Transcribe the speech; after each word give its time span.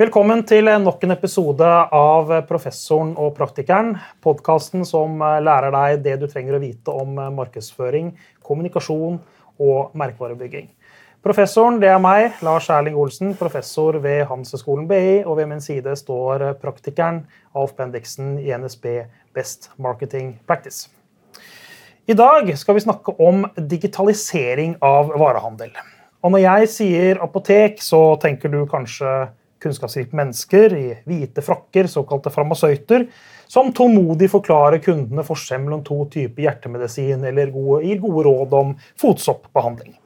Velkommen 0.00 0.40
til 0.48 0.64
nok 0.80 1.02
en 1.04 1.12
episode 1.12 1.66
av 1.92 2.30
Professoren 2.48 3.10
og 3.20 3.34
praktikeren. 3.36 3.90
Podkasten 4.24 4.86
som 4.88 5.18
lærer 5.20 5.74
deg 5.74 5.98
det 6.06 6.14
du 6.22 6.24
trenger 6.24 6.54
å 6.56 6.60
vite 6.62 6.92
om 7.02 7.18
markedsføring, 7.36 8.06
kommunikasjon 8.40 9.18
og 9.60 9.90
merkevarebygging. 10.00 10.70
Professoren 11.20 11.76
det 11.82 11.90
er 11.92 12.00
meg, 12.00 12.38
Lars 12.40 12.70
Erling 12.72 12.96
Olsen, 12.96 13.34
professor 13.36 13.98
ved 14.00 14.22
Handelshøyskolen 14.30 14.86
BI. 14.88 15.18
Og 15.26 15.36
ved 15.36 15.50
min 15.50 15.60
side 15.60 15.92
står 16.00 16.46
praktikeren 16.62 17.26
Alf 17.52 17.74
Bendiksen 17.76 18.38
i 18.40 18.54
NSB 18.56 18.86
Best 19.36 19.68
Marketing 19.76 20.38
Practice. 20.48 20.88
I 22.08 22.16
dag 22.16 22.48
skal 22.56 22.78
vi 22.78 22.86
snakke 22.86 23.12
om 23.20 23.44
digitalisering 23.58 24.78
av 24.80 25.12
varehandel. 25.20 25.76
Og 26.24 26.32
når 26.32 26.42
jeg 26.46 26.72
sier 26.78 27.20
apotek, 27.20 27.84
så 27.84 28.16
tenker 28.24 28.48
du 28.48 28.64
kanskje 28.64 29.12
kunnskapsrike 29.62 30.16
mennesker 30.16 30.74
i 30.76 30.86
hvite 31.08 31.44
frakker, 31.44 31.88
såkalte 31.90 32.32
farmasøyter, 32.32 33.06
som 33.50 33.72
tålmodig 33.74 34.30
forklarer 34.32 34.82
kundene 34.84 35.24
forskjell 35.26 35.64
mellom 35.64 35.82
to 35.86 36.04
typer 36.12 36.46
hjertemedisin 36.46 37.24
eller 37.26 37.50
gode, 37.54 37.82
gir 37.86 37.98
gode 38.02 38.26
råd 38.28 38.54
om 38.60 38.76
fotsoppbehandling. 39.00 39.96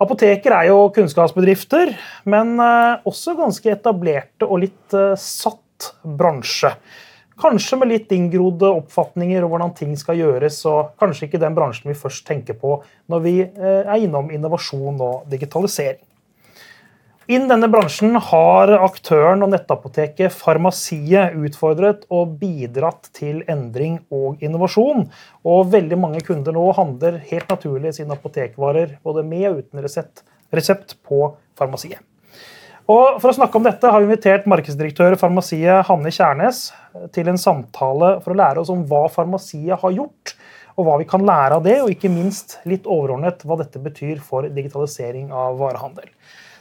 Apoteker 0.00 0.54
er 0.56 0.70
jo 0.70 0.86
kunnskapsbedrifter, 0.96 1.92
men 2.32 2.54
eh, 2.56 3.02
også 3.04 3.36
ganske 3.36 3.68
etablerte 3.68 4.48
og 4.48 4.62
litt 4.62 4.96
eh, 4.96 5.12
satt 5.20 5.90
bransje. 6.00 6.72
Kanskje 7.40 7.76
med 7.80 7.88
litt 7.88 8.10
inngrodde 8.12 8.68
oppfatninger 8.80 9.44
om 9.44 9.52
hvordan 9.52 9.74
ting 9.76 9.92
skal 10.00 10.16
gjøres, 10.16 10.58
og 10.68 10.94
kanskje 11.00 11.28
ikke 11.28 11.40
den 11.40 11.56
bransjen 11.56 11.92
vi 11.92 11.98
først 12.00 12.24
tenker 12.28 12.56
på 12.60 12.78
når 13.12 13.24
vi 13.26 13.34
eh, 13.44 13.82
er 13.84 14.00
innom 14.00 14.32
innovasjon 14.32 15.00
og 15.04 15.28
digitalisering. 15.32 16.04
Innen 17.30 17.46
denne 17.46 17.68
bransjen 17.70 18.16
har 18.26 18.72
aktøren 18.74 19.44
og 19.44 19.52
nettapoteket 19.52 20.34
Farmasiet 20.34 21.36
utfordret 21.38 22.02
og 22.10 22.32
bidratt 22.40 23.06
til 23.14 23.44
endring 23.46 24.00
og 24.10 24.42
innovasjon. 24.42 25.04
Og 25.46 25.68
veldig 25.70 25.98
mange 26.02 26.24
kunder 26.26 26.56
nå 26.56 26.64
handler 26.74 27.20
helt 27.28 27.52
naturlig 27.54 27.92
sine 27.94 28.16
apotekvarer 28.16 28.96
både 29.06 29.22
med 29.28 29.46
og 29.52 29.60
uten 29.60 29.84
resept, 29.84 30.24
resept 30.50 30.96
på 31.06 31.28
Farmasiet. 31.54 32.02
Og 32.90 33.20
For 33.22 33.30
å 33.30 33.36
snakke 33.38 33.60
om 33.60 33.68
dette 33.68 33.94
har 33.94 34.02
vi 34.02 34.10
invitert 34.10 34.50
markedsdirektør 34.50 35.14
i 35.14 35.22
Farmasiet 35.22 35.86
Hanne 35.86 36.10
Kjærnes 36.10 36.64
til 37.14 37.30
en 37.30 37.38
samtale 37.38 38.16
for 38.24 38.34
å 38.34 38.40
lære 38.42 38.64
oss 38.64 38.74
om 38.74 38.82
hva 38.90 39.04
Farmasiet 39.06 39.78
har 39.78 39.94
gjort, 39.94 40.34
og 40.74 40.88
hva 40.88 40.98
vi 40.98 41.06
kan 41.06 41.22
lære 41.22 41.60
av 41.60 41.62
det, 41.62 41.78
og 41.84 41.94
ikke 41.94 42.10
minst 42.10 42.58
litt 42.66 42.90
overordnet 42.90 43.46
hva 43.46 43.60
dette 43.60 43.78
betyr 43.82 44.18
for 44.18 44.50
digitalisering 44.50 45.30
av 45.30 45.60
varehandel. 45.62 46.10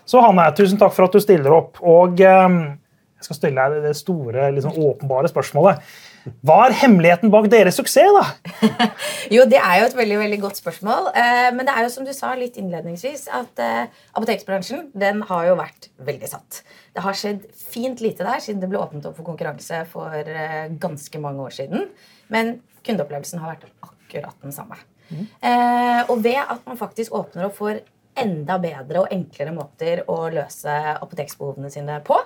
Så 0.10 0.22
Hanne, 0.26 0.48
tusen 0.58 0.80
takk 0.82 0.96
for 0.96 1.06
at 1.06 1.14
du 1.14 1.22
stiller 1.22 1.54
opp. 1.54 1.78
Og 1.86 2.22
eh, 2.26 2.60
jeg 3.20 3.28
skal 3.28 3.38
stille 3.38 3.66
deg 3.74 3.84
det 3.84 3.98
store, 4.00 4.48
liksom, 4.56 4.78
åpenbare 4.90 5.30
spørsmålet. 5.30 5.84
Hva 6.46 6.58
er 6.66 6.76
hemmeligheten 6.82 7.32
bak 7.32 7.48
deres 7.52 7.78
suksess, 7.80 8.10
da? 8.16 8.88
jo, 9.36 9.46
Det 9.50 9.60
er 9.60 9.82
jo 9.82 9.88
et 9.90 9.98
veldig 9.98 10.20
veldig 10.22 10.40
godt 10.42 10.60
spørsmål. 10.62 11.12
Eh, 11.14 11.50
men 11.56 11.68
det 11.68 11.76
er 11.76 11.86
jo 11.86 11.92
som 11.94 12.08
du 12.08 12.14
sa 12.16 12.32
litt 12.40 12.58
innledningsvis, 12.60 13.28
at 13.36 13.62
eh, 13.64 14.02
apoteksbransjen 14.16 14.90
den 15.00 15.22
har 15.30 15.50
jo 15.50 15.58
vært 15.60 15.90
veldig 16.10 16.32
satt. 16.32 16.62
Det 16.96 17.06
har 17.06 17.20
skjedd 17.20 17.46
fint 17.54 18.02
lite 18.04 18.26
der 18.28 18.42
siden 18.44 18.64
det 18.64 18.72
ble 18.72 18.82
åpnet 18.82 19.06
opp 19.10 19.20
for 19.20 19.28
konkurranse 19.28 19.84
for 19.92 20.16
eh, 20.16 20.72
ganske 20.82 21.24
mange 21.24 21.46
år 21.46 21.56
siden. 21.60 21.88
Men 22.34 22.58
kundeopplevelsen 22.88 23.44
har 23.44 23.56
vært 23.56 23.70
akkurat 23.86 24.36
den 24.42 24.56
samme. 24.56 24.80
Mm. 25.10 25.24
Eh, 25.26 26.02
og 26.08 26.20
ved 26.24 26.42
at 26.42 26.66
man 26.68 26.80
faktisk 26.80 27.16
åpner 27.18 27.50
opp 27.50 27.58
for 27.60 27.80
enda 28.18 28.58
bedre 28.62 29.04
og 29.04 29.14
enklere 29.14 29.54
måter 29.56 30.04
å 30.10 30.18
løse 30.34 30.74
apoteksbehovene 30.96 31.72
sine 31.72 32.00
på, 32.06 32.18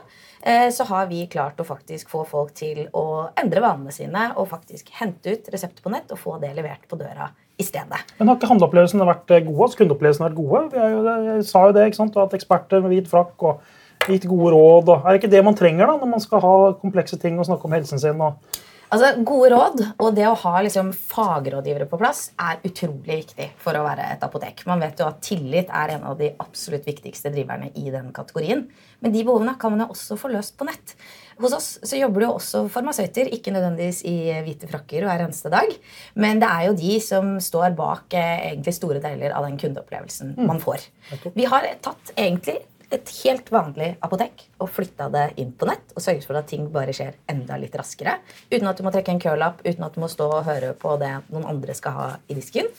eh, 0.42 0.70
så 0.74 0.88
har 0.90 1.08
vi 1.12 1.26
klart 1.28 1.60
å 1.62 1.68
faktisk 1.68 2.10
få 2.14 2.24
folk 2.30 2.54
til 2.58 2.88
å 2.94 3.30
endre 3.40 3.62
vanene 3.62 3.94
sine 3.94 4.32
og 4.38 4.50
faktisk 4.52 4.90
hente 5.00 5.36
ut 5.36 5.50
resepter 5.54 5.84
på 5.84 5.94
nett 5.94 6.12
og 6.12 6.22
få 6.22 6.40
det 6.42 6.54
levert 6.56 6.88
på 6.90 7.00
døra 7.00 7.30
i 7.58 7.64
stedet. 7.64 8.02
Men 8.18 8.28
Har 8.28 8.40
ikke 8.40 8.50
handleopplevelsene 8.50 9.08
vært 9.08 9.32
eh, 9.32 9.46
gode? 9.46 9.72
Kundeopplevelsene 9.78 10.30
vært 10.30 10.40
gode? 10.40 10.66
Jo, 10.74 11.40
sa 11.46 11.68
jo 11.68 11.78
det, 11.78 11.88
ikke 11.90 12.02
sant? 12.02 12.18
At 12.18 12.36
eksperter 12.38 12.82
med 12.82 12.96
hvit 12.96 13.10
frakk 13.12 13.46
og 13.46 13.64
gitt 14.10 14.28
gode 14.28 14.54
råd. 14.56 14.90
Og 14.90 14.96
er 14.98 15.14
det 15.14 15.22
ikke 15.22 15.34
det 15.36 15.44
man 15.46 15.58
trenger 15.58 15.88
da, 15.88 15.98
når 16.02 16.14
man 16.16 16.24
skal 16.24 16.44
ha 16.44 16.56
komplekse 16.82 17.20
ting 17.22 17.38
og 17.40 17.48
snakke 17.48 17.70
om 17.70 17.76
helsen 17.78 18.02
sin? 18.02 18.22
og 18.22 18.62
Altså, 18.94 19.24
Gode 19.26 19.50
råd 19.50 19.80
og 20.04 20.14
det 20.14 20.28
å 20.30 20.36
ha 20.38 20.60
liksom, 20.62 20.92
fagrådgivere 20.94 21.88
på 21.90 21.98
plass 21.98 22.28
er 22.38 22.62
utrolig 22.68 23.24
viktig 23.24 23.48
for 23.62 23.74
å 23.74 23.82
være 23.88 24.06
et 24.14 24.26
apotek. 24.26 24.62
Man 24.70 24.84
vet 24.84 25.02
jo 25.02 25.08
at 25.08 25.22
Tillit 25.26 25.72
er 25.74 25.96
en 25.96 26.06
av 26.12 26.20
de 26.20 26.30
absolutt 26.44 26.86
viktigste 26.86 27.32
driverne 27.34 27.72
i 27.80 27.90
den 27.94 28.12
kategorien. 28.14 28.68
Men 29.02 29.16
de 29.16 29.24
behovene 29.26 29.56
kan 29.60 29.74
man 29.74 29.86
jo 29.86 29.96
også 29.96 30.18
få 30.20 30.30
løst 30.36 30.54
på 30.60 30.68
nett. 30.70 30.94
Hos 31.42 31.56
oss 31.58 31.70
så 31.82 31.98
jobber 31.98 32.22
det 32.22 32.28
jo 32.28 32.36
også 32.38 32.62
farmasøyter, 32.72 33.32
ikke 33.34 33.56
nødvendigvis 33.56 34.04
i 34.06 34.18
hvite 34.46 34.70
frakker 34.70 35.08
hver 35.08 35.26
eneste 35.26 35.50
dag. 35.54 35.74
Men 36.14 36.44
det 36.44 36.52
er 36.52 36.68
jo 36.68 36.78
de 36.78 37.00
som 37.02 37.34
står 37.42 37.74
bak 37.80 38.14
eh, 38.20 38.52
egentlig 38.52 38.76
store 38.78 39.02
deler 39.02 39.34
av 39.34 39.48
den 39.48 39.58
kundeopplevelsen 39.58 40.36
mm. 40.38 40.46
man 40.50 40.62
får. 40.62 40.86
Vi 41.34 41.50
har 41.50 41.66
tatt 41.82 42.14
egentlig 42.14 42.60
et 42.94 43.14
helt 43.24 43.50
vanlig 43.54 43.94
apotek 44.06 44.46
og 44.62 44.70
flytta 44.74 45.08
det 45.14 45.24
inn 45.42 45.54
på 45.58 45.68
nett 45.70 45.94
og 45.96 46.04
sørget 46.04 46.28
for 46.30 46.38
at 46.40 46.50
ting 46.50 46.68
bare 46.74 46.94
skjer 46.96 47.16
enda 47.32 47.58
litt 47.60 47.76
raskere. 47.80 48.20
Uten 48.52 48.70
at 48.70 48.78
du 48.78 48.86
må 48.86 48.94
trekke 48.94 49.16
en 49.16 49.24
kølapp, 49.24 49.64
uten 49.66 49.86
at 49.86 49.96
du 49.96 50.04
må 50.04 50.10
stå 50.12 50.30
og 50.30 50.46
høre 50.48 50.74
på 50.78 50.96
det 51.02 51.14
noen 51.34 51.48
andre 51.50 51.76
skal 51.78 51.98
ha 51.98 52.10
i 52.28 52.38
disken. 52.38 52.70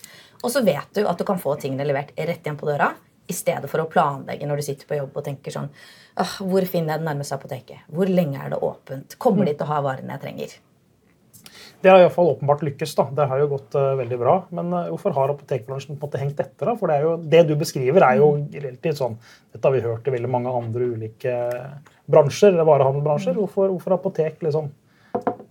Og 0.45 0.53
så 0.53 0.63
vet 0.65 0.93
du 0.95 1.03
at 1.09 1.19
du 1.19 1.27
kan 1.27 1.41
få 1.41 1.57
tingene 1.61 1.87
levert 1.89 2.13
rett 2.17 2.45
igjen 2.45 2.61
på 2.61 2.69
døra 2.69 2.93
i 3.27 3.35
stedet 3.35 3.71
for 3.73 3.81
å 3.81 3.89
planlegge 3.89 4.47
når 4.47 4.61
du 4.61 4.67
sitter 4.67 4.89
på 4.89 4.99
jobb 4.99 5.17
og 5.17 5.25
tenker 5.25 5.55
sånn 5.55 5.71
Hvor 6.15 6.67
finner 6.69 6.95
jeg 6.95 7.01
det 7.01 7.09
nærmeste 7.09 7.39
apoteket? 7.39 7.87
Hvor 7.89 8.11
lenge 8.11 8.39
er 8.39 8.53
det 8.53 8.61
åpent? 8.63 9.17
Kommer 9.19 9.49
de 9.49 9.57
til 9.57 9.67
å 9.67 9.73
ha 9.73 9.81
varene 9.87 10.15
jeg 10.15 10.25
trenger? 10.27 10.57
Det 11.85 11.91
har 11.93 12.01
iallfall 12.01 12.31
åpenbart 12.33 12.63
lykkes. 12.65 12.95
da. 12.97 13.05
Det 13.13 13.27
har 13.29 13.43
jo 13.43 13.49
gått 13.51 13.75
uh, 13.77 13.91
veldig 13.99 14.19
bra. 14.21 14.37
Men 14.57 14.71
uh, 14.73 14.87
hvorfor 14.89 15.13
har 15.19 15.33
apotekbransjen 15.35 15.99
på 15.99 15.99
en 15.99 16.09
måte 16.09 16.21
hengt 16.23 16.39
etter? 16.41 16.71
da? 16.71 16.73
For 16.81 16.89
det, 16.89 16.97
er 16.97 17.05
jo, 17.05 17.17
det 17.35 17.43
du 17.51 17.53
beskriver, 17.61 18.07
er 18.07 18.23
jo 18.23 18.31
relativt 18.55 19.03
sånn 19.03 19.19
Dette 19.53 19.69
har 19.69 19.75
vi 19.75 19.83
hørt 19.85 20.09
i 20.09 20.15
veldig 20.15 20.31
mange 20.33 20.55
andre 20.63 20.89
ulike 20.95 21.35
bransjer, 22.11 22.57
varehandelbransjer. 22.57 23.37
Hvorfor, 23.37 23.69
hvorfor 23.75 23.99
apotek 23.99 24.41
liksom 24.47 24.73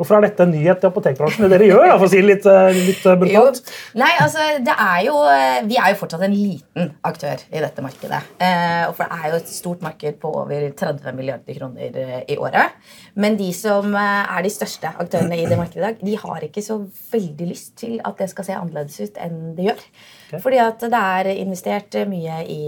Hvorfor 0.03 0.17
er 0.17 0.25
dette 0.25 0.43
en 0.43 0.51
nyhet 0.51 0.81
i 0.83 0.87
apotekbransjen? 0.89 1.45
Det 1.45 1.53
dere 1.53 1.67
gjør, 1.69 1.85
da, 1.87 1.93
for 1.95 2.09
å 2.09 2.11
si 2.11 2.19
litt, 2.19 2.43
eh, 2.49 2.79
litt 2.89 3.05
eh, 3.07 3.15
brutalt? 3.21 3.61
Nei, 3.95 4.09
altså, 4.19 4.47
det 4.59 4.73
er 4.75 4.97
jo, 5.05 5.13
eh, 5.31 5.61
Vi 5.69 5.77
er 5.79 5.93
jo 5.93 5.99
fortsatt 6.01 6.25
en 6.27 6.35
liten 6.35 6.89
aktør 7.07 7.39
i 7.47 7.61
dette 7.63 7.85
markedet. 7.85 8.19
Eh, 8.43 8.83
for 8.91 9.07
Det 9.07 9.15
er 9.15 9.29
jo 9.29 9.37
et 9.39 9.53
stort 9.53 9.85
marked 9.85 10.19
på 10.19 10.31
over 10.41 10.65
30 10.75 11.15
milliarder 11.15 11.55
kroner 11.55 12.25
i 12.27 12.35
året. 12.35 12.75
Men 13.15 13.37
de 13.39 13.47
som 13.55 13.95
er 13.95 14.43
de 14.43 14.51
største 14.51 14.91
aktørene 14.91 15.39
i 15.39 15.47
det 15.47 15.57
markedet 15.57 15.79
i 15.79 15.87
dag, 15.87 16.03
de 16.03 16.17
har 16.17 16.43
ikke 16.43 16.65
så 16.65 16.81
veldig 17.13 17.47
lyst 17.47 17.77
til 17.79 18.01
at 18.03 18.19
det 18.19 18.29
skal 18.29 18.43
se 18.49 18.59
annerledes 18.59 18.99
ut 18.99 19.23
enn 19.23 19.55
det 19.55 19.71
gjør. 19.71 19.87
Okay. 20.33 20.41
Fordi 20.41 20.59
at 20.63 20.81
det 20.89 20.99
er 20.99 21.29
investert 21.35 21.97
mye 22.09 22.39
i 22.49 22.61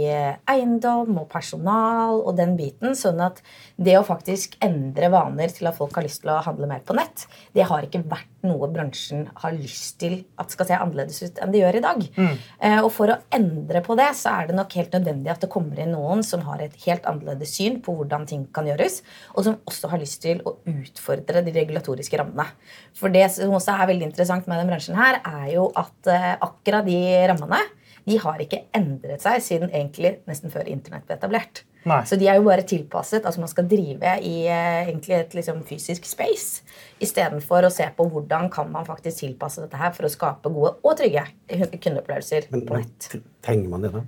eiendom 0.51 1.17
og 1.23 1.29
personal 1.31 2.21
og 2.21 2.35
den 2.37 2.53
biten. 2.59 2.93
Sånn 2.97 3.21
at 3.25 3.41
det 3.75 3.97
å 3.97 4.05
faktisk 4.05 4.59
endre 4.65 5.09
vaner 5.13 5.49
til 5.53 5.69
at 5.69 5.77
folk 5.77 5.97
har 5.97 6.05
lyst 6.05 6.21
til 6.23 6.33
å 6.33 6.41
handle 6.45 6.69
mer 6.69 6.85
på 6.85 6.95
nett, 6.97 7.25
det 7.57 7.65
har 7.65 7.87
ikke 7.87 8.03
vært 8.05 8.29
noe 8.45 8.69
bransjen 8.69 9.25
har 9.41 9.55
lyst 9.57 9.97
til 10.03 10.19
at 10.41 10.53
skal 10.53 10.67
se 10.69 10.77
annerledes 10.77 11.23
ut 11.23 11.39
enn 11.41 11.53
det 11.53 11.61
gjør 11.63 11.79
i 11.79 11.83
dag. 11.85 12.03
Mm. 12.13 12.35
Eh, 12.67 12.77
og 12.83 12.91
for 12.93 13.09
å 13.09 13.17
endre 13.33 13.81
på 13.85 13.97
det, 13.97 14.11
så 14.19 14.35
er 14.35 14.49
det 14.49 14.57
nok 14.59 14.75
helt 14.77 14.93
nødvendig 14.93 15.33
at 15.33 15.41
det 15.41 15.49
kommer 15.53 15.81
inn 15.81 15.95
noen 15.95 16.21
som 16.25 16.43
har 16.45 16.61
et 16.61 16.75
helt 16.85 17.07
annerledes 17.09 17.55
syn 17.57 17.79
på 17.85 17.95
hvordan 17.97 18.27
ting 18.29 18.45
kan 18.55 18.69
gjøres, 18.69 19.01
og 19.33 19.47
som 19.47 19.57
også 19.65 19.89
har 19.91 20.01
lyst 20.01 20.21
til 20.25 20.43
å 20.45 20.57
utfordre 20.69 21.41
de 21.45 21.55
regulatoriske 21.55 22.21
rammene. 22.21 22.47
For 22.95 23.13
det 23.13 23.25
som 23.33 23.57
også 23.57 23.73
er 23.75 23.91
veldig 23.91 24.09
interessant 24.11 24.45
med 24.45 24.59
denne 24.59 24.75
bransjen 24.75 24.99
her, 24.99 25.21
er 25.25 25.49
jo 25.55 25.67
at 25.73 26.11
eh, 26.11 26.31
akkurat 26.45 26.85
de 26.85 26.99
rammene 27.31 27.54
de 28.05 28.17
har 28.21 28.41
ikke 28.41 28.65
endret 28.77 29.23
seg 29.23 29.41
siden 29.41 29.71
egentlig 29.71 30.19
nesten 30.29 30.53
før 30.53 30.67
Internett 30.69 31.07
ble 31.07 31.17
etablert. 31.17 31.63
Nei. 31.89 31.99
Så 32.05 32.17
de 32.17 32.27
er 32.29 32.37
jo 32.37 32.45
bare 32.45 32.65
tilpasset. 32.65 33.25
altså 33.25 33.41
Man 33.41 33.49
skal 33.49 33.67
drive 33.69 34.11
i 34.25 34.33
uh, 34.49 34.81
egentlig 34.85 35.15
et 35.17 35.33
liksom, 35.37 35.61
fysisk 35.65 36.05
space 36.09 36.65
istedenfor 37.01 37.65
å 37.65 37.71
se 37.73 37.87
på 37.97 38.07
hvordan 38.09 38.49
kan 38.53 38.69
man 38.73 38.85
faktisk 38.87 39.23
tilpasse 39.23 39.63
dette 39.63 39.79
her 39.81 39.93
for 39.95 40.07
å 40.07 40.11
skape 40.11 40.51
gode 40.53 40.75
og 40.81 40.97
trygge 40.99 41.25
kundeopplevelser 41.49 42.49
men, 42.53 42.65
på 42.65 42.79
nett. 42.79 43.09
Men, 43.13 43.25
trenger 43.45 43.73
man 43.73 43.85
det, 43.85 43.93
da? 43.93 44.03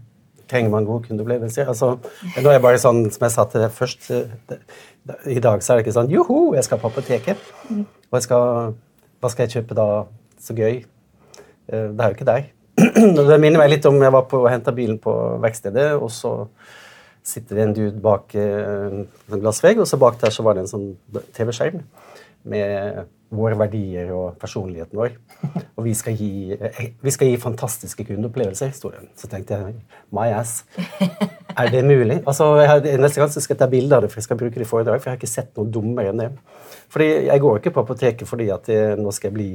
Trenger 0.48 0.74
man 0.74 0.88
gode 0.88 1.10
kundeopplevelser? 1.10 1.70
Altså, 1.74 1.96
nå 2.38 2.46
er 2.46 2.58
det 2.58 2.66
bare 2.66 2.82
sånn, 2.82 3.08
som 3.14 3.26
jeg 3.28 3.34
sa 3.34 3.48
til 3.52 3.66
deg 3.66 3.74
først, 3.76 4.12
det, 4.50 4.60
det, 5.10 5.18
I 5.38 5.42
dag 5.44 5.66
så 5.66 5.74
er 5.74 5.80
det 5.80 5.88
ikke 5.88 5.98
sånn 5.98 6.14
Joho, 6.14 6.44
jeg 6.58 6.66
skal 6.70 6.82
på 6.82 6.94
apoteket. 6.94 7.50
Mm. 7.70 7.82
Og 8.12 8.20
jeg 8.20 8.30
skal, 8.30 8.78
hva 9.22 9.34
skal 9.34 9.48
jeg 9.48 9.58
kjøpe 9.58 9.78
da? 9.78 9.90
Så 10.42 10.54
gøy. 10.54 10.84
Uh, 11.66 11.90
det 11.98 11.98
er 11.98 12.14
jo 12.14 12.16
ikke 12.16 12.30
deg. 12.30 12.54
Det 12.78 13.40
minner 13.42 13.62
meg 13.62 13.72
litt 13.74 13.86
om 13.90 13.98
jeg 14.02 14.14
var 14.14 14.28
på 14.30 14.44
og 14.44 14.52
henta 14.52 14.74
bilen 14.76 15.00
på 15.02 15.14
verkstedet, 15.44 15.90
og 15.98 16.12
så 16.14 16.34
sitter 17.28 17.58
det 17.58 17.64
en 17.66 17.76
dude 17.76 18.02
bak 18.04 18.36
eh, 18.40 19.04
en 19.34 19.42
glassvegg, 19.42 19.82
og 19.82 19.90
så 19.90 20.00
bak 20.00 20.20
der 20.22 20.34
så 20.34 20.46
var 20.46 20.56
det 20.56 20.66
en 20.66 20.72
sånn 20.72 20.90
TV-skjerm 21.36 21.82
med 22.48 23.08
våre 23.36 23.58
verdier 23.60 24.14
og 24.16 24.38
personligheten 24.40 24.96
vår. 24.96 25.18
Og 25.76 25.84
vi 25.84 25.96
skal 25.98 26.16
gi, 26.16 26.56
eh, 26.56 26.84
vi 27.04 27.12
skal 27.12 27.32
gi 27.32 27.42
fantastiske 27.42 28.06
kundeopplevelser, 28.08 28.72
sto 28.76 28.94
det. 28.94 29.04
Så 29.20 29.28
tenkte 29.32 29.58
jeg 29.58 29.76
my 30.16 30.30
ass. 30.38 30.62
Er 31.58 31.72
det 31.74 31.84
mulig? 31.84 32.22
Altså, 32.30 32.54
jeg 32.62 33.02
Neste 33.02 33.20
gang 33.20 33.34
skal 33.34 33.56
jeg 33.56 33.60
ta 33.60 33.68
bilde 33.72 33.98
av 33.98 34.06
det, 34.06 34.12
for 34.14 34.22
jeg 34.22 34.30
skal 34.30 34.40
bruke 34.40 34.56
det 34.56 34.68
i 34.68 34.70
foredrag. 34.70 35.02
For 35.02 35.10
jeg 35.10 35.18
har 35.18 35.20
ikke 35.20 35.34
sett 35.34 35.52
noe 35.58 35.72
dummere 35.74 36.14
enn 36.14 36.22
det. 36.22 36.32
Fordi 36.94 37.08
Jeg 37.28 37.42
går 37.42 37.58
ikke 37.60 37.74
på 37.76 37.84
apoteket 37.84 38.30
fordi 38.30 38.48
at 38.54 38.70
jeg, 38.72 38.96
nå 39.02 39.12
skal 39.12 39.32
jeg 39.32 39.36
bli 39.36 39.50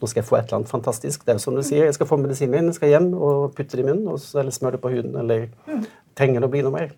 nå 0.00 0.10
skal 0.10 0.22
jeg 0.22 0.28
få 0.28 0.38
et 0.38 0.48
eller 0.48 0.60
annet 0.60 0.72
fantastisk. 0.72 1.24
Det 1.24 1.34
er 1.34 1.38
jo 1.38 1.44
som 1.46 1.56
du 1.56 1.62
sier, 1.62 1.86
Jeg 1.86 1.94
skal 1.94 2.10
få 2.10 2.18
medisinen 2.20 2.54
min, 2.54 2.70
jeg 2.72 2.78
skal 2.80 2.92
hjem 2.92 3.14
og 3.14 3.54
putte 3.54 3.76
det 3.76 3.84
i 3.84 3.88
munnen, 3.88 4.08
eller 4.10 4.54
smøre 4.54 4.76
det 4.76 4.84
på 4.84 4.92
huden. 4.92 5.16
Eller 5.22 5.48
trenger 6.18 6.40
det 6.40 6.50
å 6.50 6.54
bli 6.54 6.62
noe 6.66 6.74
mer? 6.74 6.94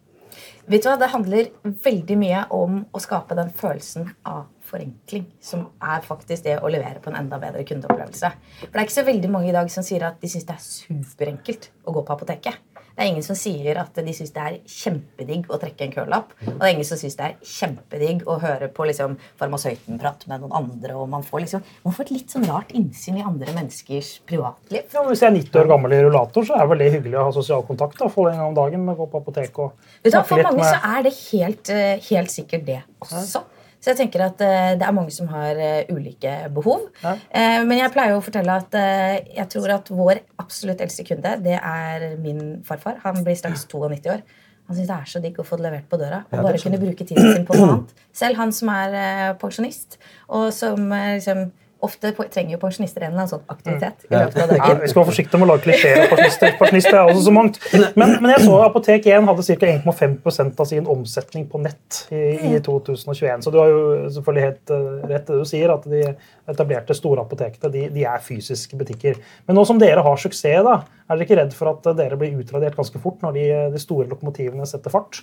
Vet 0.67 0.83
du 0.83 0.89
hva, 0.91 0.97
Det 0.99 1.13
handler 1.13 1.51
veldig 1.85 2.19
mye 2.19 2.45
om 2.55 2.81
å 2.91 3.03
skape 3.03 3.37
den 3.39 3.53
følelsen 3.55 4.09
av 4.27 4.47
forenkling, 4.67 5.29
som 5.41 5.69
er 5.79 6.03
faktisk 6.03 6.43
det 6.49 6.57
å 6.59 6.71
levere 6.73 6.99
på 7.03 7.13
en 7.13 7.21
enda 7.21 7.39
bedre 7.39 7.63
kundeopplevelse. 7.69 8.33
For 8.65 8.73
Det 8.73 8.81
er 8.81 8.89
ikke 8.89 8.99
så 8.99 9.07
veldig 9.07 9.31
mange 9.31 9.53
i 9.53 9.55
dag 9.55 9.71
som 9.71 9.87
sier 9.87 10.09
at 10.09 10.19
de 10.21 10.31
syns 10.31 10.49
det 10.49 10.57
er 10.57 10.65
superenkelt 10.67 11.71
å 11.87 11.95
gå 11.95 12.03
på 12.03 12.17
apoteket. 12.17 12.66
Det 12.97 13.05
er 13.05 13.11
ingen 13.11 13.25
som 13.27 13.37
sier 13.37 13.77
at 13.77 13.99
de 14.01 14.13
syns 14.17 14.31
det 14.33 14.43
er 14.43 14.55
kjempedigg 14.73 15.51
å 15.53 15.59
trekke 15.61 15.85
en 15.85 15.91
kølapp. 15.93 16.31
Og 16.47 16.55
det 16.55 16.65
er 16.65 16.73
ingen 16.73 16.87
som 16.89 16.97
syns 16.97 17.19
det 17.19 17.27
er 17.27 17.35
kjempedigg 17.45 18.23
å 18.25 18.39
høre 18.41 18.71
på 18.73 18.87
liksom, 18.89 19.19
farmasøyten 19.37 20.01
prate 20.01 20.31
med 20.31 20.41
noen 20.41 20.55
andre. 20.63 20.95
og 20.97 21.11
Man 21.13 21.27
får 21.27 21.45
liksom, 21.45 21.67
man 21.85 21.97
får 21.97 22.07
et 22.07 22.13
litt 22.15 22.33
sånn 22.33 22.47
rart 22.49 22.73
innsyn 22.73 23.19
i 23.21 23.27
andre 23.27 23.53
menneskers 23.53 24.15
privatliv. 24.29 24.87
Ja, 24.95 25.05
hvis 25.11 25.25
jeg 25.25 25.29
er 25.29 25.37
90 25.37 25.61
år 25.61 25.71
gammel 25.75 25.93
i 25.93 26.01
rullator, 26.07 26.49
så 26.49 26.57
er 26.57 26.71
vel 26.73 26.81
det 26.81 26.89
hyggelig 26.95 27.21
å 27.21 27.27
ha 27.29 27.37
sosial 27.37 27.67
kontakt. 27.69 27.99
da, 28.01 28.09
Få 28.17 28.31
en 28.31 28.41
gang 28.41 28.49
om 28.49 28.57
dagen 28.57 28.89
og 28.89 29.03
gå 29.03 29.11
på 29.13 29.21
apotek 29.21 29.61
og 29.61 29.77
Vet 30.01 30.09
du, 30.09 30.17
med... 30.17 30.25
for 30.31 30.47
mange 30.49 30.63
med 30.63 30.73
så 30.73 30.95
er 30.97 31.05
det 31.05 31.15
helt, 31.19 31.75
eh, 31.77 32.09
helt 32.09 32.33
sikkert 32.33 32.65
det 32.65 32.81
også. 33.05 33.45
Så 33.87 33.93
jeg 33.93 34.01
tenker 34.01 34.25
at 34.25 34.41
eh, 34.43 34.73
det 34.75 34.83
er 34.83 34.95
mange 34.97 35.13
som 35.15 35.29
har 35.31 35.55
eh, 35.63 35.87
ulike 35.95 36.31
behov. 36.51 36.89
Ja. 37.05 37.13
Eh, 37.31 37.61
Men 37.71 37.79
jeg 37.79 37.93
pleier 37.95 38.17
å 38.17 38.25
fortelle 38.25 38.57
at 38.59 38.75
jeg 38.75 39.47
tror 39.53 39.71
at 39.77 39.93
vår 39.95 40.25
absolutt 40.43 40.83
eldste 40.83 41.05
kunde, 41.07 41.37
det 41.45 41.55
er 41.55 42.17
min 42.19 42.65
farfar. 42.67 42.99
Han 43.05 43.21
blir 43.23 43.39
straks 43.39 43.63
92 43.71 44.11
år. 44.11 44.25
Han 44.67 44.75
syns 44.75 44.89
det 44.91 44.97
er 44.97 45.07
så 45.13 45.23
digg 45.23 45.39
å 45.39 45.45
få 45.47 45.61
det 45.61 45.69
levert 45.69 45.87
på 45.87 46.01
døra. 46.01 46.25
Og 46.33 46.43
bare 46.49 46.59
kunne 46.59 46.81
bruke 46.83 47.07
tiden 47.07 47.31
sin 47.37 47.47
på 47.47 47.55
noe 47.55 47.69
annet. 47.77 47.95
Selv 48.11 48.41
han 48.43 48.51
som 48.57 48.73
er 48.75 49.37
pensjonist, 49.39 50.01
og 50.35 50.49
som 50.57 50.91
liksom 50.91 51.45
Ofte 51.85 52.13
på- 52.17 52.25
trenger 52.33 52.55
jo 52.55 52.59
pensjonister 52.63 53.03
en 53.05 53.11
eller 53.13 53.21
annen 53.27 53.29
sånn 53.29 53.43
aktivitet 53.53 54.07
i 54.07 54.15
Ja. 54.15 54.23
løpet 54.25 54.43
av 54.43 54.53
Ja, 54.57 54.75
vi 54.81 54.89
skal 54.89 55.03
være 55.03 55.11
forsiktige 55.11 55.39
med 55.39 55.47
å 55.47 55.51
lage 55.53 55.63
klisjeer 55.67 55.99
av 56.03 56.09
pensjonister. 56.09 56.55
Pensjonister 56.59 56.95
er 56.97 57.11
også 57.11 57.25
så 57.27 57.33
mangt. 57.37 57.59
Men, 57.97 58.15
men 58.23 58.31
jeg 58.33 58.41
så 58.47 58.55
Apotek 58.65 59.07
1 59.13 59.27
hadde 59.29 59.45
ca. 59.61 59.67
1,5% 59.93 60.61
av 60.65 60.67
sin 60.71 60.87
omsetning 60.87 61.45
på 61.53 61.61
nett 61.61 62.01
i, 62.11 62.23
i 62.57 62.61
2021. 62.65 63.45
Så 63.45 63.53
du 63.53 63.59
har 63.61 63.69
jo 63.69 63.83
selvfølgelig 64.17 64.47
helt 64.47 64.71
eh, 64.73 65.07
rett 65.13 65.27
det 65.29 65.37
du 65.37 65.45
sier, 65.45 65.75
at 65.75 65.85
de 65.85 66.03
etablerte 66.49 66.97
store 66.97 67.21
apotekene 67.27 67.71
de, 67.77 67.85
de 67.93 68.05
er 68.09 68.25
fysiske 68.25 68.77
butikker. 68.81 69.21
Men 69.47 69.57
nå 69.61 69.67
som 69.69 69.79
dere 69.79 70.01
har 70.03 70.17
suksess, 70.17 70.65
da, 70.65 70.79
er 71.11 71.17
dere 71.17 71.27
ikke 71.29 71.41
redd 71.43 71.53
for 71.55 71.75
at 71.75 71.93
dere 72.01 72.17
blir 72.17 72.41
utradert 72.41 72.77
ganske 72.81 72.99
fort 73.03 73.21
når 73.23 73.33
de, 73.37 73.47
de 73.77 73.79
store 73.85 74.09
lokomotivene 74.09 74.65
setter 74.67 74.91
fart? 74.97 75.21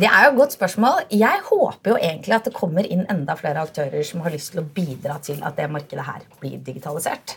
Det 0.00 0.06
er 0.08 0.24
jo 0.26 0.30
et 0.32 0.38
godt 0.38 0.54
spørsmål. 0.54 1.04
Jeg 1.14 1.40
håper 1.46 1.92
jo 1.92 1.96
egentlig 1.98 2.34
at 2.36 2.46
det 2.48 2.54
kommer 2.56 2.86
inn 2.86 3.04
enda 3.10 3.34
flere 3.38 3.62
aktører 3.62 4.02
som 4.06 4.22
har 4.24 4.32
lyst 4.34 4.52
til 4.54 4.62
å 4.62 4.66
bidra 4.76 5.18
til 5.22 5.42
at 5.46 5.56
det 5.58 5.68
markedet 5.70 6.04
her 6.06 6.24
blir 6.40 6.58
digitalisert. 6.66 7.36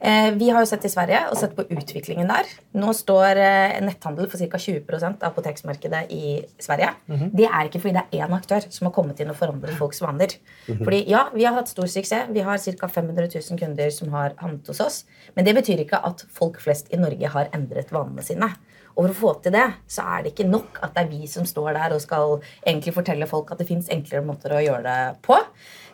eh, 0.00 0.30
vi 0.36 0.48
har 0.50 0.60
jo 0.60 0.66
sett 0.70 0.84
i 0.84 0.88
Sverige 0.92 1.22
og 1.30 1.36
sett 1.40 1.56
på 1.56 1.64
utviklingen 1.72 2.28
der. 2.28 2.44
Nå 2.76 2.92
står 2.96 3.40
eh, 3.40 3.80
netthandel 3.84 4.28
for 4.30 4.38
ca. 4.38 4.58
20% 4.58 5.22
av 5.22 5.30
apoteksmarkedet 5.32 6.04
i 6.12 6.42
Sverige. 6.60 6.92
Det 7.32 7.48
er 7.48 7.68
ikke 7.68 7.80
fordi 7.80 7.96
det 7.96 8.04
er 8.12 8.26
én 8.26 8.36
aktør 8.36 8.68
som 8.70 8.86
har 8.88 8.94
kommet 8.96 9.20
inn 9.20 9.30
og 9.32 9.36
forandret 9.40 9.76
folks 9.78 10.00
vaner. 10.04 10.36
Fordi 10.84 11.04
ja, 11.10 11.26
Vi 11.34 11.44
har 11.44 11.54
hatt 11.54 11.68
stor 11.68 11.86
suksess. 11.86 12.28
Vi 12.32 12.40
har 12.40 12.58
ca. 12.58 12.86
500 12.88 13.28
000 13.34 13.58
kunder 13.58 13.90
som 13.90 14.12
har 14.12 14.34
handlet 14.38 14.66
hos 14.68 14.80
oss. 14.80 15.04
Men 15.34 15.44
det 15.44 15.54
betyr 15.54 15.80
ikke 15.84 16.00
at 16.04 16.24
folk 16.32 16.60
flest 16.60 16.92
i 16.92 16.96
Norge 17.00 17.28
har 17.28 17.48
endret 17.52 17.92
vanene 17.92 18.22
sine. 18.22 18.48
Og 18.96 19.04
for 19.04 19.12
å 19.12 19.16
få 19.16 19.32
til 19.44 19.52
det, 19.52 19.66
så 19.92 20.06
er 20.08 20.24
det 20.24 20.32
ikke 20.32 20.48
nok 20.48 20.78
at 20.84 20.94
det 20.96 21.02
er 21.04 21.10
vi 21.10 21.26
som 21.28 21.44
står 21.48 21.74
der 21.76 21.94
og 21.96 22.00
skal 22.00 22.38
egentlig 22.62 22.94
fortelle 22.96 23.28
folk 23.28 23.52
at 23.52 23.60
det 23.60 23.68
fins 23.68 23.90
enklere 23.92 24.24
måter 24.24 24.56
å 24.56 24.62
gjøre 24.64 24.84
det 24.86 25.00
på. 25.26 25.36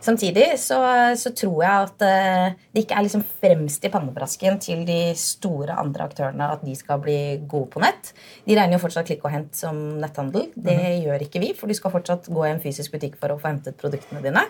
Samtidig 0.03 0.49
så, 0.59 0.79
så 1.19 1.31
tror 1.37 1.63
jeg 1.63 1.87
at 1.87 2.05
eh, 2.07 2.55
det 2.75 2.85
ikke 2.85 2.97
er 2.99 3.07
liksom 3.07 3.23
fremst 3.23 3.85
i 3.87 3.91
pannebrasken 3.93 4.59
til 4.63 4.83
de 4.89 5.13
store 5.19 5.77
andre 5.79 6.09
aktørene 6.09 6.49
at 6.57 6.65
de 6.67 6.75
skal 6.79 6.99
bli 7.03 7.19
gode 7.49 7.71
på 7.71 7.83
nett. 7.83 8.11
De 8.49 8.57
regner 8.59 8.77
jo 8.77 8.83
fortsatt 8.83 9.07
klikk 9.07 9.23
og 9.29 9.35
hent 9.35 9.55
som 9.57 9.79
netthandel. 10.03 10.49
Det 10.57 10.77
gjør 11.05 11.23
ikke 11.27 11.43
vi, 11.43 11.53
for 11.59 11.71
du 11.71 11.77
skal 11.79 11.95
fortsatt 11.95 12.27
gå 12.33 12.47
i 12.47 12.51
en 12.51 12.63
fysisk 12.63 12.97
butikk 12.97 13.15
for 13.21 13.35
å 13.35 13.39
få 13.39 13.53
hentet 13.53 13.79
produktene 13.79 14.25
dine. 14.25 14.43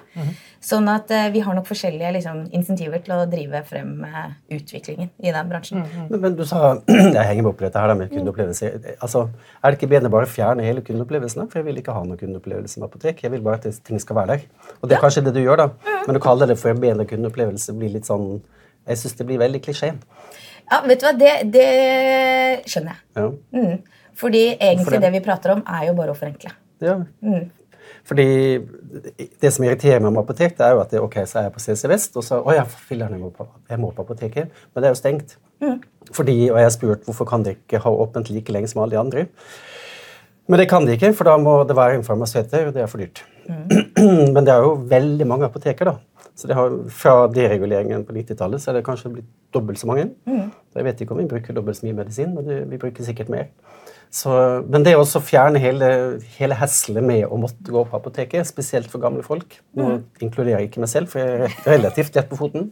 Sånn 0.62 0.88
at 0.92 1.12
eh, 1.12 1.28
vi 1.34 1.42
har 1.44 1.56
nok 1.58 1.68
forskjellige 1.68 2.14
liksom, 2.16 2.46
insentiver 2.56 3.04
til 3.04 3.16
å 3.16 3.26
drive 3.30 3.62
frem 3.68 3.92
eh, 4.08 4.32
utviklingen 4.56 5.12
i 5.20 5.34
den 5.34 5.52
bransjen. 5.52 5.84
Men, 6.08 6.24
men 6.24 6.38
du 6.38 6.46
sa 6.48 6.78
Jeg 6.88 7.26
henger 7.28 7.42
meg 7.42 7.52
opp 7.52 7.60
i 7.60 7.66
dette 7.66 7.82
her 7.82 7.92
da 7.92 7.98
med 7.98 8.12
kundeopplevelse. 8.14 8.72
Altså, 9.04 9.26
er 9.60 9.68
det 9.68 9.80
ikke 9.80 9.92
bedre 9.92 10.12
bare 10.12 10.28
å 10.28 10.32
fjerne 10.32 10.64
hele 10.64 10.84
kundeopplevelsen? 10.86 11.44
For 11.52 11.60
jeg 11.60 11.68
vil 11.68 11.82
ikke 11.82 11.94
ha 11.96 12.04
noen 12.06 12.20
kundeopplevelse 12.20 12.80
med 12.80 12.88
apotek. 12.88 13.20
Jeg 13.26 13.34
vil 13.34 13.44
bare 13.44 13.60
at 13.60 13.82
ting 13.84 14.00
skal 14.02 14.22
være 14.22 14.38
der. 14.38 14.48
Og 14.80 14.88
det 14.88 14.96
er 14.96 15.04
kanskje 15.04 15.26
det 15.26 15.34
du 15.36 15.41
gjør, 15.44 15.64
da. 15.64 15.94
Men 16.06 16.18
å 16.18 16.22
kalle 16.22 16.48
det 16.50 16.58
for 16.60 16.72
en 16.72 16.82
bedre 16.82 17.06
kundeopplevelse 17.08 17.74
blir 17.78 17.92
litt 17.96 18.08
sånn 18.08 18.40
Jeg 18.88 18.98
syns 18.98 19.14
det 19.18 19.26
blir 19.28 19.38
veldig 19.38 19.60
klisjé. 19.62 19.92
Ja, 20.72 20.80
vet 20.86 21.02
du 21.02 21.06
hva, 21.06 21.12
det, 21.14 21.32
det 21.54 21.66
skjønner 22.66 22.96
jeg. 22.96 23.02
Ja. 23.18 23.26
Mm. 23.54 24.06
Fordi 24.18 24.44
egentlig 24.56 24.86
for 24.88 24.96
det? 24.96 25.02
det 25.06 25.12
vi 25.14 25.24
prater 25.24 25.54
om, 25.54 25.62
er 25.66 25.88
jo 25.88 25.96
bare 25.98 26.14
å 26.14 26.18
forenkle. 26.18 26.54
ja. 26.82 26.96
Fordi 28.08 28.26
Det 29.40 29.52
som 29.54 29.64
irriterer 29.64 30.00
meg 30.02 30.12
med 30.12 30.22
apotek, 30.24 30.56
det 30.58 30.66
er 30.66 30.74
jo 30.74 30.80
at 30.82 30.90
det, 30.90 31.00
ok, 31.00 31.20
så 31.26 31.38
er 31.38 31.46
jeg 31.46 31.54
på 31.54 31.62
CC 31.62 31.88
Vest, 31.90 32.16
og 32.18 32.26
så 32.26 32.40
Å 32.42 32.56
ja, 32.56 32.64
filler'n, 32.88 33.14
jeg, 33.14 33.46
jeg 33.70 33.80
må 33.80 33.92
på 33.94 34.02
apoteket. 34.02 34.62
Men 34.74 34.82
det 34.82 34.90
er 34.90 34.94
jo 34.96 35.00
stengt. 35.00 35.36
Fordi, 36.12 36.34
Og 36.50 36.58
jeg 36.58 36.66
har 36.66 36.74
spurt 36.74 37.06
hvorfor 37.06 37.28
kan 37.28 37.44
dere 37.46 37.60
ikke 37.60 37.82
ha 37.84 37.92
åpent 38.04 38.30
like 38.30 38.52
lenge 38.52 38.72
som 38.72 38.82
alle 38.82 38.96
de 38.96 39.00
andre. 39.00 39.26
Men 40.48 40.58
det 40.58 40.68
kan 40.68 40.84
de 40.86 40.96
ikke, 40.96 41.12
for 41.14 41.24
da 41.24 41.36
må 41.38 41.62
det 41.64 41.76
være 41.78 42.00
en 42.00 42.04
farmasøyt 42.04 42.50
der, 42.50 42.66
og 42.68 42.74
det 42.74 42.82
er 42.82 42.90
for 42.90 42.98
dyrt. 42.98 43.22
Men 44.34 44.46
det 44.46 44.54
er 44.54 44.64
jo 44.66 44.74
veldig 44.90 45.28
mange 45.28 45.48
apoteker, 45.48 45.92
da. 45.92 46.26
Så 46.38 46.48
det 46.48 46.56
har, 46.56 46.74
Fra 46.88 47.26
dereguleringen 47.28 48.06
på 48.08 48.16
90-tallet 48.16 48.62
så 48.62 48.72
er 48.72 48.78
det 48.78 48.86
kanskje 48.86 49.12
blitt 49.18 49.30
dobbelt 49.52 49.80
så 49.80 49.90
mange. 49.90 50.08
Jeg 50.72 50.86
vet 50.86 51.02
ikke 51.04 51.14
om 51.14 51.20
vi 51.20 51.28
bruker 51.28 51.56
dobbelt 51.56 51.76
så 51.76 51.86
mye 51.86 51.98
medisin, 51.98 52.32
men 52.36 52.70
vi 52.70 52.80
bruker 52.80 53.04
sikkert 53.04 53.32
mer. 53.32 53.50
Så, 54.12 54.28
men 54.68 54.84
det 54.84 54.92
å 54.92 55.04
fjerne 55.24 55.60
hele, 55.60 55.86
hele 56.36 56.56
heslet 56.60 57.04
med 57.04 57.22
å 57.32 57.38
måtte 57.40 57.72
gå 57.72 57.80
på 57.88 57.96
apoteket, 57.96 58.44
spesielt 58.44 58.90
for 58.92 59.00
gamle 59.00 59.24
folk 59.24 59.56
Nå 59.78 59.86
inkluderer 60.20 60.60
jeg 60.60 60.68
ikke 60.68 60.82
meg 60.82 60.90
selv, 60.92 61.08
for 61.08 61.22
jeg 61.22 61.46
er 61.46 61.54
relativt 61.64 62.18
lett 62.18 62.28
på 62.28 62.36
foten. 62.36 62.68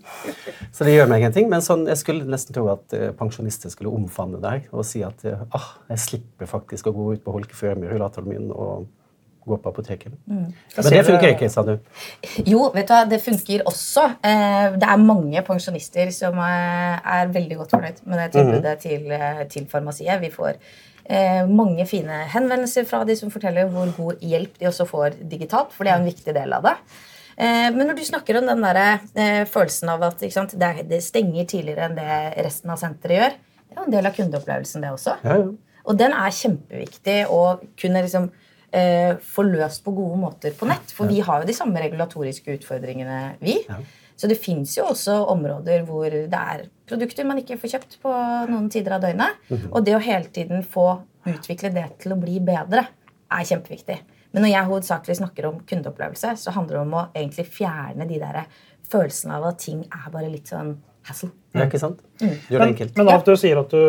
Så 0.69 0.85
det 0.85 0.99
gjør 0.99 1.09
meg 1.09 1.23
ingenting. 1.23 1.49
Men 1.49 1.65
sånn, 1.65 1.87
jeg 1.89 1.97
skulle 2.03 2.29
nesten 2.29 2.57
tro 2.57 2.67
at 2.75 2.93
eh, 2.97 3.09
pensjonister 3.17 3.73
skulle 3.73 3.93
omfavne 3.97 4.41
det 4.43 4.53
her 4.53 4.69
og 4.77 4.85
si 4.85 5.01
at 5.07 5.25
eh, 5.29 5.41
ah, 5.57 5.71
jeg 5.95 6.05
slipper 6.05 6.51
faktisk 6.51 6.91
å 6.91 6.95
gå 6.99 7.09
ut 7.15 7.25
på 7.25 7.33
Holkefjøra 7.39 7.81
med 7.81 7.95
rullatoren 7.95 8.29
min 8.29 8.53
og 8.53 8.85
gå 9.47 9.57
på 9.63 9.71
apoteket. 9.73 10.13
Men 10.27 10.53
det 10.77 11.05
funker 11.07 11.33
ikke, 11.35 11.49
sa 11.51 11.63
du. 11.67 11.73
Jo, 12.47 12.67
vet 12.75 12.87
du 12.89 12.93
hva, 12.95 13.05
det 13.09 13.21
funker 13.25 13.63
også. 13.67 14.05
Eh, 14.23 14.77
Det 14.77 14.89
er 14.89 14.97
mange 15.03 15.43
pensjonister 15.47 16.11
som 16.13 16.39
eh, 16.39 17.01
er 17.19 17.29
veldig 17.33 17.57
godt 17.63 17.71
fornøyd 17.77 18.03
med 18.07 18.19
det 18.21 18.31
tilbudet 18.37 18.79
til, 18.85 19.11
eh, 19.17 19.45
til 19.49 19.67
farmasiet. 19.67 20.21
Vi 20.21 20.31
får 20.31 20.53
eh, 21.11 21.47
mange 21.49 21.87
fine 21.87 22.25
henvendelser 22.35 22.85
fra 22.87 23.05
de 23.05 23.17
som 23.17 23.31
forteller 23.33 23.67
hvor 23.73 23.91
god 23.97 24.21
hjelp 24.21 24.59
de 24.61 24.67
også 24.69 24.87
får 24.87 25.17
digitalt, 25.31 25.73
for 25.73 25.85
det 25.85 25.93
er 25.95 26.03
en 26.03 26.11
viktig 26.11 26.35
del 26.37 26.53
av 26.53 26.63
det. 26.69 26.75
Eh, 27.41 27.71
Men 27.73 27.87
når 27.89 27.97
du 27.97 28.05
snakker 28.05 28.39
om 28.43 28.47
den 28.47 28.61
der, 28.63 29.01
eh, 29.17 29.45
følelsen 29.49 29.89
av 29.89 30.03
at 30.03 30.21
sant, 30.33 30.53
det, 30.53 30.63
er- 30.69 30.83
det 30.85 31.03
stenger 31.03 31.45
tidligere 31.47 31.89
enn 31.89 31.97
det 31.97 32.45
resten 32.45 32.71
av 32.71 32.77
senteret 32.79 33.17
gjør, 33.19 33.33
det 33.71 33.77
er 33.77 33.81
jo 33.81 33.87
en 33.89 33.91
del 33.97 34.07
av 34.07 34.15
kundeopplevelsen, 34.15 34.83
det 34.83 34.91
også. 34.93 35.17
Ja, 35.25 35.37
ja. 35.41 35.49
Og 35.87 35.97
den 35.97 36.13
er 36.13 36.31
kjempeviktig 36.31 37.27
å 37.33 37.59
kunne 37.81 38.03
liksom 38.05 38.31
eh, 38.73 39.17
få 39.23 39.45
løst 39.49 39.85
på 39.85 39.95
gode 39.97 40.19
måter 40.21 40.55
på 40.57 40.69
nett. 40.71 40.93
For 40.97 41.11
vi 41.11 41.23
har 41.25 41.43
jo 41.43 41.49
de 41.49 41.57
samme 41.57 41.83
regulatoriske 41.83 42.59
utfordringene, 42.59 43.21
vi. 43.41 43.59
Så 44.21 44.29
det 44.29 44.37
fins 44.37 44.75
jo 44.77 44.85
også 44.91 45.15
områder 45.33 45.87
hvor 45.89 46.13
det 46.13 46.29
er 46.37 46.67
produkter 46.91 47.25
man 47.25 47.39
ikke 47.41 47.57
får 47.61 47.75
kjøpt 47.77 47.99
på 48.03 48.11
noen 48.51 48.69
tider 48.73 48.99
av 48.99 49.05
døgnet. 49.05 49.39
Og 49.71 49.85
det 49.87 49.95
å 49.97 50.03
hele 50.05 50.29
tiden 50.35 50.65
få 50.67 50.91
utvikle 51.31 51.71
det 51.73 51.87
til 52.03 52.13
å 52.13 52.21
bli 52.21 52.41
bedre, 52.45 52.85
er 53.31 53.47
kjempeviktig. 53.47 53.97
Men 54.35 54.45
når 54.45 54.53
jeg 54.53 54.69
hovedsakelig 54.69 55.17
snakker 55.19 55.49
om 55.49 55.61
kundeopplevelse, 55.67 56.35
så 56.39 56.53
handler 56.55 56.77
det 56.77 56.83
om 56.85 56.95
å 56.99 57.07
egentlig 57.15 57.47
fjerne 57.51 58.07
de 58.07 58.21
der 58.23 58.45
følelsene 58.91 59.39
av 59.39 59.49
at 59.53 59.61
ting 59.63 59.83
er 59.87 60.07
bare 60.13 60.31
litt 60.31 60.51
sånn 60.51 60.75
hassle. 61.07 61.31
Ja, 61.55 61.65
ikke 61.67 61.81
sant? 61.83 62.03
Gjør 62.21 62.37
det 62.37 62.59
Men, 62.59 62.69
enkelt. 62.69 62.97
men 62.99 63.09
av 63.09 63.23
at 63.23 63.31
du 63.31 63.35
sier 63.41 63.59
at 63.59 63.73
du, 63.73 63.81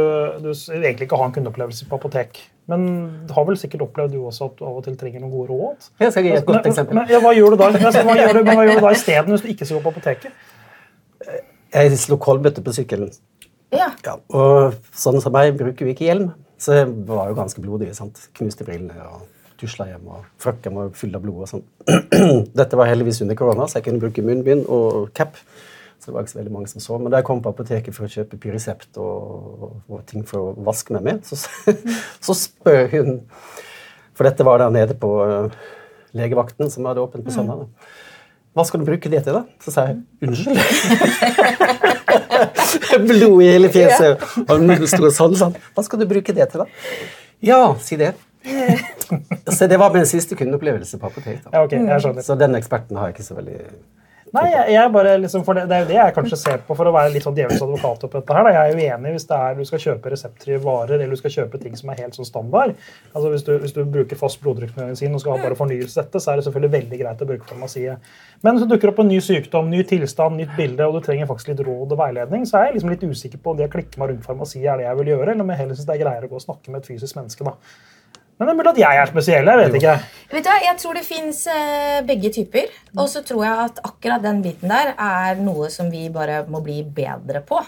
du 0.42 0.50
egentlig 0.54 1.08
ikke 1.08 1.20
har 1.20 1.30
en 1.30 1.36
kundeopplevelse 1.36 1.90
på 1.90 2.00
apotek. 2.00 2.40
Men 2.72 2.86
du 3.28 3.34
har 3.36 3.48
vel 3.50 3.58
sikkert 3.60 3.84
opplevd 3.88 4.16
du 4.16 4.22
også 4.24 4.48
at 4.48 4.60
du 4.60 4.64
av 4.68 4.78
og 4.80 4.86
til 4.86 4.96
trenger 5.00 5.24
noen 5.24 5.34
gode 5.34 5.52
råd? 5.52 5.90
Jeg 6.00 6.14
skal 6.16 6.28
gi 6.28 6.32
et 6.38 6.48
godt 6.48 6.70
eksempel. 6.70 6.98
Men, 7.00 7.10
ja, 7.12 7.20
hva 7.24 7.34
gjør 7.36 7.56
du 7.56 7.60
da 7.60 7.68
hva 7.76 8.16
gjør 8.16 8.40
du, 8.40 8.46
hva 8.48 8.64
gjør 8.68 8.80
du 8.80 8.86
da 8.86 8.94
isteden 8.96 9.36
hvis 9.36 9.44
du 9.44 9.50
ikke 9.52 9.68
skal 9.68 9.82
gå 9.82 9.84
på 9.88 9.94
apoteket? 9.96 10.48
Jeg 11.72 12.00
slo 12.00 12.18
kolbøtte 12.22 12.64
på 12.64 12.74
sykkelen. 12.76 13.12
Ja. 13.72 13.92
Ja, 14.04 14.18
og 14.36 14.80
sånn 14.96 15.22
som 15.24 15.36
meg 15.36 15.54
bruker 15.60 15.88
vi 15.88 15.94
ikke 15.96 16.08
hjelm, 16.10 16.32
så 16.60 16.82
jeg 16.82 16.90
var 17.08 17.30
jo 17.32 17.38
ganske 17.38 17.64
blodig. 17.64 17.92
sant? 17.96 18.20
Knuste 18.36 18.68
brillene 18.68 19.06
og 19.08 19.28
tusla 19.62 19.88
hjem, 19.92 20.08
og 20.12 20.26
frakken 20.42 20.76
var 20.76 20.90
full 20.98 21.16
av 21.16 21.24
blod 21.24 21.46
og 21.46 21.52
sånn. 21.52 21.64
Dette 22.60 22.80
var 22.80 22.90
heldigvis 22.90 23.22
under 23.24 23.38
korona, 23.40 23.68
så 23.68 23.80
jeg 23.80 23.88
kunne 23.88 24.04
bruke 24.04 24.26
munnbind 24.26 24.66
og 24.68 25.12
cap. 25.18 25.40
Så 26.02 26.10
det 26.10 26.16
var 26.16 26.24
ikke 26.26 26.34
så 26.34 26.40
veldig 26.40 26.54
mange 26.56 26.70
som 26.72 26.82
så. 26.82 26.96
Men 26.98 27.14
da 27.14 27.20
jeg 27.20 27.28
kom 27.28 27.44
på 27.46 27.52
apoteket 27.54 27.94
for 27.94 28.08
å 28.08 28.10
kjøpe 28.10 28.40
Pyresept 28.42 28.98
og, 29.02 29.84
og 29.86 30.00
ting 30.10 30.24
for 30.26 30.42
å 30.42 30.64
vaske 30.66 30.96
meg 30.96 31.04
med, 31.06 31.28
så, 31.30 31.38
så 32.26 32.38
spør 32.38 32.88
hun 32.96 33.20
For 34.18 34.26
dette 34.26 34.46
var 34.48 34.64
der 34.64 34.74
nede 34.74 34.96
på 34.98 35.12
uh, 35.22 35.54
legevakten, 36.18 36.72
som 36.74 36.90
hadde 36.90 37.04
åpent 37.06 37.26
på 37.26 37.34
søndag. 37.36 37.68
Hva 38.58 38.66
skal 38.68 38.82
du 38.82 38.90
bruke 38.90 39.14
det 39.14 39.22
til, 39.24 39.38
da? 39.38 39.46
Så 39.64 39.72
sa 39.72 39.86
jeg 39.88 40.02
unnskyld. 40.26 40.58
Blod 43.08 43.38
i 43.46 43.48
hele 43.48 43.70
fjeset. 43.72 44.26
Og 44.48 44.58
hun 44.58 44.90
sto 44.90 45.14
sånn, 45.14 45.38
sånn. 45.40 45.56
Hva 45.78 45.86
skal 45.86 46.02
du 46.02 46.08
bruke 46.10 46.36
det 46.36 46.50
til, 46.52 46.66
da? 46.66 46.98
Ja, 47.46 47.62
si 47.80 47.96
det. 48.02 48.12
Så 49.56 49.70
det 49.72 49.78
var 49.78 49.94
min 49.94 50.06
siste 50.10 50.36
kundeopplevelse 50.36 51.00
på 51.00 51.08
apotek. 51.08 51.40
Ja, 51.46 51.64
ok, 51.64 51.78
jeg 51.78 52.04
skjønner. 52.04 52.26
Så 52.26 52.38
den 52.40 52.58
eksperten 52.58 53.00
har 53.00 53.10
jeg 53.10 53.20
ikke 53.20 53.28
så 53.30 53.38
veldig 53.38 53.60
Nei, 54.32 54.46
jeg, 54.48 54.68
jeg 54.72 54.92
bare 54.96 55.18
liksom, 55.20 55.42
for 55.44 55.58
det, 55.58 55.66
det 55.68 55.76
er 55.76 55.82
jo 55.84 55.88
det 55.90 55.98
jeg 55.98 56.14
kanskje 56.16 56.38
ser 56.40 56.62
på 56.64 56.76
for 56.80 56.88
å 56.88 56.94
være 56.96 57.12
litt 57.12 57.26
sånn 57.26 57.36
djevelens 57.36 57.64
advokat 57.66 58.06
oppi 58.08 58.16
dette 58.16 58.36
her. 58.38 58.48
Da. 58.48 58.54
Jeg 58.56 58.62
er 58.62 58.72
jo 58.72 58.94
enig 58.96 59.12
hvis 59.18 59.28
det 59.28 59.40
er, 59.44 59.58
du 59.58 59.68
skal 59.68 59.82
kjøpe 59.84 60.14
reseptfrie 60.14 60.60
varer 60.64 60.96
eller 60.96 61.12
du 61.12 61.20
skal 61.20 61.34
kjøpe 61.36 61.60
ting 61.60 61.76
som 61.76 61.92
er 61.92 62.00
helt 62.00 62.16
sånn 62.16 62.30
standard. 62.30 62.78
Altså 63.12 63.34
Hvis 63.34 63.44
du, 63.48 63.52
hvis 63.60 63.76
du 63.76 63.82
bruker 63.84 64.20
fast 64.20 64.40
blodtrykksmedisin 64.46 65.18
og 65.18 65.24
skal 65.24 65.36
ha 65.36 65.44
bare 65.44 65.60
fornyelse 65.60 66.00
dette, 66.00 66.24
så 66.24 66.32
er 66.32 66.40
det 66.40 66.48
selvfølgelig 66.48 66.74
veldig 66.78 67.02
greit 67.04 67.26
å 67.26 67.30
bruke 67.34 67.52
farmasiet. 67.52 68.12
Men 68.48 68.62
det 68.62 68.72
dukker 68.72 68.94
opp 68.94 69.04
en 69.04 69.12
ny 69.12 69.20
sykdom, 69.24 69.68
ny 69.74 69.84
tilstand, 69.92 70.40
nytt 70.40 70.56
bilde, 70.56 70.88
og 70.88 70.96
du 70.96 71.06
trenger 71.10 71.28
faktisk 71.28 71.52
litt 71.52 71.68
råd 71.68 71.92
og 71.92 72.00
veiledning, 72.00 72.48
så 72.48 72.62
er 72.62 72.70
jeg 72.70 72.80
liksom 72.80 72.96
litt 72.96 73.04
usikker 73.04 73.44
på 73.44 73.52
om 73.52 73.60
det 73.60 73.68
å 73.68 73.76
klikke 73.76 74.00
meg 74.00 74.14
rundt 74.14 74.28
farmasiet 74.32 74.72
er 74.72 74.80
det 74.80 74.88
jeg 74.88 75.02
vil 75.02 75.12
gjøre, 75.12 75.34
eller 75.34 75.44
om 75.44 75.52
jeg 75.52 75.66
heller 75.66 75.76
syns 75.76 75.92
det 75.92 75.98
er 75.98 76.06
greiere 76.06 76.30
å 76.30 76.32
gå 76.32 76.40
og 76.40 76.46
snakke 76.48 76.72
med 76.72 76.82
et 76.82 76.94
fysisk 76.94 77.20
menneske. 77.20 77.52
da. 77.52 77.58
Men 78.42 78.50
det 78.50 78.54
er 78.56 78.58
mulig 78.58 78.72
at 78.72 78.80
jeg 78.82 79.02
er 79.02 79.12
spesiell. 79.12 79.52
jeg 79.52 79.60
vet 79.60 79.76
ikke. 79.78 79.92
Vet 80.32 80.48
du, 80.48 80.50
hva, 80.50 80.56
Jeg 80.66 80.78
tror 80.82 80.98
det 80.98 81.04
fins 81.06 81.44
begge 82.08 82.32
typer. 82.34 82.72
Og 82.98 83.06
så 83.12 83.22
tror 83.22 83.44
jeg 83.46 83.68
at 83.68 83.84
akkurat 83.86 84.26
den 84.26 84.42
biten 84.42 84.74
der 84.74 84.96
er 84.98 85.38
noe 85.38 85.70
som 85.70 85.92
vi 85.94 86.08
bare 86.10 86.42
må 86.50 86.64
bli 86.66 86.82
bedre 86.82 87.44
på. 87.46 87.62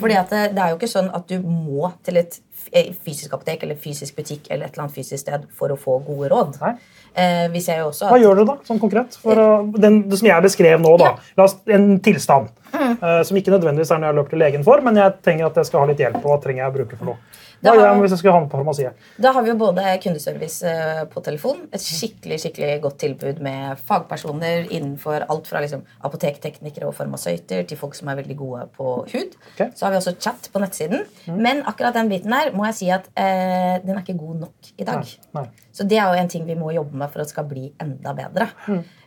Fordi 0.00 0.16
at 0.18 0.30
det, 0.30 0.42
det 0.56 0.62
er 0.62 0.72
jo 0.72 0.78
ikke 0.80 0.90
sånn 0.90 1.10
at 1.14 1.28
du 1.30 1.36
må 1.44 1.92
til 2.06 2.18
et 2.18 2.40
eh, 2.72 2.90
fysisk 3.06 3.36
apotek 3.36 3.62
eller 3.62 3.78
fysisk 3.78 4.16
butikk 4.18 4.48
eller 4.48 4.66
et 4.66 4.74
eller 4.74 4.88
annet 4.88 4.96
fysisk 4.96 5.22
sted 5.22 5.44
for 5.54 5.70
å 5.70 5.78
få 5.78 6.00
gode 6.06 6.30
råd. 6.32 6.58
Nei. 6.64 6.72
Eh, 7.14 7.44
vi 7.52 7.62
ser 7.62 7.78
jo 7.84 7.92
også 7.92 8.08
Hva 8.10 8.18
gjør 8.18 8.40
du 8.40 8.44
da, 8.48 8.56
sånn 8.66 8.80
konkret? 8.82 9.14
For 9.22 9.38
uh, 9.38 9.68
den, 9.78 10.00
det 10.10 10.18
som 10.18 10.26
jeg 10.26 10.42
beskrev 10.48 10.82
nå, 10.82 10.96
da. 10.98 11.12
La 11.38 11.46
oss, 11.46 11.54
en 11.70 12.00
tilstand. 12.02 12.50
eh, 12.74 13.20
som 13.22 13.38
ikke 13.38 13.54
nødvendigvis 13.54 13.94
er 13.94 14.02
noe 14.02 14.10
jeg 14.10 14.18
løper 14.18 14.34
til 14.34 14.42
legen 14.42 14.66
for, 14.66 14.82
men 14.82 14.98
jeg 14.98 15.14
trenger 15.22 15.46
at 15.46 15.62
jeg 15.62 15.70
skal 15.70 15.84
ha 15.84 15.90
litt 15.92 16.02
hjelp. 16.02 16.18
og 16.24 16.32
Hva 16.32 16.40
trenger 16.42 16.64
jeg 16.64 16.72
å 16.72 16.76
bruke 16.80 16.98
for 16.98 17.12
noe? 17.12 17.42
Hva 17.64 17.74
gjør 17.78 17.86
jeg 17.88 18.02
hvis 18.04 18.14
jeg 18.14 18.20
skulle 18.20 18.34
handle 18.36 18.50
på 18.52 18.60
farmasiet? 18.60 19.06
Da 19.24 19.32
har 19.34 19.44
vi 19.44 19.50
jo 19.52 19.56
både 19.60 19.84
kundeservice 20.04 20.68
eh, 20.68 21.02
på 21.10 21.22
telefon, 21.24 21.64
et 21.72 21.82
skikkelig 21.82 22.38
skikkelig 22.42 22.76
godt 22.84 22.98
tilbud 23.02 23.40
med 23.44 23.80
fagpersoner 23.88 24.68
innenfor 24.68 25.26
alt 25.32 25.48
fra 25.48 25.62
liksom, 25.64 25.84
apotekteknikere 26.04 26.88
og 26.88 26.96
farmasøyter 26.98 27.64
til 27.68 27.80
folk 27.80 27.96
som 27.98 28.10
er 28.12 28.20
veldig 28.20 28.36
gode 28.38 28.66
på 28.76 28.96
hud. 29.02 29.38
Okay. 29.54 29.70
Så 29.72 29.86
har 29.86 29.94
vi 29.94 30.00
også 30.02 30.16
chat 30.18 30.50
på 30.52 30.62
nettsiden. 30.62 31.06
Men 31.30 31.64
akkurat 31.64 31.96
den 31.96 32.12
biten 32.12 32.34
her 32.36 32.52
må 32.54 32.68
jeg 32.70 32.78
si 32.80 32.90
at 32.92 33.08
eh, 33.16 33.80
den 33.84 33.96
er 33.96 34.04
ikke 34.04 34.18
god 34.20 34.44
nok 34.44 34.74
i 34.76 34.88
dag. 34.88 35.00
Nei. 35.00 35.40
Nei. 35.40 35.64
Så 35.74 35.88
det 35.90 35.98
er 35.98 36.06
jo 36.06 36.20
en 36.20 36.30
ting 36.30 36.44
vi 36.46 36.58
må 36.58 36.70
jobbe 36.74 36.96
med 37.00 37.10
for 37.10 37.22
at 37.22 37.26
det 37.26 37.34
skal 37.34 37.48
bli 37.50 37.66
enda 37.82 38.12
bedre. 38.16 38.50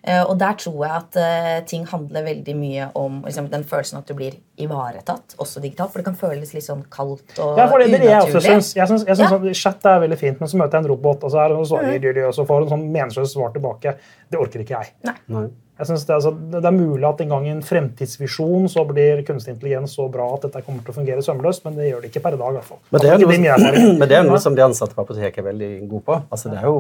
Eh, 0.08 0.24
og 0.24 0.38
der 0.40 0.58
tror 0.60 0.82
jeg 0.86 0.96
at 0.98 1.18
eh, 1.22 1.66
ting 1.68 1.88
handler 1.88 2.26
veldig 2.28 2.56
mye 2.58 2.92
om 2.96 3.22
liksom, 3.26 3.50
den 3.54 3.66
følelsen 3.68 4.02
at 4.02 4.10
du 4.10 4.16
blir 4.18 4.40
ivaretatt, 4.58 5.36
også 5.38 5.62
digitalt. 5.62 5.94
For 5.94 6.02
det 6.02 6.08
kan 6.08 6.18
føles 6.18 6.54
litt 6.56 6.66
sånn 6.66 6.84
kaldt 6.94 7.38
og 7.44 7.60
Ja, 7.60 7.68
for 7.70 7.80
det, 7.82 7.92
det 7.94 8.02
er 8.02 8.10
jeg 8.10 8.24
også 8.24 8.40
unaturlig. 8.40 8.56
syns. 8.56 8.74
Jeg 8.76 8.88
syns, 8.90 9.06
jeg 9.06 9.20
syns 9.20 9.32
Ja. 9.32 9.38
sånn, 9.38 9.54
Chat 9.54 9.86
er 9.86 10.02
veldig 10.02 10.18
fint, 10.18 10.40
men 10.40 10.50
så 10.50 10.58
møter 10.58 10.78
jeg 10.78 10.86
en 10.86 10.90
robot, 10.92 11.24
og 11.24 11.32
så, 11.32 11.46
er 11.46 11.50
det 11.50 11.68
sånn, 11.68 11.86
mm. 11.86 12.28
og 12.28 12.34
så 12.34 12.46
får 12.48 12.60
hun 12.60 12.70
sånn 12.70 12.92
meningsløst 12.92 13.34
svar 13.34 13.54
tilbake. 13.54 13.96
Det 14.32 14.40
orker 14.40 14.60
ikke 14.66 14.76
jeg. 14.82 14.94
Nei. 15.04 15.16
Nei. 15.28 15.48
Jeg 15.78 15.86
synes 15.86 16.06
det, 16.06 16.10
er 16.10 16.18
altså, 16.18 16.32
det 16.34 16.66
er 16.66 16.74
mulig 16.74 17.06
at 17.06 17.20
en 17.22 17.30
gang 17.30 17.44
i 17.46 17.52
en 17.54 17.62
fremtidsvisjon 17.62 18.66
så 18.68 18.82
blir 18.90 19.22
kunstig 19.28 19.54
intelligens 19.54 19.94
så 19.94 20.08
bra 20.10 20.34
at 20.34 20.48
dette 20.48 20.64
kommer 20.66 20.82
til 20.82 20.90
å 20.90 20.96
fungere 20.96 21.22
sømløst, 21.22 21.66
men 21.66 21.76
det 21.78 21.92
gjør 21.92 22.02
det 22.02 22.10
ikke 22.10 22.24
per 22.24 22.34
i 22.34 22.40
dag. 22.42 22.50
i 22.50 22.58
hvert 22.58 22.66
fall. 22.72 22.80
Men 22.90 23.04
det 23.04 23.12
er, 23.12 23.18
noe, 23.22 23.30
det 23.30 23.52
er 23.86 24.00
men 24.00 24.10
det 24.10 24.18
er 24.18 24.26
noe 24.26 24.40
som 24.42 24.58
de 24.58 24.66
ansatte 24.66 24.98
på 24.98 25.06
apoteket 25.06 25.38
er 25.38 25.52
veldig 25.52 25.72
gode 25.88 26.04
på. 26.10 26.18
Altså, 26.32 26.50
det 26.50 26.58
er 26.64 26.66
jo 26.66 26.80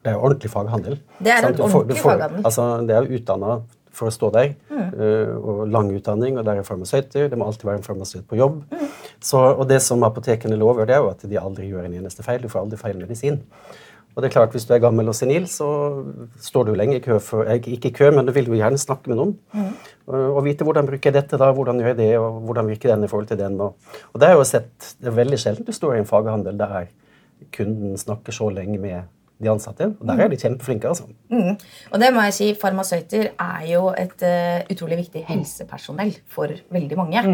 det 0.00 0.10
er 0.10 0.16
jo 0.16 0.24
ordentlig 0.24 0.50
faghandel. 0.50 0.96
Det 1.20 1.30
er 1.30 1.44
en 1.44 1.60
ordentlig 1.60 2.00
faghandel. 2.00 2.42
Altså, 2.48 2.66
det 2.88 2.96
er 2.96 3.04
jo 3.04 3.20
utdanna 3.20 3.60
for 3.92 4.08
å 4.08 4.14
stå 4.14 4.30
der, 4.32 4.54
Mm. 4.70 5.00
øh, 5.00 5.36
og 5.36 5.68
lang 5.68 5.90
utdanning, 5.96 6.38
og 6.38 6.44
der 6.44 6.60
er 6.60 6.62
farmasøyter. 6.62 7.28
Det 7.28 7.38
må 7.38 7.46
alltid 7.46 7.64
være 7.68 7.76
en 7.76 7.82
farmasøyt 7.82 8.26
på 8.28 8.36
jobb. 8.36 8.62
Mm. 8.70 8.88
Så, 9.20 9.38
og 9.38 9.68
det 9.68 9.82
som 9.82 10.02
apotekene 10.02 10.56
lover, 10.56 10.86
det 10.86 10.94
er 10.94 11.00
jo 11.04 11.10
at 11.10 11.22
de 11.28 11.38
aldri 11.38 11.68
gjør 11.70 11.84
en 11.84 11.94
eneste 11.94 12.22
feil. 12.22 12.40
Du 12.42 12.48
får 12.48 12.60
aldri 12.60 12.78
feil 12.78 12.96
medisin. 12.96 13.40
Og 14.16 14.22
det 14.22 14.30
er 14.30 14.32
klart, 14.40 14.50
Hvis 14.52 14.66
du 14.66 14.74
er 14.74 14.80
gammel 14.82 15.08
og 15.08 15.14
senil, 15.14 15.46
så 15.46 16.04
står 16.40 16.66
du 16.66 16.74
lenge 16.74 16.96
i 16.96 17.00
kø 17.00 17.18
for, 17.20 17.44
eh, 17.44 17.58
Ikke 17.58 17.88
i 17.88 17.92
kø, 17.92 18.10
men 18.10 18.26
du 18.26 18.32
vil 18.32 18.46
jo 18.46 18.52
gjerne 18.58 18.78
snakke 18.78 19.08
med 19.08 19.16
noen. 19.16 19.38
Mm. 19.54 19.74
Og 20.08 20.44
vite 20.44 20.64
hvordan 20.64 20.86
bruker 20.86 21.12
jeg 21.12 21.14
dette, 21.14 21.38
da, 21.38 21.52
hvordan 21.52 21.78
gjør 21.78 21.86
jeg 21.86 21.96
det, 21.96 22.18
og 22.18 22.40
hvordan 22.42 22.66
virker 22.66 22.88
den 22.88 23.04
i 23.04 23.06
forhold 23.06 23.28
til 23.28 23.38
den. 23.38 23.60
Og, 23.60 23.74
og 24.12 24.20
det 24.20 24.28
er 24.28 24.32
jo 24.34 24.44
sett, 24.44 24.96
det 25.00 25.06
er 25.06 25.24
veldig 25.24 25.38
sjelden 25.38 25.64
du 25.64 25.72
står 25.72 25.94
i 25.94 25.98
en 25.98 26.06
faghandel 26.06 26.58
der 26.58 26.88
kunden 27.52 27.96
snakker 27.96 28.32
så 28.32 28.50
lenge 28.52 28.78
med 28.78 29.02
de 29.40 29.50
ansatte. 29.50 29.88
Og 29.98 30.08
der 30.08 30.20
er 30.24 30.32
de 30.32 30.38
kjempeflinke. 30.40 30.88
altså. 30.88 31.06
Mm. 31.30 31.56
Og 31.92 32.02
det 32.02 32.10
må 32.14 32.24
jeg 32.26 32.36
si, 32.36 32.48
farmasøyter 32.60 33.30
er 33.32 33.64
jo 33.70 33.88
et 33.96 34.24
uh, 34.26 34.60
utrolig 34.72 35.00
viktig 35.04 35.24
helsepersonell 35.28 36.12
for 36.28 36.52
veldig 36.72 36.98
mange. 37.00 37.24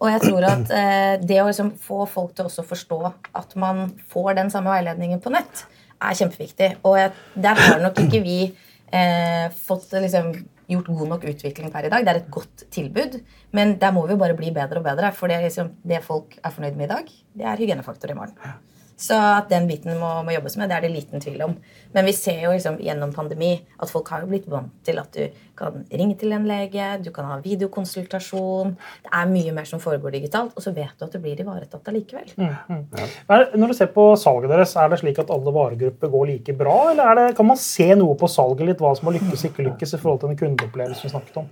Og 0.00 0.10
jeg 0.10 0.24
tror 0.26 0.48
at 0.50 0.66
uh, 0.74 1.12
det 1.22 1.40
å 1.42 1.46
liksom 1.50 1.74
få 1.80 2.04
folk 2.10 2.34
til 2.34 2.50
også 2.50 2.64
å 2.64 2.70
forstå 2.72 3.00
at 3.42 3.54
man 3.60 3.86
får 4.10 4.34
den 4.40 4.50
samme 4.54 4.74
veiledningen 4.74 5.22
på 5.22 5.32
nett, 5.34 5.66
er 6.02 6.18
kjempeviktig. 6.18 6.74
Og 6.82 6.98
jeg, 6.98 7.14
der 7.46 7.62
har 7.62 7.80
nok 7.84 8.02
ikke 8.02 8.24
vi 8.24 8.40
uh, 8.50 9.46
fått 9.64 9.94
liksom, 9.94 10.34
gjort 10.70 10.90
god 10.90 11.14
nok 11.14 11.30
utvikling 11.30 11.72
per 11.72 11.86
i 11.86 11.94
dag. 11.94 12.04
Det 12.04 12.14
er 12.14 12.22
et 12.24 12.30
godt 12.34 12.68
tilbud, 12.74 13.18
men 13.54 13.78
der 13.78 13.94
må 13.94 14.06
vi 14.08 14.16
jo 14.16 14.22
bare 14.26 14.36
bli 14.38 14.50
bedre 14.54 14.82
og 14.82 14.90
bedre. 14.90 15.14
For 15.14 15.30
det, 15.30 15.42
liksom, 15.46 15.76
det 15.86 16.02
folk 16.04 16.34
er 16.42 16.54
fornøyd 16.54 16.78
med 16.78 16.90
i 16.90 16.94
dag, 16.96 17.18
det 17.38 17.50
er 17.50 17.60
hygienefaktor 17.62 18.10
i 18.10 18.18
morgen. 18.18 18.54
Så 18.96 19.16
at 19.18 19.48
den 19.50 19.66
biten 19.66 19.96
må, 19.98 20.10
må 20.22 20.34
jobbes 20.34 20.54
med, 20.58 20.70
det 20.70 20.76
er 20.76 20.84
det 20.84 20.92
liten 20.94 21.22
tvil 21.22 21.42
om. 21.48 21.56
Men 21.94 22.06
vi 22.06 22.12
ser 22.14 22.44
jo 22.44 22.52
liksom 22.54 22.76
gjennom 22.82 23.12
pandemi 23.14 23.56
at 23.82 23.90
folk 23.90 24.10
har 24.12 24.22
jo 24.22 24.30
blitt 24.30 24.46
vant 24.50 24.70
til 24.86 25.00
at 25.02 25.10
du 25.16 25.40
kan 25.58 25.82
ringe 25.90 26.14
til 26.18 26.34
en 26.34 26.46
lege, 26.46 26.86
du 27.02 27.10
kan 27.14 27.26
ha 27.30 27.38
videokonsultasjon. 27.42 28.74
Det 29.04 29.12
er 29.18 29.30
mye 29.30 29.54
mer 29.56 29.66
som 29.70 29.82
foregår 29.82 30.14
digitalt, 30.16 30.54
og 30.54 30.62
så 30.62 30.74
vet 30.74 30.94
du 30.98 31.06
at 31.06 31.14
du 31.14 31.20
blir 31.22 31.42
ivaretatt 31.42 31.90
allikevel. 31.90 32.30
Men 32.38 33.56
Når 33.58 33.74
du 33.74 33.78
ser 33.78 33.90
på 33.94 34.06
salget 34.20 34.54
deres, 34.54 34.76
er 34.78 34.90
det 34.90 35.00
slik 35.02 35.18
at 35.22 35.32
alle 35.34 35.54
varegrupper 35.54 36.12
går 36.14 36.30
like 36.30 36.58
bra? 36.58 36.76
Eller 36.92 37.10
er 37.10 37.20
det, 37.20 37.36
kan 37.38 37.50
man 37.50 37.58
se 37.60 37.90
noe 37.98 38.18
på 38.18 38.30
salget 38.30 38.70
litt, 38.70 38.82
hva 38.82 38.94
som 38.98 39.10
har 39.10 39.18
lykkes 39.18 39.48
ikke 39.50 39.66
lykkes 39.70 39.96
i 39.96 40.02
forhold 40.02 40.22
til 40.22 40.32
den 40.32 40.40
kundeopplevelsen 40.42 41.08
vi 41.08 41.14
snakket 41.16 41.42
om? 41.42 41.50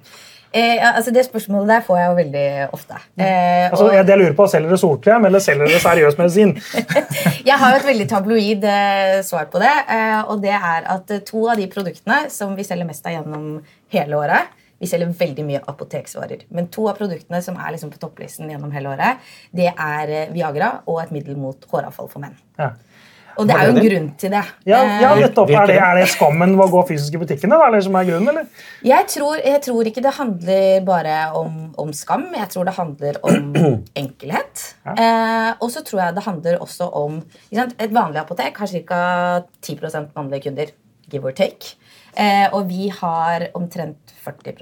Eh, 0.55 0.79
altså 0.97 1.11
Det 1.15 1.25
spørsmålet 1.25 1.69
der 1.69 1.81
får 1.87 1.97
jeg 1.99 2.09
jo 2.11 2.17
veldig 2.19 2.47
ofte. 2.77 2.95
Eh, 3.19 3.71
Altså, 3.71 3.85
og- 3.87 3.93
jeg, 3.95 4.07
jeg 4.07 4.19
lurer 4.19 4.35
på, 4.37 4.47
Selger 4.53 4.69
dere 4.69 4.79
solkrem, 4.79 5.25
eller 5.27 5.39
selger 5.41 5.67
dere 5.67 5.81
seriøs 5.81 6.19
medisin? 6.19 6.53
Jeg 7.51 7.59
har 7.59 7.73
jo 7.73 7.79
et 7.81 7.87
veldig 7.89 8.09
tabloid 8.11 8.65
eh, 8.65 9.23
svar 9.27 9.47
på 9.53 9.59
det. 9.63 9.73
Eh, 9.89 10.21
og 10.29 10.43
det 10.43 10.53
er 10.55 10.85
at 10.97 11.11
eh, 11.11 11.23
to 11.27 11.47
av 11.49 11.57
de 11.57 11.67
produktene 11.73 12.27
som 12.31 12.55
vi 12.57 12.63
selger 12.69 12.85
mest 12.87 13.07
av 13.07 13.13
gjennom 13.17 13.63
hele 13.93 14.15
året 14.19 14.53
Vi 14.83 14.89
selger 14.91 15.13
veldig 15.15 15.45
mye 15.47 15.61
apoteksvarer. 15.71 16.41
Men 16.51 16.67
to 16.75 16.89
av 16.91 16.97
produktene 16.99 17.39
som 17.43 17.55
er 17.57 17.71
liksom 17.77 17.91
på 17.95 18.01
topplisten 18.03 18.49
gjennom 18.51 18.73
hele 18.75 18.91
året, 18.91 19.21
det 19.55 19.69
er 19.73 20.11
eh, 20.11 20.33
Viagra 20.35 20.81
og 20.87 20.99
et 21.05 21.13
middel 21.15 21.37
mot 21.39 21.57
håravfall 21.71 22.09
for 22.11 22.19
menn. 22.25 22.35
Ja. 22.59 22.73
Og 23.39 23.49
det 23.49 23.57
er 23.57 23.69
jo 23.69 23.73
en 23.73 23.81
er 23.81 23.87
grunn 23.87 24.09
til 24.21 24.33
det. 24.35 24.43
Ja, 24.69 24.81
ja, 25.01 25.13
Eh, 25.13 25.21
nettopp. 25.23 25.51
Er 25.51 25.67
det, 25.67 25.77
det? 25.77 25.81
er 25.83 25.99
det 26.01 26.09
skammen 26.13 26.57
ved 26.59 26.65
å 26.67 26.71
gå 26.73 26.83
fysisk 26.91 27.17
i 27.17 27.21
butikkene? 27.23 27.59
da, 27.59 27.69
eller 27.69 27.85
som 27.85 27.97
er 27.99 28.09
grunnen, 28.09 28.29
eller? 28.33 28.65
Jeg 28.87 29.09
tror, 29.15 29.37
jeg 29.41 29.63
tror 29.67 29.91
ikke 29.91 30.05
det 30.05 30.15
handler 30.19 30.85
bare 30.87 31.17
om, 31.39 31.57
om 31.79 31.93
skam. 31.97 32.29
Jeg 32.37 32.49
tror 32.53 32.69
det 32.69 32.77
handler 32.77 33.21
om 33.23 33.53
enkelhet. 34.03 34.65
Eh, 34.93 35.51
og 35.59 35.69
så 35.75 35.85
tror 35.87 36.05
jeg 36.05 36.19
det 36.19 36.27
handler 36.27 36.63
også 36.65 36.89
om 37.03 37.21
ikke 37.23 37.61
sant? 37.61 37.77
Et 37.83 37.95
vanlig 37.95 38.23
apotek 38.23 38.59
har 38.63 38.73
ca. 38.73 39.03
10 39.63 39.79
mannlige 40.17 40.49
kunder. 40.49 40.75
Give 41.13 41.29
or 41.29 41.37
take. 41.37 41.77
Eh, 42.17 42.49
og 42.53 42.69
vi 42.69 42.91
har 42.93 43.49
omtrent 43.57 44.13
40 44.23 44.59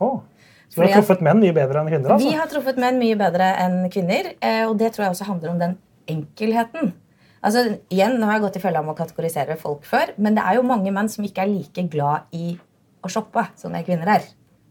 oh. 0.00 0.20
så 0.68 0.82
du 0.82 0.84
har 0.84 1.00
truffet 1.00 1.22
menn 1.24 1.40
mye 1.40 1.54
bedre 1.56 1.80
enn 1.80 1.88
kvinner? 1.88 2.10
Vi 2.10 2.26
altså. 2.28 2.34
har 2.36 2.50
truffet 2.52 2.80
menn 2.80 2.98
mye 3.00 3.16
bedre 3.20 3.52
enn 3.62 3.78
kvinner. 3.92 4.34
Eh, 4.40 4.66
og 4.68 4.76
det 4.80 4.92
tror 4.92 5.06
jeg 5.06 5.16
også 5.16 5.28
handler 5.30 5.54
om 5.54 5.62
den 5.62 5.78
enkelheten. 6.10 6.92
Altså, 7.40 7.62
igjen, 7.88 8.18
Nå 8.20 8.26
har 8.28 8.36
jeg 8.36 8.44
gått 8.44 8.58
i 8.58 8.62
fella 8.62 8.82
med 8.84 8.92
å 8.92 8.98
kategorisere 8.98 9.56
folk 9.60 9.86
før, 9.88 10.12
men 10.20 10.36
det 10.36 10.44
er 10.44 10.58
jo 10.58 10.66
mange 10.66 10.92
menn 10.92 11.08
som 11.08 11.24
ikke 11.24 11.46
er 11.46 11.52
like 11.52 11.86
glad 11.92 12.28
i 12.36 12.52
å 13.00 13.08
shoppe 13.12 13.46
som 13.56 13.72
det 13.72 13.86
kvinner 13.86 14.10
er. 14.18 14.26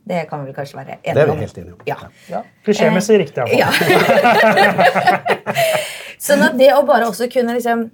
Det 0.09 0.23
kan 0.29 0.41
vi 0.41 0.49
vel 0.49 0.57
kanskje 0.57 0.77
være 0.77 0.97
enige 1.01 1.09
om. 1.11 1.15
Det 1.15 1.21
er 1.21 1.29
vi 1.29 1.45
helt 1.45 1.57
enige 1.61 1.73
om. 1.73 1.81
Ja. 1.89 1.97
Ja, 2.29 2.43
Klisjémessig 2.65 3.17
riktig. 3.21 3.45
i 3.45 3.61
hvert. 3.61 3.79
Ja. 4.61 4.69
sånn 6.29 6.45
at 6.45 6.57
det 6.59 6.69
å 6.75 6.83
bare 6.87 7.09
også 7.09 7.29
kunne 7.33 7.57
liksom 7.57 7.87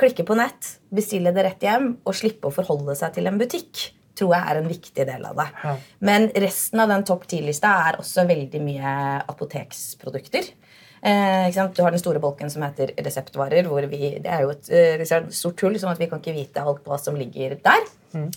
klikke 0.00 0.24
på 0.28 0.36
nett, 0.38 0.76
bestille 0.94 1.32
det 1.36 1.44
rett 1.44 1.64
hjem 1.64 1.90
og 2.08 2.16
slippe 2.16 2.48
å 2.48 2.54
forholde 2.54 2.94
seg 2.96 3.16
til 3.16 3.28
en 3.28 3.40
butikk, 3.40 3.90
tror 4.20 4.36
jeg 4.36 4.52
er 4.52 4.60
en 4.60 4.70
viktig 4.70 5.06
del 5.08 5.26
av 5.26 5.42
det. 5.42 5.48
Ja. 5.64 5.74
Men 6.10 6.28
resten 6.46 6.84
av 6.84 6.92
den 6.92 7.06
topp 7.08 7.26
10-lista 7.26 7.74
er 7.88 8.00
også 8.02 8.26
veldig 8.28 8.62
mye 8.64 8.94
apoteksprodukter. 9.32 10.52
Eh? 11.00 11.50
Du 11.50 11.82
har 11.82 11.90
den 11.90 12.02
store 12.02 12.22
bolken 12.22 12.52
som 12.52 12.64
heter 12.68 12.94
reseptvarer. 13.00 13.66
hvor 13.66 13.88
vi, 13.90 14.18
Det 14.20 14.30
er 14.30 14.44
jo 14.44 14.54
et 14.54 14.70
eh, 14.70 14.96
liksom, 15.00 15.30
stort 15.32 15.66
hull, 15.66 15.78
sånn 15.80 15.94
at 15.94 16.02
vi 16.02 16.10
kan 16.10 16.22
ikke 16.22 16.36
vite 16.36 16.64
alt 16.64 16.84
hva 16.84 17.00
som 17.00 17.16
ligger 17.16 17.56
der. 17.64 17.86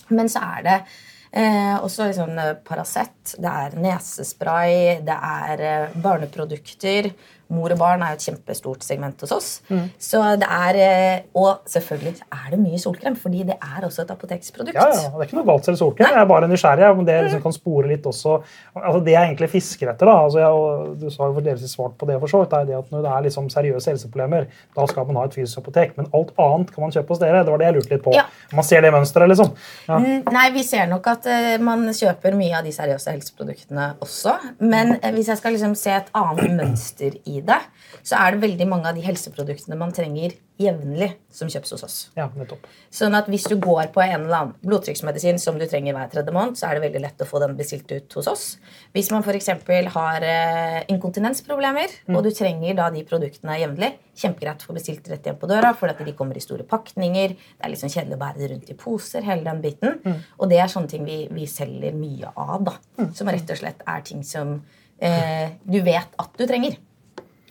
Men 0.08 0.30
så 0.30 0.40
er 0.56 0.64
det 0.64 0.78
Eh, 1.34 1.76
også 1.82 2.06
liksom 2.06 2.36
eh, 2.38 2.52
Paracet, 2.62 3.32
det 3.42 3.50
er 3.50 3.72
nesespray, 3.82 5.00
det 5.02 5.16
er 5.16 5.62
eh, 5.66 5.96
barneprodukter. 5.98 7.08
Mor 7.48 7.72
og 7.74 7.78
barn 7.78 8.02
er 8.02 8.14
jo 8.14 8.20
et 8.20 8.26
kjempestort 8.28 8.84
segment 8.86 9.20
hos 9.20 9.32
oss. 9.34 9.50
Så 9.98 10.20
det 10.40 10.48
er, 10.48 10.78
eh, 10.80 11.20
Og 11.34 11.64
selvfølgelig 11.68 12.20
er 12.32 12.50
det 12.50 12.58
mye 12.58 12.78
solkrem, 12.78 13.16
fordi 13.16 13.44
det 13.44 13.56
er 13.60 13.84
også 13.84 14.02
et 14.02 14.10
apoteksprodukt. 14.10 14.74
Ja, 14.74 14.88
ja, 14.88 15.10
Det 15.10 15.20
er 15.20 15.26
ikke 15.28 15.38
noe 15.38 15.46
galt 15.46 15.64
selv 15.64 15.76
solkrem. 15.76 16.08
Jeg 16.10 16.20
er 16.20 16.26
bare 16.26 16.48
nysgjerrig. 16.48 16.90
om 16.90 17.04
det 17.04 17.24
liksom 17.24 17.42
kan 17.42 17.52
spore 17.52 17.88
litt 17.88 18.04
også. 18.04 18.42
Altså, 18.74 19.04
det 19.04 19.12
jeg 19.12 19.28
egentlig 19.28 19.50
fisker 19.50 19.90
etter, 19.92 20.06
da, 20.06 20.16
altså 20.24 20.38
jeg, 20.38 21.00
du 21.00 21.10
sa 21.10 21.28
jo 21.28 21.40
delvis 21.40 21.74
svart 21.74 21.96
på 21.98 22.06
det, 22.06 22.18
for 22.20 22.30
så 22.30 22.42
vidt, 22.42 22.52
er 22.52 22.64
det 22.68 22.78
at 22.78 22.90
når 22.92 23.02
det 23.04 23.10
er 23.12 23.26
liksom 23.28 23.48
seriøse 23.52 23.90
helseproblemer, 23.92 24.46
da 24.76 24.86
skal 24.90 25.06
man 25.06 25.16
ha 25.16 25.24
et 25.28 25.36
fysisk 25.36 25.58
apotek. 25.62 25.96
Men 25.98 26.08
alt 26.12 26.32
annet 26.38 26.72
kan 26.74 26.84
man 26.86 26.94
kjøpe 26.94 27.14
hos 27.14 27.22
dere. 27.22 27.44
Det 27.44 27.54
var 27.54 27.62
det 27.62 27.68
jeg 27.68 27.76
lurte 27.78 27.94
litt 27.94 28.04
på. 28.04 28.14
Ja. 28.16 28.24
Man 28.54 28.66
ser 28.66 28.84
det 28.84 28.92
mønsteret, 28.94 29.30
liksom. 29.32 29.52
Ja. 29.88 29.98
Mm, 29.98 30.22
Nei, 30.34 30.46
vi 30.54 30.64
ser 30.66 30.86
nok 30.90 31.06
at 31.12 31.28
uh, 31.30 31.54
man 31.64 31.86
kjøper 31.94 32.36
mye 32.38 32.58
av 32.58 32.66
de 32.66 32.72
seriøse 32.74 33.14
helseproduktene 33.14 33.90
også. 34.04 34.36
Men 34.60 34.96
uh, 34.98 35.10
hvis 35.14 35.30
jeg 35.32 35.40
skal 35.40 35.56
liksom 35.56 35.76
se 35.78 35.94
et 35.96 36.10
annet 36.14 36.56
mønster 36.58 37.18
i 37.30 37.40
det, 37.48 37.60
så 38.02 38.18
er 38.20 38.34
det 38.34 38.44
veldig 38.44 38.66
mange 38.70 38.90
av 38.90 38.96
de 38.98 39.04
helseproduktene 39.04 39.78
man 39.78 39.92
trenger 39.94 40.34
jevnlig, 40.60 41.08
som 41.34 41.48
kjøpes 41.50 41.72
hos 41.74 41.82
oss. 41.82 41.96
ja, 42.14 42.28
nettopp. 42.38 42.66
Sånn 42.94 43.16
at 43.18 43.26
hvis 43.30 43.46
du 43.50 43.56
går 43.58 43.88
på 43.94 44.02
en 44.04 44.12
eller 44.20 44.36
annen 44.36 44.52
blodtrykksmedisin 44.62 45.40
som 45.42 45.58
du 45.58 45.64
trenger 45.66 45.96
hver 45.96 46.12
tredje 46.12 46.34
måned, 46.34 46.54
så 46.58 46.68
er 46.68 46.78
det 46.78 46.84
veldig 46.84 47.02
lett 47.02 47.24
å 47.24 47.26
få 47.26 47.40
den 47.42 47.56
bestilt 47.58 47.90
ut 47.90 48.14
hos 48.14 48.28
oss. 48.30 48.44
Hvis 48.94 49.10
man 49.10 49.26
f.eks. 49.26 49.50
har 49.96 50.26
inkontinensproblemer, 50.92 50.94
inkontinensproblemer, 50.94 51.96
og 52.14 52.22
du 52.24 52.30
trenger 52.34 52.78
da 52.78 52.88
de 52.94 53.02
produktene 53.08 53.58
jevnlig, 53.58 53.90
kjempegreit 54.14 54.62
å 54.62 54.70
få 54.70 54.78
bestilt 54.78 55.10
rett 55.10 55.26
hjem 55.26 55.40
på 55.40 55.50
døra, 55.50 55.74
for 55.74 55.90
de 55.90 56.14
kommer 56.16 56.38
i 56.38 56.44
store 56.44 56.66
pakninger. 56.70 57.34
Det 57.34 57.66
er 57.66 57.76
sånn 57.80 57.92
kjedelig 57.92 58.18
å 58.18 58.22
bære 58.22 58.38
det 58.40 58.50
rundt 58.52 58.70
i 58.70 58.78
poser, 58.78 59.26
hele 59.26 59.46
den 59.46 59.62
biten. 59.64 60.00
Og 60.38 60.48
det 60.50 60.62
er 60.62 60.70
sånne 60.70 60.90
ting 60.90 61.04
vi, 61.08 61.24
vi 61.34 61.50
selger 61.50 61.98
mye 61.98 62.30
av, 62.30 62.70
da. 62.70 62.78
Som 63.16 63.30
rett 63.32 63.50
og 63.50 63.58
slett 63.58 63.82
er 63.90 64.06
ting 64.06 64.22
som 64.26 64.60
eh, 65.02 65.56
du 65.64 65.80
vet 65.82 66.14
at 66.20 66.38
du 66.38 66.46
trenger. 66.46 66.78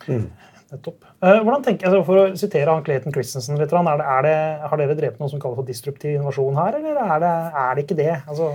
Nettopp. 0.07 0.99
Eh, 1.23 1.39
hvordan 1.45 1.63
tenker, 1.63 1.87
altså 1.89 2.03
For 2.07 2.19
å 2.19 2.27
sitere 2.39 2.73
han 2.73 2.83
Clayton 2.85 3.15
Christensen 3.15 3.59
litt, 3.61 3.71
er 3.71 3.89
det, 4.01 4.11
er 4.17 4.27
det, 4.27 4.35
har 4.69 4.83
dere 4.83 4.99
drept 4.99 5.23
noe 5.23 5.31
som 5.31 5.41
kalles 5.41 5.59
for 5.59 5.67
disruptiv 5.67 6.17
innovasjon 6.17 6.59
her, 6.59 6.77
eller 6.81 7.01
er 7.05 7.23
det, 7.23 7.33
er 7.63 7.73
det 7.77 7.87
ikke 7.87 7.99
det? 7.99 8.13
Altså, 8.27 8.53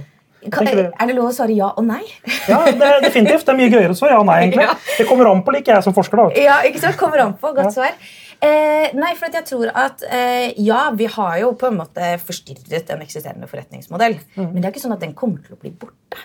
Kan, 0.55 0.69
er 0.71 0.93
det 1.11 1.17
lov 1.17 1.33
å 1.33 1.35
svare 1.35 1.55
ja 1.57 1.73
og 1.73 1.83
nei? 1.89 2.05
ja, 2.47 2.61
det 2.71 2.87
er 2.87 3.01
definitivt. 3.03 3.43
Det 3.47 3.55
er 3.55 3.59
mye 3.59 3.73
gøyere 3.73 3.95
å 3.95 3.99
svare 3.99 4.15
ja 4.15 4.23
og 4.23 4.29
nei, 4.29 4.39
egentlig. 4.45 4.67
Ja. 4.69 4.77
Det 4.99 5.07
kommer 5.09 5.31
an 5.33 5.43
på, 5.47 5.55
liker 5.57 5.75
jeg 5.79 5.87
som 5.89 5.97
forsker. 5.97 6.21
da. 6.21 6.43
Ja, 6.45 6.61
ikke 6.69 6.83
sant? 6.85 6.99
Kommer 7.01 7.25
an 7.25 7.35
på. 7.41 7.51
Godt 7.57 7.75
svar. 7.75 7.97
Eh, 8.39 8.95
nei, 8.95 9.17
for 9.19 9.27
at 9.27 9.35
jeg 9.41 9.49
tror 9.49 9.73
at 9.75 10.05
eh, 10.15 10.53
ja, 10.63 10.85
vi 10.95 11.09
har 11.11 11.41
jo 11.43 11.53
på 11.59 11.73
en 11.73 11.81
måte 11.81 12.13
forstyrret 12.23 12.93
en 12.95 13.03
eksisterende 13.03 13.51
forretningsmodell. 13.51 14.15
Men 14.39 14.61
det 14.61 14.69
er 14.69 14.75
ikke 14.77 14.85
sånn 14.85 14.95
at 14.95 15.03
den 15.03 15.17
kommer 15.19 15.43
til 15.43 15.57
å 15.57 15.63
bli 15.63 15.73
borte. 15.75 16.23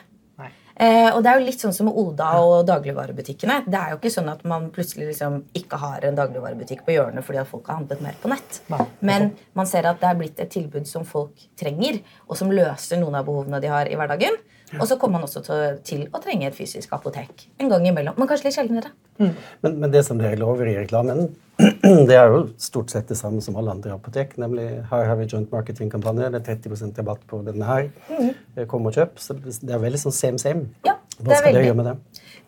Eh, 0.83 1.09
og 1.13 1.21
det 1.23 1.31
er 1.31 1.39
jo 1.39 1.45
litt 1.45 1.61
sånn 1.63 1.75
som 1.75 1.87
Oda 1.87 2.29
og 2.43 2.65
dagligvarebutikkene. 2.67 3.61
Det 3.71 3.79
er 3.79 3.93
jo 3.93 3.99
ikke 4.01 4.11
sånn 4.11 4.31
at 4.31 4.41
man 4.49 4.65
plutselig 4.73 5.11
liksom 5.13 5.37
ikke 5.55 5.79
har 5.79 6.03
en 6.03 6.17
dagligvarebutikk 6.17 6.81
på 6.83 6.97
hjørnet 6.97 7.23
fordi 7.23 7.39
at 7.39 7.47
folk 7.47 7.69
har 7.69 7.79
handlet 7.79 8.01
mer 8.03 8.17
på 8.19 8.31
nett. 8.31 8.59
Men 8.99 9.29
man 9.55 9.69
ser 9.69 9.87
at 9.87 10.01
det 10.01 10.09
er 10.09 10.19
blitt 10.19 10.41
et 10.43 10.51
tilbud 10.51 10.89
som 10.89 11.05
folk 11.07 11.45
trenger, 11.59 12.01
og 12.27 12.39
som 12.39 12.51
løser 12.51 12.99
noen 12.99 13.15
av 13.19 13.29
behovene 13.29 13.61
de 13.63 13.71
har 13.71 13.87
i 13.87 13.95
hverdagen. 13.99 14.35
Og 14.79 14.87
så 14.89 14.97
kommer 14.99 15.19
man 15.19 15.27
også 15.27 15.43
til, 15.45 15.79
til 15.85 16.03
å 16.09 16.21
trenge 16.23 16.49
et 16.49 16.57
fysisk 16.57 16.93
apotek 16.95 17.47
en 17.61 17.71
gang 17.71 17.85
imellom. 17.89 18.17
Men 18.17 18.29
kanskje 18.29 18.49
litt 18.49 18.57
sjeldnere. 18.57 18.93
Men, 19.19 19.35
men 19.77 19.91
det 19.93 20.03
som 20.07 20.19
dere 20.19 20.39
lover 20.39 20.71
i 20.71 20.77
reklamen, 20.79 21.27
det 22.09 22.15
er 22.17 22.31
jo 22.33 22.39
stort 22.61 22.93
sett 22.93 23.11
det 23.11 23.17
samme 23.19 23.43
som 23.45 23.57
alle 23.59 23.75
andre 23.75 23.93
apotek. 23.93 24.35
Nemlig 24.41 24.65
her 24.89 25.05
har 25.09 25.19
vi 25.19 25.27
joint 25.29 25.51
marketing-kampanje. 25.53 26.31
Det 26.33 26.41
er 26.41 26.61
30% 26.63 27.01
rabatt 27.01 27.27
på 27.29 27.43
denne 27.45 27.69
her. 27.69 27.91
Mm. 28.09 28.65
Kom 28.71 28.89
og 28.89 28.97
kjøp. 28.97 29.21
Så 29.21 29.37
det 29.37 29.69
er 29.69 29.83
veldig 29.83 30.01
sånn 30.01 30.17
same 30.17 30.41
same. 30.41 30.65
Ja, 30.87 30.97
Hva 31.21 31.37
skal 31.37 31.53
dere 31.53 31.65
gjøre 31.67 31.75
med 31.77 31.85
det? 31.85 31.95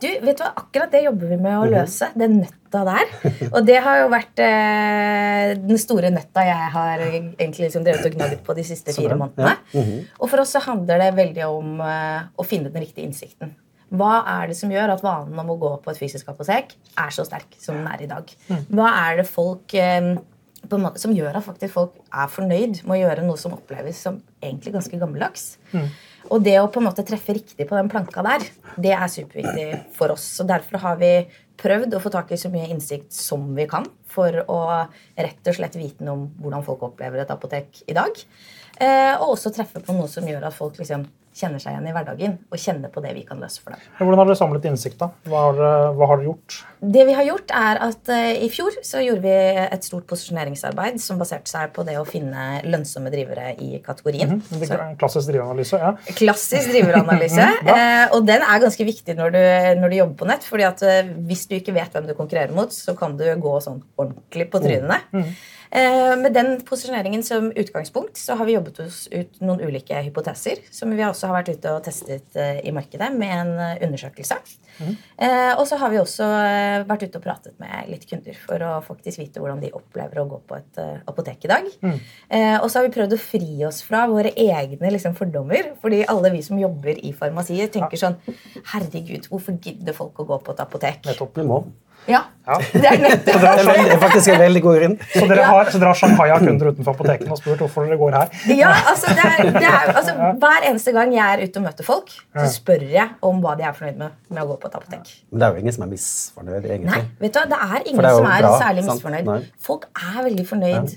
Du, 0.01 0.07
vet 0.25 0.37
du 0.37 0.43
hva? 0.43 0.49
Akkurat 0.59 0.91
det 0.91 1.03
jobber 1.05 1.29
vi 1.29 1.35
Mhm. 1.37 1.43
med 1.45 1.57
å 1.59 1.67
løse. 1.71 2.09
Den 2.19 2.41
nøtta 2.41 2.81
der. 2.83 3.05
Og 3.53 3.65
det 3.65 3.77
har 3.85 3.99
jo 4.01 4.09
vært 4.11 4.39
eh, 4.43 5.53
den 5.55 5.77
store 5.79 6.09
nøtta 6.11 6.43
jeg 6.45 6.71
har 6.73 6.99
egentlig 7.05 7.67
liksom 7.69 7.85
drevet 7.85 8.05
og 8.09 8.17
gnagd 8.17 8.41
på 8.43 8.55
de 8.57 8.63
siste 8.67 8.91
fire 8.95 9.15
månedene. 9.19 9.53
Ja. 9.55 9.81
Mhm. 9.81 10.01
Og 10.19 10.29
for 10.29 10.43
oss 10.43 10.51
så 10.55 10.61
handler 10.65 10.99
det 10.99 11.13
veldig 11.15 11.45
om 11.47 11.79
eh, 11.81 12.23
å 12.37 12.43
finne 12.45 12.71
den 12.73 12.83
riktige 12.83 13.05
innsikten. 13.07 13.53
Hva 13.95 14.23
er 14.41 14.47
det 14.49 14.57
som 14.57 14.71
gjør 14.73 14.95
at 14.97 15.03
vanen 15.05 15.37
om 15.39 15.51
å 15.53 15.59
gå 15.61 15.71
på 15.85 15.91
et 15.93 15.99
fysisk 16.01 16.27
apotek 16.33 16.73
er 16.97 17.11
så 17.13 17.23
sterk 17.23 17.53
som 17.61 17.75
den 17.77 17.87
er 17.87 18.01
i 18.03 18.07
dag? 18.09 18.31
Hva 18.73 18.89
er 19.11 19.21
det 19.21 19.27
folk 19.29 19.73
eh, 19.77 20.15
måte, 20.71 21.01
som 21.01 21.13
gjør 21.15 21.37
at 21.39 21.45
faktisk 21.45 21.73
folk 21.75 21.95
er 22.09 22.31
fornøyd 22.31 22.83
med 22.83 22.97
å 22.97 23.01
gjøre 23.03 23.25
noe 23.27 23.39
som 23.41 23.55
oppleves 23.55 24.01
som 24.07 24.19
egentlig 24.41 24.75
ganske 24.75 24.99
gammeldags? 25.01 25.47
Og 26.33 26.41
det 26.41 26.55
å 26.57 26.69
på 26.73 26.81
en 26.81 26.87
måte 26.87 27.05
treffe 27.05 27.35
riktig 27.37 27.67
på 27.69 27.77
den 27.77 27.89
planka 27.91 28.23
der, 28.25 28.45
det 28.81 28.93
er 28.97 29.11
superviktig 29.11 29.65
for 29.93 30.15
oss. 30.15 30.25
Og 30.41 30.49
derfor 30.49 30.81
har 30.81 30.97
vi 31.01 31.11
prøvd 31.61 31.95
å 31.95 32.01
få 32.03 32.11
tak 32.13 32.33
i 32.33 32.39
så 32.39 32.49
mye 32.51 32.69
innsikt 32.73 33.13
som 33.15 33.45
vi 33.55 33.67
kan 33.69 33.85
for 34.11 34.41
å 34.51 34.59
rett 35.15 35.51
og 35.51 35.57
slett 35.57 35.77
vite 35.79 36.05
noe 36.05 36.17
om 36.17 36.25
hvordan 36.41 36.65
folk 36.65 36.87
opplever 36.89 37.21
et 37.21 37.31
apotek 37.31 37.83
i 37.85 37.95
dag. 37.95 38.17
Eh, 38.75 39.13
og 39.13 39.35
også 39.35 39.53
treffe 39.55 39.83
på 39.85 39.95
noe 39.95 40.09
som 40.11 40.25
gjør 40.27 40.49
at 40.49 40.57
folk 40.57 40.81
liksom 40.81 41.05
kjenner 41.35 41.59
seg 41.59 41.75
igjen 41.75 41.89
i 41.89 41.93
hverdagen 41.95 42.37
og 42.47 42.61
kjenner 42.61 42.91
på 42.93 43.03
det 43.03 43.11
vi 43.17 43.25
kan 43.27 43.41
løse 43.43 43.59
for 43.63 43.75
dem. 43.75 43.81
Hvordan 43.99 44.21
har 44.21 44.29
dere 44.29 44.39
samlet 44.39 44.67
innsikt? 44.69 44.97
da? 45.01 45.09
Hva 45.27 45.41
har, 45.49 45.59
hva 45.97 46.07
har 46.09 46.21
dere 46.21 46.29
gjort? 46.29 46.59
Det 46.95 47.05
vi 47.07 47.15
har 47.17 47.25
gjort 47.27 47.51
er 47.55 47.79
at 47.85 48.11
uh, 48.11 48.45
I 48.45 48.49
fjor 48.53 48.77
så 48.85 49.01
gjorde 49.03 49.23
vi 49.25 49.63
et 49.65 49.87
stort 49.87 50.05
posisjoneringsarbeid 50.09 50.99
som 51.03 51.19
baserte 51.19 51.51
seg 51.51 51.73
på 51.75 51.83
det 51.87 51.97
å 51.99 52.05
finne 52.07 52.61
lønnsomme 52.65 53.11
drivere 53.13 53.53
i 53.59 53.81
kategorien. 53.85 54.37
Mm 54.37 54.41
-hmm. 54.41 54.65
så, 54.67 54.79
Klassisk 54.99 55.31
driveranalyse. 55.31 55.77
ja. 55.77 55.95
Klassisk 56.21 56.71
driveranalyse. 56.71 57.47
eh, 57.75 58.05
og 58.15 58.27
den 58.27 58.41
er 58.41 58.63
ganske 58.63 58.85
viktig 58.85 59.15
når 59.15 59.29
du, 59.35 59.43
når 59.81 59.89
du 59.89 59.95
jobber 59.95 60.15
på 60.15 60.29
nett. 60.31 60.43
fordi 60.43 60.63
at 60.63 60.83
uh, 60.83 61.11
hvis 61.27 61.47
du 61.47 61.55
ikke 61.55 61.73
vet 61.73 61.91
hvem 61.91 62.07
du 62.07 62.13
konkurrerer 62.13 62.53
mot, 62.53 62.73
så 62.73 62.95
kan 62.95 63.17
du 63.17 63.25
gå 63.35 63.59
sånn 63.59 63.83
ordentlig 63.97 64.49
på 64.51 64.59
trynene. 64.59 65.01
Eh, 65.13 65.33
med 65.75 66.31
den 66.35 66.53
posisjoneringen 66.63 67.23
som 67.25 67.49
utgangspunkt 67.51 68.17
så 68.17 68.37
har 68.39 68.47
vi 68.47 68.53
jobbet 68.55 68.79
oss 68.85 69.05
ut 69.11 69.41
noen 69.43 69.63
ulike 69.65 69.97
hypoteser 70.05 70.61
som 70.71 70.93
vi 70.93 71.03
også 71.03 71.29
har 71.29 71.39
vært 71.39 71.51
ute 71.55 71.73
og 71.73 71.83
testet 71.85 72.37
eh, 72.39 72.61
i 72.63 72.73
markedet 72.75 73.09
med 73.15 73.33
en 73.33 73.51
eh, 73.59 73.81
undersøkelse. 73.87 74.39
Mm. 74.75 74.95
og 75.55 75.61
så 75.69 75.77
har 75.79 75.87
vi 75.87 76.01
også 76.01 76.25
eh, 76.27 76.81
vært 76.83 77.05
ute 77.05 77.19
og 77.21 77.23
pratet 77.23 77.53
med 77.63 77.87
litt 77.87 78.01
kunder 78.09 78.35
for 78.35 78.59
å 78.59 78.71
faktisk 78.83 79.21
vite 79.21 79.39
hvordan 79.39 79.61
de 79.63 79.69
opplever 79.71 80.19
å 80.19 80.25
gå 80.33 80.41
på 80.49 80.57
et 80.57 80.81
eh, 80.83 80.97
apotek 81.07 81.47
i 81.47 81.51
dag. 81.51 81.69
Mm. 81.85 81.99
og 82.59 82.67
så 82.67 82.79
har 82.79 82.87
vi 82.87 82.93
prøvd 82.97 83.15
å 83.15 83.21
fri 83.21 83.63
oss 83.67 83.79
fra 83.85 84.03
våre 84.11 84.33
egne 84.35 84.91
liksom, 84.91 85.15
fordommer. 85.15 85.73
fordi 85.81 86.03
alle 86.11 86.33
vi 86.33 86.43
som 86.43 86.59
jobber 86.59 86.99
i 86.99 87.13
farmasier, 87.15 87.71
tenker 87.71 87.99
sånn 87.99 88.19
Herregud, 88.73 89.29
hvorfor 89.31 89.55
gidder 89.63 89.95
folk 89.95 90.19
å 90.19 90.27
gå 90.27 90.39
på 90.43 90.55
et 90.55 90.63
apotek? 90.63 91.03
Nettopp. 91.07 91.39
Vi 91.39 91.47
må. 91.47 91.63
Ja, 92.07 92.21
Ja. 92.45 92.59
det 92.73 92.85
er 92.85 92.99
nettopp 93.01 93.39
Det 93.41 93.49
er, 93.49 93.59
veldig, 93.65 93.95
faktisk 94.03 94.29
en 94.29 94.41
veldig 94.43 94.61
god 94.61 94.75
grunn. 94.77 94.91
Så 95.15 95.23
dere 95.31 95.45
har, 95.49 95.69
så 95.73 95.79
dere 95.81 95.89
har 95.89 95.97
Shanghai-kunder 95.97 96.67
utenfor 96.75 96.93
apotekene 96.93 97.33
og 97.33 97.39
spurt 97.39 97.63
hvorfor 97.63 97.87
dere 97.87 97.97
går 97.97 98.17
her? 98.19 98.35
Ja, 98.53 98.69
altså, 98.91 99.15
det 99.17 99.25
er, 99.25 99.49
det 99.55 99.63
er, 99.65 99.89
altså 99.95 100.13
Hver 100.43 100.67
eneste 100.69 100.93
gang 100.93 101.15
jeg 101.15 101.25
er 101.39 101.41
ute 101.47 101.61
og 101.63 101.65
møter 101.65 101.87
folk, 101.87 102.13
så 102.35 102.45
spør 102.53 102.85
jeg 102.91 103.07
om 103.25 103.41
hva 103.41 103.55
de 103.57 103.65
er 103.65 103.73
fornøyd 103.79 103.97
med 104.03 104.13
med 104.29 104.43
å 104.43 104.47
gå 104.51 104.59
på 104.61 104.69
et 104.69 104.77
apotek. 104.77 105.09
Men 105.31 105.41
det 105.41 105.47
er 105.47 105.57
jo 105.57 105.63
ingen 105.65 105.75
som 105.79 105.87
er 105.87 105.91
misfornøyd, 105.95 106.69
Nei, 106.85 107.01
vet 107.23 107.33
du 107.33 107.41
Det 107.55 107.59
er 107.65 107.89
ingen 107.89 108.05
det 108.05 108.11
er 108.11 108.19
som 108.19 108.29
er 108.29 108.45
bra, 108.45 108.53
særlig 108.61 108.85
sant? 108.85 108.93
misfornøyd. 108.99 109.25
Nei. 109.31 109.41
Folk 109.71 109.89
er 109.95 110.21
veldig 110.29 110.47
fornøyd. 110.51 110.95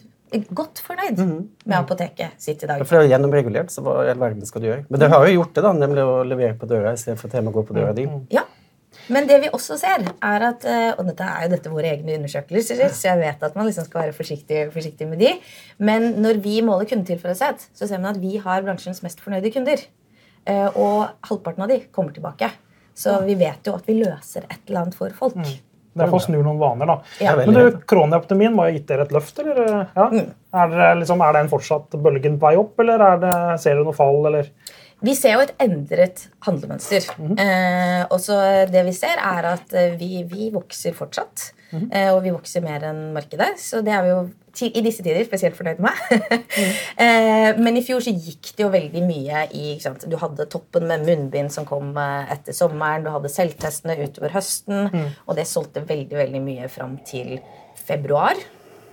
Godt 0.53 0.83
fornøyd 0.85 1.21
med 1.25 1.77
apoteket 1.79 2.37
sitt 2.43 2.61
i 2.61 2.69
dag. 2.69 2.83
For 2.85 2.99
det 2.99 3.07
er 3.07 3.15
gjennomregulert, 3.15 3.73
så 3.73 3.81
hva 3.85 4.03
i 4.05 4.13
all 4.13 4.21
verden 4.21 4.45
skal 4.45 4.61
du 4.61 4.69
gjøre? 4.69 4.85
Men 4.93 5.01
dere 5.01 5.17
har 5.17 5.25
jo 5.31 5.39
gjort 5.39 5.55
det, 5.57 5.65
da, 5.65 5.73
nemlig 5.73 6.05
å 6.05 6.19
levere 6.29 6.53
på 6.61 6.69
døra 6.69 6.93
istedenfor 6.93 7.31
at 7.31 7.39
jeg 7.39 7.47
må 7.49 7.55
gå 7.55 7.65
på 7.65 7.77
døra 7.79 7.95
di. 7.97 8.05
Ja. 8.35 8.45
Men 9.13 9.29
det 9.29 9.39
vi 9.45 9.51
også 9.57 9.79
ser, 9.81 10.05
er 10.05 10.45
at 10.51 10.65
eh, 10.69 10.91
Og 10.99 11.07
dette 11.09 11.25
er 11.25 11.47
jo 11.47 11.53
dette 11.55 11.73
våre 11.73 11.93
egne 11.95 12.17
undersøkelser, 12.19 12.83
så 12.93 13.11
jeg 13.11 13.21
vet 13.23 13.45
at 13.49 13.55
man 13.59 13.69
liksom 13.69 13.87
skal 13.89 14.07
være 14.07 14.17
forsiktig, 14.17 14.67
forsiktig 14.75 15.09
med 15.11 15.23
de. 15.23 15.35
Men 15.79 16.11
når 16.23 16.43
vi 16.45 16.59
måler 16.67 16.89
kundetilfredshet, 16.91 17.69
så 17.75 17.89
ser 17.89 18.03
man 18.03 18.15
at 18.15 18.21
vi 18.23 18.37
har 18.43 18.65
bransjens 18.67 19.03
mest 19.05 19.23
fornøyde 19.25 19.53
kunder. 19.55 19.85
Eh, 20.49 20.67
Og 20.75 21.09
halvparten 21.29 21.65
av 21.65 21.73
de 21.73 21.81
kommer 21.93 22.13
tilbake. 22.17 22.51
Så 22.99 23.15
vi 23.25 23.37
vet 23.39 23.65
jo 23.67 23.77
at 23.79 23.87
vi 23.87 24.01
løser 24.01 24.45
et 24.49 24.61
eller 24.67 24.85
annet 24.87 24.99
for 24.99 25.15
folk. 25.15 25.39
Mm. 25.39 25.57
Derfor 25.99 26.23
snur 26.23 26.45
noen 26.47 26.59
vaner, 26.61 26.87
da. 26.87 26.97
Ja. 27.23 27.33
Men 27.39 27.57
du, 27.57 27.79
Kronioptimien 27.89 28.55
må 28.55 28.67
ha 28.67 28.73
gitt 28.75 28.87
dere 28.91 29.07
et 29.07 29.15
løft, 29.15 29.39
eller? 29.43 29.89
Ja? 29.97 30.09
Mm. 30.13 30.29
Er, 30.55 30.75
det, 30.75 30.89
liksom, 31.01 31.23
er 31.27 31.39
den 31.39 31.51
fortsatt 31.51 31.97
bølgen 32.03 32.37
på 32.39 32.47
vei 32.51 32.59
opp, 32.61 32.79
eller 32.83 33.03
er 33.07 33.23
det, 33.23 33.33
ser 33.63 33.79
dere 33.79 33.87
noe 33.89 33.97
fall, 33.97 34.21
eller? 34.31 34.51
Vi 35.05 35.15
ser 35.15 35.37
jo 35.37 35.45
et 35.45 35.53
endret 35.63 36.25
handlemønster. 36.47 37.05
eh, 37.39 38.03
og 38.11 38.19
så 38.23 38.39
det 38.71 38.83
vi 38.89 38.95
ser, 38.97 39.21
er 39.23 39.47
at 39.55 39.73
eh, 39.79 39.95
vi, 40.01 40.25
vi 40.27 40.51
vokser 40.55 40.97
fortsatt. 40.97 41.53
eh, 41.93 42.09
og 42.15 42.23
vi 42.25 42.33
vokser 42.33 42.65
mer 42.65 42.83
enn 42.89 43.13
markedet, 43.15 43.53
så 43.61 43.83
det 43.85 43.93
er 43.95 44.03
vi 44.07 44.11
jo 44.15 44.21
i 44.59 44.81
disse 44.83 45.05
tider 45.07 45.23
spesielt 45.23 45.55
fornøyd 45.55 45.79
med. 45.85 46.01
eh, 47.05 47.53
men 47.61 47.77
i 47.79 47.83
fjor 47.87 48.03
så 48.03 48.11
gikk 48.11 48.55
det 48.57 48.65
jo 48.65 48.71
veldig 48.73 49.03
mye 49.07 49.45
i? 49.55 49.77
Du 50.09 50.17
hadde 50.19 50.49
toppen 50.51 50.89
med 50.91 51.05
munnbind 51.07 51.53
som 51.55 51.69
kom 51.69 51.93
eh, 51.95 52.33
etter 52.35 52.57
sommeren. 52.57 53.07
Du 53.07 53.13
hadde 53.15 53.31
selvtestene 53.31 53.95
utover 54.03 54.35
høsten. 54.35 54.89
Og 55.29 55.39
det 55.39 55.47
solgte 55.47 55.85
veldig 55.87 56.19
veldig 56.25 56.43
mye 56.43 56.67
fram 56.73 56.99
til 57.07 57.37
februar. 57.87 58.35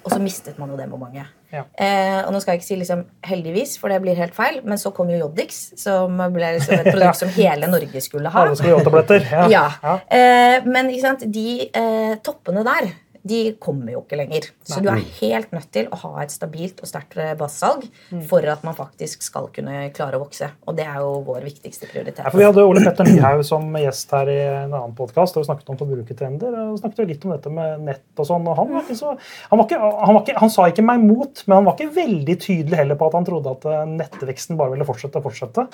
Og 0.05 0.11
så 0.13 0.19
mistet 0.21 0.59
man 0.61 0.69
jo 0.69 0.77
det 0.77 0.85
med 0.91 1.01
mange. 1.01 1.25
Ja. 1.55 1.63
Eh, 1.79 2.19
og 2.25 2.33
nå 2.35 2.41
skal 2.43 2.55
jeg 2.55 2.61
ikke 2.61 2.67
si 2.67 2.79
liksom 2.81 3.05
heldigvis, 3.25 3.77
for 3.81 3.93
det 3.93 4.01
blir 4.03 4.19
helt 4.19 4.35
feil, 4.35 4.59
men 4.67 4.81
så 4.81 4.91
kom 4.95 5.09
jo 5.13 5.21
Joddix, 5.21 5.61
som 5.79 6.19
ble 6.35 6.51
liksom 6.57 6.81
et 6.81 6.91
produkt 6.91 7.19
som 7.23 7.31
hele 7.37 7.71
Norge 7.71 8.03
skulle 8.03 8.31
ha. 8.33 8.45
Alle 8.45 8.59
skulle 8.59 8.75
ha 8.75 8.83
Ja. 9.31 9.47
Ja. 9.53 9.65
Ja. 9.85 9.95
Eh, 10.19 10.67
men 10.67 10.91
de 11.31 11.47
eh, 11.71 12.13
toppene 12.25 12.65
der 12.67 12.91
de 13.25 13.39
kommer 13.59 13.95
jo 13.95 14.03
ikke 14.03 14.19
lenger. 14.19 14.51
Så 14.63 14.81
du 14.85 14.89
er 14.91 15.01
helt 15.21 15.51
nødt 15.55 15.71
til 15.73 15.87
å 15.89 15.97
ha 16.03 16.21
et 16.21 16.33
stabilt 16.33 16.83
og 16.85 16.89
sterkt 16.91 17.15
basesalg 17.39 17.55
bassalg 17.55 17.85
Mm. 18.11 18.21
for 18.27 18.45
at 18.45 18.63
man 18.63 18.75
faktisk 18.75 19.23
skal 19.23 19.47
kunne 19.53 19.89
klare 19.95 20.17
å 20.17 20.21
vokse. 20.23 20.49
Og 20.67 20.75
det 20.77 20.85
er 20.85 20.99
jo 21.01 21.23
vår 21.25 21.41
viktigste 21.45 21.87
prioritet. 21.89 22.19
Ja, 22.23 22.29
for 22.29 22.37
Vi 22.37 22.45
hadde 22.45 22.65
Ole 22.65 22.83
Petter 22.83 23.03
Nyhaug 23.07 23.43
som 23.47 23.65
gjest 23.79 24.11
her 24.11 24.29
i 24.29 24.37
en 24.65 24.73
annen 24.73 24.93
podkast. 24.95 25.35
Vi 25.35 25.43
snakket 25.47 25.69
om 25.73 25.77
forbrukertrender 25.77 26.57
og 26.71 26.79
snakket 26.79 27.07
litt 27.09 27.25
om 27.25 27.31
dette 27.31 27.49
med 27.49 27.81
nett 27.87 28.21
og 28.21 28.27
sånn. 28.29 28.47
og 28.47 28.55
Han 28.57 28.71
var 28.73 28.81
ikke 28.85 28.97
så, 28.99 29.17
han, 29.49 29.57
var 29.59 29.65
ikke, 29.65 29.79
han, 29.79 30.13
var 30.13 30.21
ikke, 30.23 30.39
han 30.39 30.49
sa 30.53 30.67
ikke 30.69 30.85
meg 30.85 31.01
imot, 31.03 31.43
men 31.47 31.55
han 31.57 31.65
var 31.65 31.77
ikke 31.79 31.95
veldig 31.95 32.37
tydelig 32.45 32.77
heller 32.81 32.95
på 32.99 33.07
at 33.09 33.17
han 33.19 33.25
trodde 33.25 33.55
at 33.55 33.65
eh, 33.65 33.85
nettveksten 33.95 34.57
bare 34.57 34.75
ville 34.75 34.85
fortsette 34.85 35.17
og 35.21 35.23
fortsette. 35.29 35.67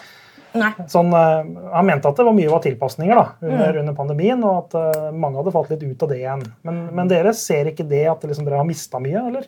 Sånn, 0.92 1.14
eh, 1.16 1.50
han 1.72 1.88
mente 1.88 2.10
at 2.10 2.20
det 2.20 2.26
var 2.28 2.36
mye 2.36 2.52
var 2.52 2.64
tilpasninger 2.66 3.16
da, 3.16 3.26
under, 3.46 3.80
under 3.84 3.96
pandemien, 3.98 4.44
og 4.44 4.58
at 4.66 4.78
uh, 4.78 5.10
mange 5.16 5.40
hadde 5.40 5.54
falt 5.56 5.72
litt 5.72 5.86
ut 5.86 6.06
av 6.06 6.12
det 6.12 6.20
igjen. 6.20 6.46
Men, 6.68 6.84
men 6.98 7.12
dere 7.12 7.34
ser 7.38 7.72
ikke 7.72 7.88
det 7.88 8.04
at 8.12 8.26
liksom, 8.28 8.48
dere 8.48 8.60
har 8.60 8.68
mista 8.68 9.00
mye, 9.04 9.26
eller? 9.32 9.48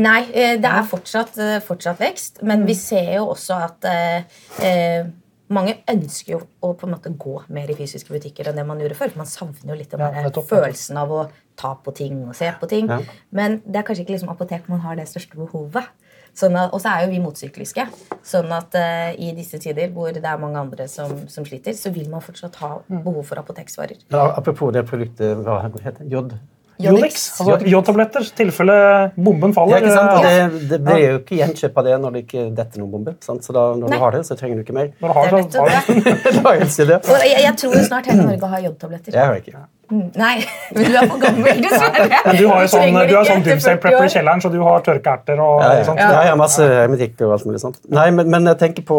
Nei, 0.00 0.22
eh, 0.32 0.56
det 0.60 0.72
er 0.72 0.88
fortsatt, 0.88 1.36
fortsatt 1.66 2.00
vekst, 2.00 2.42
men 2.48 2.64
vi 2.68 2.76
ser 2.78 3.18
jo 3.18 3.28
også 3.34 3.60
at 3.68 3.88
eh, 3.92 5.08
mange 5.52 5.78
ønsker 5.88 6.34
jo 6.34 6.40
å 6.64 6.72
på 6.76 6.88
en 6.88 6.94
måte 6.94 7.12
gå 7.16 7.34
mer 7.54 7.70
i 7.72 7.76
fysiske 7.76 8.12
butikker 8.12 8.50
enn 8.50 8.58
det 8.58 8.66
man 8.68 8.80
gjorde 8.82 8.98
før. 8.98 9.14
Man 9.20 9.28
savner 9.28 9.72
jo 9.72 9.78
litt 9.78 9.94
den 9.94 10.04
Ja, 10.04 10.32
følelsen 10.32 11.00
av 11.00 11.12
å 11.12 11.22
ta 11.58 11.72
på 11.82 11.94
ting 11.96 12.20
og 12.26 12.36
se 12.38 12.50
på 12.60 12.68
ting. 12.70 12.90
Ja. 12.90 13.00
Men 13.34 13.60
det 13.64 13.80
er 13.80 13.86
kanskje 13.88 14.04
ikke 14.04 14.16
liksom 14.16 14.32
apotek 14.32 14.68
man 14.70 14.84
har 14.84 14.98
det 14.98 15.08
største 15.10 15.40
behovet. 15.40 15.88
Sånn 16.38 16.54
at, 16.60 16.70
og 16.76 16.78
så 16.84 16.92
er 16.92 17.06
jo 17.06 17.10
vi 17.10 17.18
motsykliske. 17.24 17.86
Sånn 18.28 18.52
at 18.54 18.76
uh, 18.78 19.08
i 19.18 19.32
disse 19.34 19.58
tider 19.62 19.90
hvor 19.94 20.12
det 20.14 20.22
er 20.22 20.38
mange 20.38 20.60
andre 20.60 20.86
som, 20.90 21.16
som 21.32 21.46
sliter, 21.48 21.74
så 21.74 21.90
vil 21.94 22.06
man 22.12 22.22
fortsatt 22.22 22.60
ha 22.62 22.76
Mm. 22.88 23.00
behov 23.04 23.24
for 23.26 23.40
apoteksvarer. 23.40 23.98
Ja, 24.12 24.28
apropos 24.38 24.70
det 24.72 24.84
produktet, 24.86 25.40
hva 25.44 25.58
heter 25.64 26.04
det? 26.04 26.12
Jod? 26.12 26.36
Jodex. 26.78 27.24
Altså, 27.40 27.56
Jodtabletter, 27.66 28.22
i 28.22 28.34
tilfelle 28.38 28.74
bomben 29.16 29.50
Ja, 29.50 29.56
faller. 29.56 29.80
ikke 29.82 29.94
sant? 29.94 30.12
Og 30.18 30.26
eh, 30.28 30.52
det, 30.52 30.68
det 30.70 30.78
blir 30.86 31.00
jo 31.02 31.16
ikke 31.22 31.38
gjenkjøp 31.40 31.80
av 31.82 31.88
det 31.88 31.96
når 32.04 32.14
det 32.14 32.22
ikke 32.26 32.44
detter 32.60 32.82
noen 32.82 32.92
bombe. 32.92 33.14
Sant? 33.24 33.42
Så 33.46 33.54
da, 33.56 33.64
når 33.74 33.88
Nei. 33.88 33.96
du 33.98 34.04
har 34.04 34.14
det, 34.14 34.20
så 34.28 34.36
trenger 34.38 34.60
du 34.60 34.62
ikke 34.66 34.76
mer. 34.76 34.92
Når 35.02 35.08
du 35.08 35.16
har 35.18 35.32
Det 35.34 35.40
så, 35.52 35.64
har 35.64 35.88
du 35.88 36.84
det. 36.92 37.00
jeg, 37.32 37.42
jeg 37.48 37.56
tror 37.64 37.74
snart 37.88 38.06
hele 38.12 38.28
Norge 38.28 38.52
har 38.54 38.62
jodtabletter. 38.68 39.18
Jeg 39.18 39.26
har 39.32 39.40
ikke. 39.42 39.64
Mm, 39.88 40.04
Nei, 40.20 40.34
men 40.76 40.84
du 40.92 40.96
er 41.00 41.06
for 41.08 41.22
gammel, 41.22 41.62
dessverre. 41.64 42.08
Men 42.28 42.36
du 42.36 42.44
har 42.50 42.60
jo 42.62 42.68
sånn, 42.68 42.82
Trenger 42.84 43.08
du 43.08 43.14
har 43.16 43.24
ikke 43.24 43.30
sånn 43.32 43.40
etter 43.40 43.50
doomsday 43.54 43.76
40 43.78 43.82
prepper 43.86 44.04
i 44.04 44.10
kjelleren, 44.12 44.42
så 44.44 44.50
du 44.52 44.58
har 44.66 44.82
tørkeerter 44.84 45.40
og 45.40 45.62
Ja, 45.64 45.70
ja. 45.78 45.84
sånt. 45.88 46.02
ja, 46.02 46.08
jeg 46.26 46.32
har 46.34 46.38
masse 46.42 46.66
hermetikk 46.74 47.22
og 47.24 47.32
alt 47.38 47.46
mulig 47.48 47.62
sånt. 47.64 47.78
Nei, 47.88 48.04
men, 48.18 48.28
men 48.34 48.50
jeg 48.52 48.58
tenker 48.60 48.84
på, 48.90 48.98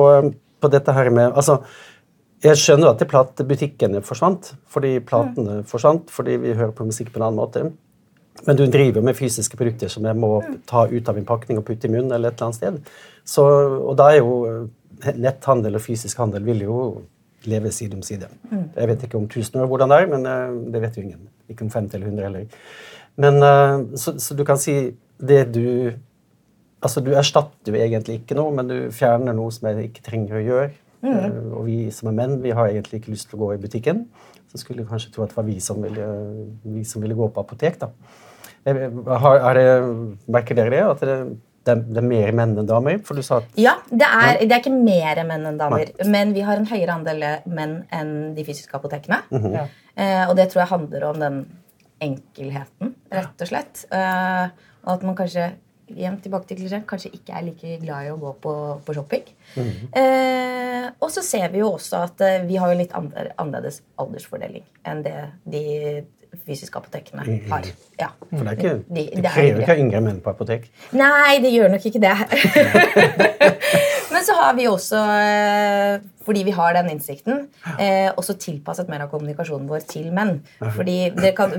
på 0.60 0.72
dette 0.74 0.96
her 0.98 1.12
med 1.13 1.38
altså, 1.38 1.60
Jeg 2.39 2.56
skjønner 2.56 2.93
at 2.93 3.02
platebutikkene 3.12 3.99
forsvant, 4.06 4.54
fordi 4.71 4.93
platene 5.04 5.60
forsvant, 5.67 6.08
fordi 6.13 6.38
vi 6.39 6.56
hører 6.56 6.71
på 6.75 6.88
musikk 6.88 7.12
på 7.12 7.19
en 7.19 7.25
annen 7.28 7.39
måte. 7.41 7.65
Men 8.47 8.56
du 8.56 8.63
driver 8.71 9.04
med 9.04 9.17
fysiske 9.17 9.58
produkter 9.60 9.91
som 9.91 10.06
jeg 10.08 10.15
må 10.15 10.32
ta 10.69 10.86
ut 10.88 11.10
av 11.12 11.19
en 11.19 11.28
pakning 11.28 11.60
og 11.60 11.65
putte 11.67 11.89
i 11.89 11.91
munnen. 11.91 12.13
eller 12.15 12.32
et 12.32 12.39
eller 12.39 12.47
annet 12.47 12.56
sted. 12.56 12.91
Så, 13.28 13.43
og 13.43 13.97
da 13.99 14.12
er 14.13 14.21
jo 14.21 14.38
eh, 14.47 15.15
netthandel 15.19 15.75
og 15.75 15.84
fysisk 15.84 16.17
handel 16.23 16.45
vil 16.47 16.63
jo 16.63 16.80
leve 17.49 17.71
side 17.71 17.95
om 17.95 18.04
side. 18.04 18.28
Jeg 18.75 18.88
vet 18.88 19.04
ikke 19.04 19.19
om 19.19 19.28
1000 19.28 19.62
år 19.62 19.67
hvordan 19.67 19.91
det 19.91 19.99
er, 19.99 20.12
men 20.13 20.25
eh, 20.25 20.58
det 20.73 20.82
vet 20.86 20.97
jo 20.97 21.04
ingen. 21.04 21.28
Ikke 21.52 21.67
om 21.67 21.71
50 21.71 21.95
eller 21.95 22.08
100 22.08 22.30
heller. 22.30 22.60
Men, 23.19 23.43
eh, 23.43 23.97
så, 23.99 24.15
så 24.19 24.36
du 24.36 24.45
kan 24.47 24.62
si 24.62 24.95
det 25.19 25.49
du 25.56 25.91
Altså, 26.80 27.02
Du 27.04 27.10
erstatter 27.12 27.75
jo 27.75 27.75
egentlig 27.75 28.21
ikke 28.21 28.38
noe, 28.38 28.54
men 28.56 28.69
du 28.69 28.75
fjerner 28.95 29.36
noe 29.36 29.52
som 29.52 29.65
jeg 29.67 29.89
ikke 29.89 30.04
trenger 30.06 30.38
å 30.38 30.43
gjøre. 30.45 30.69
Eh, 31.04 31.28
og 31.56 31.68
vi 31.68 31.78
som 31.96 32.10
er 32.12 32.18
menn, 32.18 32.40
vi 32.44 32.54
har 32.56 32.72
egentlig 32.72 33.02
ikke 33.02 33.14
lyst 33.14 33.30
til 33.30 33.40
å 33.40 33.46
gå 33.46 33.54
i 33.56 33.62
butikken. 33.62 34.06
Så 34.50 34.62
skulle 34.62 34.84
vi 34.84 34.90
kanskje 34.90 35.12
tro 35.14 35.24
at 35.24 35.34
det 35.34 35.38
var 35.38 35.48
vi 35.48 35.60
som 35.64 35.80
ville, 35.84 36.08
vi 36.66 36.84
som 36.88 37.04
ville 37.04 37.18
gå 37.18 37.30
på 37.34 37.44
apotek. 37.44 37.80
da. 37.82 37.92
Har, 38.66 39.40
er 39.52 39.60
det, 39.60 39.68
merker 40.28 40.58
dere 40.58 40.74
det? 40.74 40.82
At 40.84 41.06
det, 41.06 41.18
det, 41.64 41.76
er, 41.76 41.84
det 41.86 42.02
er 42.02 42.10
mer 42.10 42.36
menn 42.36 42.58
enn 42.60 42.68
damer? 42.70 43.00
For 43.06 43.20
du 43.20 43.24
sa 43.26 43.40
at 43.44 43.60
Ja, 43.60 43.78
det 43.92 44.10
er, 44.10 44.42
det 44.42 44.52
er 44.52 44.64
ikke 44.64 44.76
mer 44.76 45.24
menn 45.30 45.48
enn 45.52 45.62
damer. 45.62 45.94
Men 46.10 46.34
vi 46.36 46.44
har 46.48 46.60
en 46.60 46.68
høyere 46.70 46.98
andel 46.98 47.26
menn 47.48 47.80
enn 47.96 48.14
de 48.36 48.46
fysiske 48.48 48.76
apotekene. 48.76 49.22
Ja. 49.32 49.66
eh, 49.96 50.26
og 50.28 50.36
det 50.40 50.50
tror 50.52 50.66
jeg 50.66 50.74
handler 50.74 51.10
om 51.14 51.24
den 51.24 51.42
enkelheten, 52.04 52.94
rett 53.12 53.44
og 53.44 53.50
slett. 53.50 53.86
Eh, 53.92 54.46
og 54.86 54.94
at 54.96 55.04
man 55.08 55.18
kanskje 55.18 55.52
igjen 55.95 56.19
tilbake 56.23 56.47
til 56.49 56.58
klisjeen, 56.62 56.86
kanskje 56.89 57.12
ikke 57.17 57.34
er 57.39 57.45
like 57.47 57.78
glad 57.82 58.06
i 58.08 58.12
å 58.13 58.19
gå 58.21 58.34
på, 58.43 58.54
på 58.86 58.93
shopping. 58.97 59.23
eh, 59.93 60.89
og 60.99 61.12
så 61.13 61.21
ser 61.25 61.49
vi 61.54 61.60
jo 61.63 61.71
også 61.75 62.04
at 62.08 62.21
eh, 62.25 62.41
vi 62.49 62.56
har 62.62 62.71
jo 62.73 62.80
litt 62.80 62.93
annerledes 62.95 63.82
aldersfordeling 63.99 64.63
enn 64.89 65.04
det 65.06 65.15
de 65.45 65.63
fysiske 66.45 66.78
apotekene 66.78 67.23
har. 67.49 67.65
Ja. 67.99 68.12
For 68.30 68.43
det 68.45 68.52
er 68.52 68.58
ikke, 68.58 68.73
De- 68.88 69.06
det 69.10 69.23
det 69.23 69.25
er 69.25 69.34
krever 69.34 69.63
ikke 69.65 69.78
yngre 69.82 70.02
menn 70.06 70.19
på 70.21 70.30
apotek. 70.34 70.67
Nei, 70.93 71.39
det 71.41 71.52
gjør 71.56 71.71
nok 71.73 71.86
ikke 71.89 72.02
det. 72.04 72.15
Men 74.20 74.26
så 74.28 74.34
har 74.36 74.54
vi 74.54 74.66
også, 74.68 75.00
eh, 75.00 76.02
fordi 76.26 76.42
vi 76.44 76.52
har 76.52 76.74
den 76.76 76.90
innsikten, 76.92 77.46
eh, 77.80 78.12
også 78.20 78.34
tilpasset 78.36 78.90
mer 78.92 79.06
av 79.06 79.12
kommunikasjonen 79.14 79.70
vår 79.70 79.86
til 79.88 80.10
menn. 80.12 80.42
Fordi 80.60 81.16
det 81.16 81.32
kan, 81.38 81.54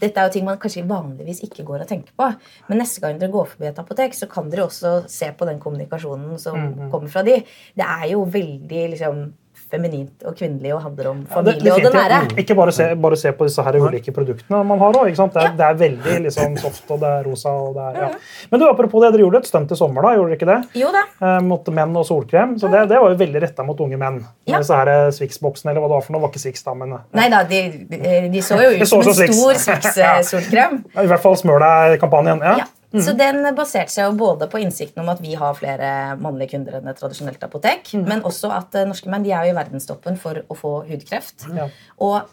Dette 0.00 0.16
er 0.16 0.24
jo 0.24 0.32
ting 0.32 0.46
man 0.46 0.56
kanskje 0.56 0.86
vanligvis 0.88 1.42
ikke 1.44 1.66
går 1.68 1.82
og 1.82 1.88
tenker 1.88 2.16
på. 2.16 2.30
Men 2.70 2.78
neste 2.78 3.02
gang 3.02 3.18
dere 3.18 3.30
går 3.30 3.46
forbi 3.52 3.68
et 3.68 3.76
apotek, 3.76 4.16
så 4.16 4.30
kan 4.30 4.48
dere 4.48 4.64
også 4.64 5.10
se 5.10 5.30
på 5.36 5.44
den 5.44 5.60
kommunikasjonen 5.60 6.40
som 6.40 6.90
kommer 6.90 7.12
fra 7.12 7.22
de. 7.22 7.44
Det 7.76 7.84
er 7.84 8.08
jo 8.12 8.24
veldig 8.24 8.96
liksom 8.96 9.32
feminint 9.70 10.22
og 10.28 10.36
kvinnelig 10.38 10.72
og 10.76 10.82
handler 10.84 11.08
om 11.10 11.20
Ja, 11.26 11.34
familie 11.34 11.72
og 11.74 11.80
det 11.82 11.92
nære. 11.94 12.18
Ikke 12.42 12.54
bare 12.58 12.72
se, 12.72 12.84
bare 13.02 13.16
se 13.18 13.32
på 13.34 13.48
disse 13.48 13.62
her 13.66 13.78
ulike 13.82 14.12
produktene 14.14 14.60
man 14.64 14.78
har 14.78 14.92
òg. 15.00 15.08
Det, 15.10 15.42
er- 15.42 15.56
det 15.58 15.66
er 15.66 15.74
veldig 15.80 16.18
liksom, 16.26 16.56
soft, 16.62 16.84
og 16.94 17.00
det 17.02 17.10
er 17.10 17.24
rosa. 17.26 17.50
Og 17.50 17.74
det 17.74 17.86
er, 17.88 17.98
ja. 18.02 18.08
Men 18.52 18.60
du, 18.62 18.66
apropos 18.68 19.02
det, 19.02 19.12
dere 19.16 19.24
gjorde 19.26 19.40
et 19.42 19.50
stunt 19.50 19.72
i 19.72 19.78
sommer, 19.78 20.02
da, 20.06 20.14
gjorde 20.16 20.30
dere 20.32 20.38
ikke 20.38 20.50
det? 20.52 20.80
Jo 20.82 20.92
da. 20.94 21.02
Eh, 21.20 21.40
mot 21.46 21.68
menn 21.80 21.96
og 21.98 22.06
solkrem. 22.06 22.54
Så 22.62 22.70
det, 22.72 22.84
det 22.92 23.00
var 23.02 23.10
jo 23.14 23.18
veldig 23.24 23.42
retta 23.42 23.66
mot 23.66 23.80
unge 23.80 23.98
menn. 24.00 24.20
Ja. 24.46 24.60
Disse 24.62 24.78
her 24.78 24.92
eh, 24.94 25.10
Swix-boksene, 25.18 25.72
eller 25.74 25.82
hva 25.82 25.90
det 25.90 25.98
var 25.98 26.06
for 26.06 26.16
noe, 26.16 26.22
var 26.26 26.30
ikke 26.34 26.44
Swix, 26.46 26.62
da, 26.66 26.74
men 26.78 26.92
eh, 26.96 27.04
Nei 27.18 27.26
da, 27.32 27.42
de, 27.50 27.60
de, 27.90 28.14
de 28.36 28.42
så 28.46 28.60
jo 28.62 28.70
ut 28.80 28.86
som 28.88 29.02
en 29.02 29.12
stor 29.12 29.60
Swix-solkrem. 29.66 30.80
i 31.02 31.06
hvert 31.10 31.22
fall 31.26 31.36
smør 31.40 31.62
deg-kampanjen. 31.66 32.42
Ja. 32.46 32.66
Ja. 32.92 33.02
Så 33.02 33.16
den 33.18 33.42
baserte 33.56 33.92
seg 33.92 34.06
jo 34.08 34.16
både 34.20 34.48
på 34.50 34.60
innsikten 34.62 35.02
om 35.02 35.10
at 35.12 35.20
vi 35.24 35.34
har 35.38 35.56
flere 35.58 35.90
mannlige 36.22 36.54
kunder 36.54 36.78
enn 36.78 36.88
et 36.90 36.98
tradisjonelt 37.00 37.42
apotek, 37.42 37.92
men 37.98 38.22
også 38.26 38.52
at 38.54 38.78
eh, 38.78 38.86
norske 38.88 39.10
menn 39.12 39.26
de 39.26 39.34
er 39.34 39.48
jo 39.48 39.54
i 39.54 39.58
verdenstoppen 39.58 40.18
for 40.20 40.44
å 40.46 40.56
få 40.56 40.72
hudkreft. 40.88 41.48
Ja. 41.56 41.68
Og 41.98 42.30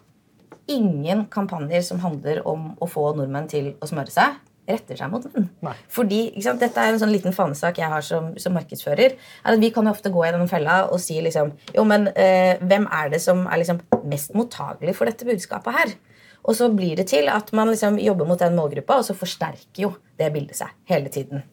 ingen 0.72 1.26
kampanjer 1.34 1.84
som 1.84 2.00
handler 2.04 2.44
om 2.48 2.74
å 2.80 2.88
få 2.90 3.10
nordmenn 3.18 3.50
til 3.52 3.74
å 3.84 3.90
smøre 3.90 4.14
seg, 4.14 4.38
retter 4.70 4.96
seg 4.96 5.12
mot 5.12 5.26
menn. 5.34 5.50
Nei. 5.66 5.74
Fordi, 5.92 6.22
ikke 6.32 6.46
sant, 6.46 6.62
Dette 6.64 6.80
er 6.80 6.94
en 6.94 7.02
sånn 7.02 7.12
liten 7.12 7.36
fanesak 7.36 7.82
jeg 7.82 7.92
har 7.92 8.06
som, 8.06 8.32
som 8.40 8.56
markedsfører. 8.56 9.18
er 9.18 9.58
at 9.58 9.60
Vi 9.60 9.74
kan 9.76 9.90
jo 9.90 9.92
ofte 9.92 10.12
gå 10.14 10.24
i 10.24 10.32
den 10.32 10.48
fella 10.48 10.84
og 10.88 11.02
si 11.04 11.20
liksom 11.22 11.52
Jo, 11.76 11.84
men 11.90 12.08
eh, 12.16 12.62
hvem 12.64 12.88
er 12.88 13.12
det 13.12 13.20
som 13.24 13.44
er 13.48 13.60
liksom 13.60 13.82
mest 14.08 14.36
mottagelig 14.38 14.96
for 14.96 15.10
dette 15.10 15.28
budskapet 15.28 15.80
her? 15.80 15.96
Og 16.44 16.58
så 16.58 16.68
blir 16.74 16.98
det 17.00 17.08
til 17.12 17.30
at 17.32 17.54
man 17.56 17.72
liksom 17.72 18.00
jobber 18.04 18.28
mot 18.28 18.40
den 18.40 18.56
målgruppa, 18.58 19.00
og 19.00 19.08
så 19.08 19.16
forsterker 19.16 19.86
jo 19.86 19.94
det 20.20 20.28
bildet 20.34 20.60
seg 20.60 20.74
hele 20.90 21.12
tiden. 21.14 21.46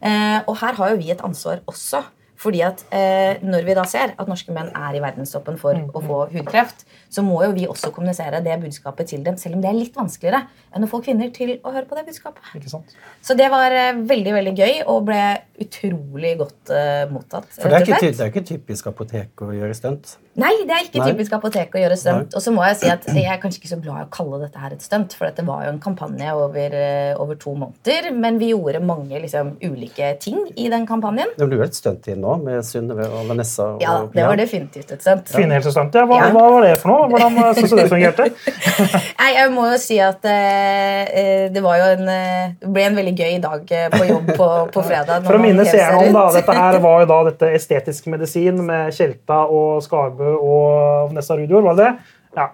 Eh, 0.00 0.38
og 0.46 0.54
her 0.60 0.78
har 0.78 0.92
jo 0.92 1.00
vi 1.00 1.10
et 1.14 1.24
ansvar 1.26 1.64
også. 1.66 2.04
Fordi 2.38 2.60
at 2.62 2.84
eh, 2.94 3.42
Når 3.42 3.64
vi 3.66 3.74
da 3.74 3.82
ser 3.90 4.12
at 4.14 4.28
norske 4.30 4.54
menn 4.54 4.68
er 4.70 4.94
i 4.94 5.00
verdenstoppen 5.02 5.56
for 5.58 5.74
å 5.74 6.02
få 6.04 6.18
hudkreft, 6.30 6.84
så 7.10 7.24
må 7.24 7.40
jo 7.44 7.52
vi 7.56 7.66
også 7.70 7.90
kommunisere 7.94 8.42
det 8.44 8.58
budskapet 8.62 9.10
til 9.12 9.24
dem, 9.24 9.38
selv 9.40 9.56
om 9.56 9.64
det 9.64 9.70
er 9.70 9.78
litt 9.78 9.96
vanskeligere 9.96 10.44
enn 10.76 10.84
å 10.84 10.90
få 10.90 11.00
kvinner 11.04 11.30
til 11.34 11.56
å 11.62 11.72
høre 11.72 11.88
på 11.88 11.96
det 11.98 12.06
budskapet. 12.08 12.44
Ikke 12.58 12.72
sant? 12.72 12.94
Så 13.24 13.36
det 13.38 13.48
var 13.52 13.72
eh, 13.74 13.96
veldig 14.08 14.34
veldig 14.36 14.54
gøy 14.58 14.74
og 14.86 15.06
ble 15.08 15.22
utrolig 15.58 16.36
godt 16.38 16.70
uh, 16.70 17.08
mottatt. 17.10 17.48
For 17.56 17.66
det 17.66 17.80
er, 17.80 17.86
ikke, 17.88 18.12
det 18.14 18.22
er 18.22 18.30
ikke 18.30 18.44
typisk 18.46 18.86
apotek 18.90 19.42
å 19.42 19.50
gjøre 19.50 19.74
stunt. 19.74 20.12
Nei, 20.38 20.52
det 20.68 20.74
er 20.74 20.84
ikke 20.86 21.00
Nei. 21.02 21.08
typisk 21.10 21.32
apotek 21.34 21.72
å 21.74 21.80
gjøre 21.82 21.96
stunt. 21.98 22.36
Og 22.38 22.44
så 22.44 22.52
må 22.54 22.62
jeg 22.68 22.76
si 22.78 22.90
at 22.92 23.08
jeg 23.10 23.26
er 23.26 23.40
kanskje 23.42 23.58
ikke 23.58 23.70
så 23.72 23.78
glad 23.82 24.04
i 24.04 24.06
å 24.06 24.10
kalle 24.14 24.38
dette 24.44 24.62
her 24.62 24.76
et 24.76 24.84
stunt, 24.84 25.16
for 25.18 25.26
dette 25.26 25.42
var 25.48 25.64
jo 25.66 25.72
en 25.72 25.80
kampanje 25.82 26.34
over, 26.38 26.76
eh, 26.78 27.10
over 27.18 27.38
to 27.42 27.56
måneder. 27.58 28.12
Men 28.14 28.38
vi 28.38 28.52
gjorde 28.52 28.84
mange 28.86 29.18
liksom, 29.24 29.56
ulike 29.64 30.12
ting 30.22 30.38
i 30.54 30.68
den 30.70 30.86
kampanjen. 30.86 31.34
Det 31.34 31.48
ble 31.50 31.58
jo 31.58 31.66
et 31.66 31.78
stunt 31.78 32.06
inn 32.12 32.22
nå, 32.22 32.36
med 32.44 32.62
Synnøve 32.68 33.08
og 33.10 33.26
Vanessa. 33.32 33.72
Og 33.74 33.82
Ja, 33.82 33.96
det 34.14 34.28
var 34.30 34.38
definitivt 34.38 34.94
et 34.94 35.02
stunt. 35.02 35.34
Kvinnehelsestunt. 35.34 35.98
Ja, 35.98 36.06
hva, 36.06 36.22
Ja. 36.22 36.30
hva 36.36 36.46
var 36.54 36.68
det 36.68 36.76
for 36.78 36.94
noe? 36.94 36.97
Hvordan 37.06 37.38
uh, 37.38 37.50
syns 37.56 37.72
du 37.72 37.76
det 37.78 37.86
fungerte? 37.90 38.28
Nei, 39.20 39.28
jeg 39.36 39.52
må 39.54 39.66
jo 39.70 39.78
si 39.80 39.98
at 40.02 40.24
eh, 40.28 41.02
eh, 41.20 41.44
det 41.54 41.62
var 41.64 41.78
jo 41.80 41.88
en 41.96 42.10
eh, 42.12 42.56
Det 42.60 42.72
ble 42.74 42.86
en 42.88 42.98
veldig 42.98 43.14
gøy 43.14 43.38
dag 43.44 43.72
eh, 43.78 43.86
på 43.94 44.02
jobb 44.08 44.32
på, 44.38 44.48
på 44.74 44.84
fredag. 44.86 45.28
For 45.28 45.38
å 45.38 45.42
minne 45.42 45.66
seerne 45.68 46.02
om, 46.02 46.10
da, 46.16 46.26
dette 46.38 46.58
her 46.58 46.80
var 46.84 47.04
jo 47.04 47.10
da 47.12 47.20
dette 47.30 47.52
estetisk 47.58 48.10
medisin 48.12 48.60
med 48.66 48.92
Tjelta 48.96 49.44
og 49.46 49.82
Skarbø 49.86 50.34
og 50.36 51.12
Vanessa 51.12 51.38
Rudior, 51.38 51.64
var 51.70 51.78
det 51.78 51.88
det? 51.88 52.12
Ja. 52.38 52.50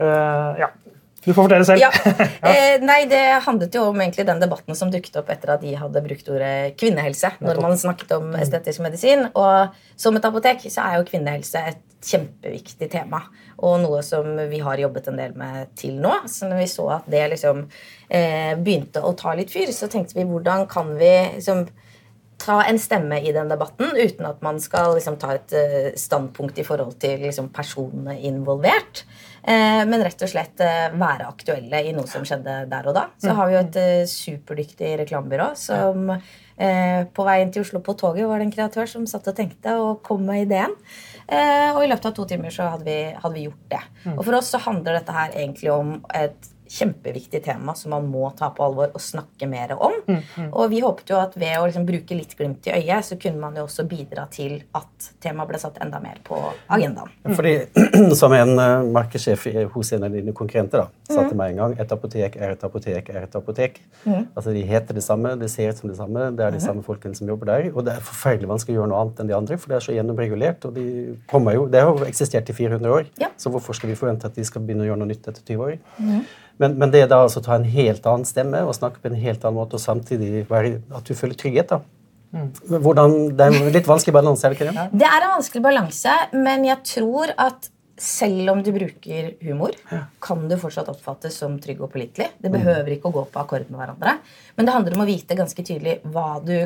Uh, 0.00 0.62
ja. 0.62 0.72
Du 1.24 1.32
får 1.32 1.46
fortelle 1.46 1.64
selv. 1.64 1.80
Ja. 1.84 1.90
Eh, 2.44 2.82
nei, 2.84 3.04
Det 3.08 3.22
handlet 3.46 3.74
jo 3.74 3.86
om 3.88 4.00
egentlig 4.00 4.26
den 4.28 4.42
debatten 4.42 4.76
som 4.76 4.90
dukket 4.92 5.16
opp 5.20 5.30
etter 5.32 5.54
at 5.56 5.62
de 5.64 5.72
hadde 5.78 6.02
brukt 6.04 6.28
ordet 6.28 6.76
kvinnehelse 6.80 7.34
når 7.44 7.60
man 7.64 7.78
snakket 7.80 8.12
om 8.18 8.34
estetisk 8.36 8.84
medisin. 8.84 9.26
Og 9.32 9.72
som 9.96 10.16
et 10.18 10.28
apotek 10.28 10.66
så 10.68 10.84
er 10.84 11.00
jo 11.00 11.08
kvinnehelse 11.08 11.64
et 11.72 11.80
kjempeviktig 12.04 12.90
tema. 12.92 13.22
Og 13.62 13.78
noe 13.84 14.02
som 14.06 14.26
vi 14.50 14.60
har 14.64 14.80
jobbet 14.82 15.08
en 15.10 15.20
del 15.20 15.36
med 15.38 15.70
til 15.78 16.00
nå. 16.02 16.16
Så 16.30 16.50
når 16.50 16.64
vi 16.64 16.68
så 16.70 16.88
at 16.98 17.08
det 17.10 17.22
liksom 17.34 17.64
eh, 18.08 18.52
begynte 18.58 19.02
å 19.04 19.14
ta 19.18 19.34
litt 19.38 19.52
fyr, 19.54 19.72
så 19.74 19.90
tenkte 19.90 20.18
vi 20.18 20.26
hvordan 20.28 20.66
kan 20.70 20.94
vi 20.98 21.14
liksom 21.36 21.66
ta 22.44 22.62
en 22.66 22.78
stemme 22.78 23.20
i 23.22 23.32
den 23.32 23.48
debatten 23.48 23.94
uten 23.94 24.26
at 24.28 24.42
man 24.44 24.58
skal 24.60 24.96
liksom, 24.96 25.16
ta 25.20 25.36
et 25.36 25.54
uh, 25.54 25.92
standpunkt 25.96 26.58
i 26.58 26.66
forhold 26.66 26.98
til 27.00 27.22
liksom, 27.24 27.50
personene 27.54 28.18
involvert. 28.26 29.04
Uh, 29.44 29.82
men 29.84 30.00
rett 30.00 30.22
og 30.24 30.30
slett 30.30 30.62
uh, 30.64 30.94
være 30.96 31.26
aktuelle 31.28 31.82
i 31.84 31.92
noe 31.92 32.08
som 32.08 32.24
skjedde 32.24 32.62
der 32.70 32.88
og 32.88 32.96
da. 32.96 33.08
Så 33.20 33.34
har 33.36 33.50
vi 33.50 33.56
jo 33.56 33.60
et 33.60 34.08
superdyktig 34.10 34.94
reklamebyrå 35.04 35.52
som 35.58 36.16
på 36.54 37.24
veien 37.26 37.48
til 37.50 37.64
Oslo 37.64 37.80
på 37.82 37.96
toget 37.98 38.28
var 38.30 38.38
det 38.38 38.44
en 38.46 38.52
kreatør 38.54 38.86
som 38.86 39.08
satt 39.10 39.26
og 39.26 39.34
tenkte 39.34 39.72
og 39.74 40.04
kom 40.06 40.20
med 40.22 40.44
ideen. 40.44 40.70
og 41.26 41.80
i 41.82 41.88
løpet 41.90 42.06
av 42.06 42.14
to 42.14 42.26
timer 42.30 42.54
så 42.54 42.68
hadde 42.76 42.86
vi, 42.86 42.98
hadde 43.10 43.34
vi 43.34 43.48
gjort 43.48 43.64
det. 43.72 43.80
Og 44.12 44.20
for 44.20 44.38
oss 44.38 44.52
så 44.54 44.60
handler 44.62 45.00
dette 45.00 45.16
her 45.16 45.34
egentlig 45.34 45.72
om 45.74 45.96
et 46.14 46.53
kjempeviktig 46.70 47.42
tema 47.44 47.74
som 47.74 47.92
man 47.94 48.06
må 48.08 48.30
ta 48.38 48.48
på 48.54 48.64
alvor 48.64 48.92
og 48.94 49.02
snakke 49.02 49.46
mer 49.50 49.74
om. 49.76 49.96
Mm, 50.06 50.20
mm. 50.20 50.48
Og 50.52 50.70
vi 50.72 50.80
håpet 50.84 51.12
jo 51.12 51.18
at 51.20 51.36
ved 51.38 51.58
å 51.58 51.66
liksom 51.68 51.86
bruke 51.88 52.16
litt 52.16 52.34
glimt 52.38 52.68
i 52.68 52.74
øyet, 52.78 53.04
så 53.06 53.18
kunne 53.20 53.40
man 53.42 53.58
jo 53.58 53.66
også 53.66 53.86
bidra 53.88 54.26
til 54.32 54.56
at 54.76 55.10
temaet 55.22 55.50
ble 55.50 55.60
satt 55.60 55.80
enda 55.84 56.00
mer 56.02 56.20
på 56.24 56.38
agendaen. 56.72 57.12
Fordi, 57.34 57.56
Som 58.20 58.32
en 58.36 58.54
uh, 58.58 58.84
markedssjef 58.94 59.46
hos 59.74 59.92
en 59.96 60.06
av 60.06 60.14
dine 60.14 60.34
konkurrenter 60.36 60.84
da, 60.84 60.88
sa 61.04 61.20
til 61.20 61.34
mm. 61.34 61.40
meg 61.40 61.52
en 61.52 61.58
gang 61.60 61.74
et 61.84 61.90
apotek 61.92 62.36
er 62.40 62.54
et 62.54 62.62
apotek 62.64 63.08
er 63.12 63.24
et 63.26 63.34
apotek. 63.36 63.80
Mm. 64.04 64.22
Altså 64.34 64.54
De 64.56 64.62
heter 64.64 64.96
det 64.96 65.04
samme, 65.04 65.34
det 65.40 65.50
ser 65.52 65.72
ut 65.72 65.80
som 65.82 65.90
det 65.90 65.98
samme, 65.98 66.30
det 66.36 66.46
er 66.46 66.54
de 66.54 66.62
samme 66.62 66.84
folkene 66.86 67.18
som 67.18 67.28
jobber 67.28 67.50
der. 67.50 67.68
Og 67.74 67.84
det 67.84 67.96
er 67.96 68.06
forferdelig 68.06 68.48
vanskelig 68.48 68.78
å 68.78 68.80
gjøre 68.80 68.92
noe 68.92 69.02
annet 69.02 69.20
enn 69.20 69.32
de 69.32 69.36
andre, 69.36 69.58
for 69.60 69.72
det 69.72 69.76
er 69.78 69.84
så 69.88 69.96
gjennomregulert. 69.96 70.64
og 70.64 70.78
de 70.78 70.86
kommer 71.30 71.58
jo, 71.58 71.66
Det 71.68 71.82
har 71.82 71.92
jo 71.92 72.08
eksistert 72.08 72.48
i 72.48 72.56
400 72.56 72.96
år, 72.98 73.10
ja. 73.20 73.28
så 73.36 73.52
hvorfor 73.52 73.76
skal 73.76 73.92
vi 73.92 73.98
forvente 74.00 74.26
at 74.26 74.34
de 74.34 74.44
skal 74.44 74.64
begynne 74.64 74.86
å 74.86 74.88
gjøre 74.88 75.02
noe 75.02 75.12
nytt 75.12 75.28
etter 75.28 75.42
20 75.42 75.66
år? 75.66 75.76
Mm. 75.98 76.24
Men, 76.62 76.78
men, 76.78 76.90
det 76.94 77.02
er 77.02 77.10
da 77.10 77.20
altså 77.24 77.42
å 77.42 77.44
ta 77.44 77.58
en 77.58 77.66
helt 77.66 78.06
annen 78.06 78.24
stemme 78.28 78.62
og 78.62 78.76
snakke 78.76 79.02
på 79.02 79.10
en 79.10 79.18
helt 79.18 79.44
annen 79.44 79.58
måte, 79.58 79.76
og 79.76 79.82
samtidig 79.82 80.46
være, 80.48 80.78
at 80.94 81.04
du 81.04 81.14
føler 81.18 81.36
trygghet. 81.36 81.74
da. 81.74 81.80
Mm. 82.34 82.50
Hvordan, 82.82 83.14
det 83.36 83.46
er 83.46 83.60
en 83.60 83.72
litt 83.74 83.88
vanskelig 83.90 84.14
balanse? 84.14 84.46
er 84.46 84.54
Det 84.54 84.60
ikke 84.60 84.72
det? 84.72 84.88
Det 85.02 85.06
er 85.06 85.20
en 85.20 85.34
vanskelig 85.36 85.62
balanse, 85.62 86.16
men 86.32 86.64
jeg 86.66 86.78
tror 86.94 87.34
at 87.38 87.70
selv 88.00 88.50
om 88.50 88.62
du 88.64 88.72
bruker 88.74 89.34
humor, 89.44 89.74
kan 90.22 90.46
du 90.50 90.56
fortsatt 90.58 90.88
oppfattes 90.90 91.36
som 91.38 91.58
trygg 91.62 91.82
og 91.84 91.92
pålitelig. 91.92 92.30
Det 92.38 92.50
mm. 92.50 92.56
behøver 92.56 92.96
ikke 92.96 93.10
å 93.10 93.16
gå 93.18 93.26
på 93.30 93.42
akkord 93.42 93.68
med 93.70 93.78
hverandre. 93.80 94.16
Men 94.56 94.66
det 94.66 94.74
handler 94.74 94.96
om 94.96 95.04
å 95.04 95.08
vite 95.08 95.38
ganske 95.38 95.66
tydelig 95.66 96.00
hva 96.14 96.40
du 96.44 96.56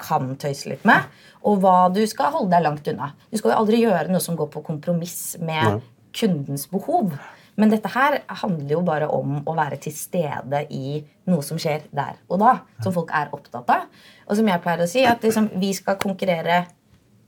kan 0.00 0.34
tøyse 0.36 0.68
litt 0.68 0.84
med, 0.86 1.06
og 1.48 1.62
hva 1.62 1.88
du 1.92 2.02
skal 2.08 2.34
holde 2.34 2.52
deg 2.52 2.66
langt 2.66 2.88
unna. 2.92 3.14
Du 3.32 3.38
skal 3.40 3.54
jo 3.54 3.62
aldri 3.62 3.80
gjøre 3.82 4.12
noe 4.12 4.22
som 4.22 4.36
går 4.38 4.50
på 4.52 4.62
kompromiss 4.66 5.38
med 5.40 5.80
kundens 6.16 6.66
behov. 6.70 7.16
Men 7.56 7.72
dette 7.72 7.88
her 7.88 8.18
handler 8.42 8.74
jo 8.74 8.82
bare 8.84 9.08
om 9.08 9.38
å 9.48 9.54
være 9.56 9.78
til 9.80 9.94
stede 9.96 10.66
i 10.76 11.00
noe 11.30 11.44
som 11.44 11.58
skjer 11.60 11.86
der 11.96 12.18
og 12.28 12.42
da. 12.42 12.58
Som 12.84 12.92
folk 12.92 13.12
er 13.16 13.32
opptatt 13.32 13.72
av. 13.72 13.86
Og 14.28 14.36
som 14.36 14.50
jeg 14.50 14.62
pleier 14.64 14.84
å 14.84 14.90
si, 14.90 15.06
at 15.08 15.24
liksom, 15.24 15.48
vi 15.56 15.72
skal 15.76 15.96
konkurrere 16.00 16.66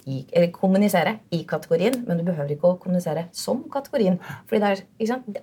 i, 0.09 0.23
eller 0.33 0.49
kommunisere 0.55 1.19
i 1.35 1.43
kategorien, 1.49 2.01
men 2.09 2.21
du 2.21 2.25
behøver 2.27 2.55
ikke 2.55 2.73
å 2.73 2.79
kommunisere 2.81 3.27
som 3.37 3.61
kategorien. 3.73 4.19
Fordi 4.49 4.73
er, 4.73 4.83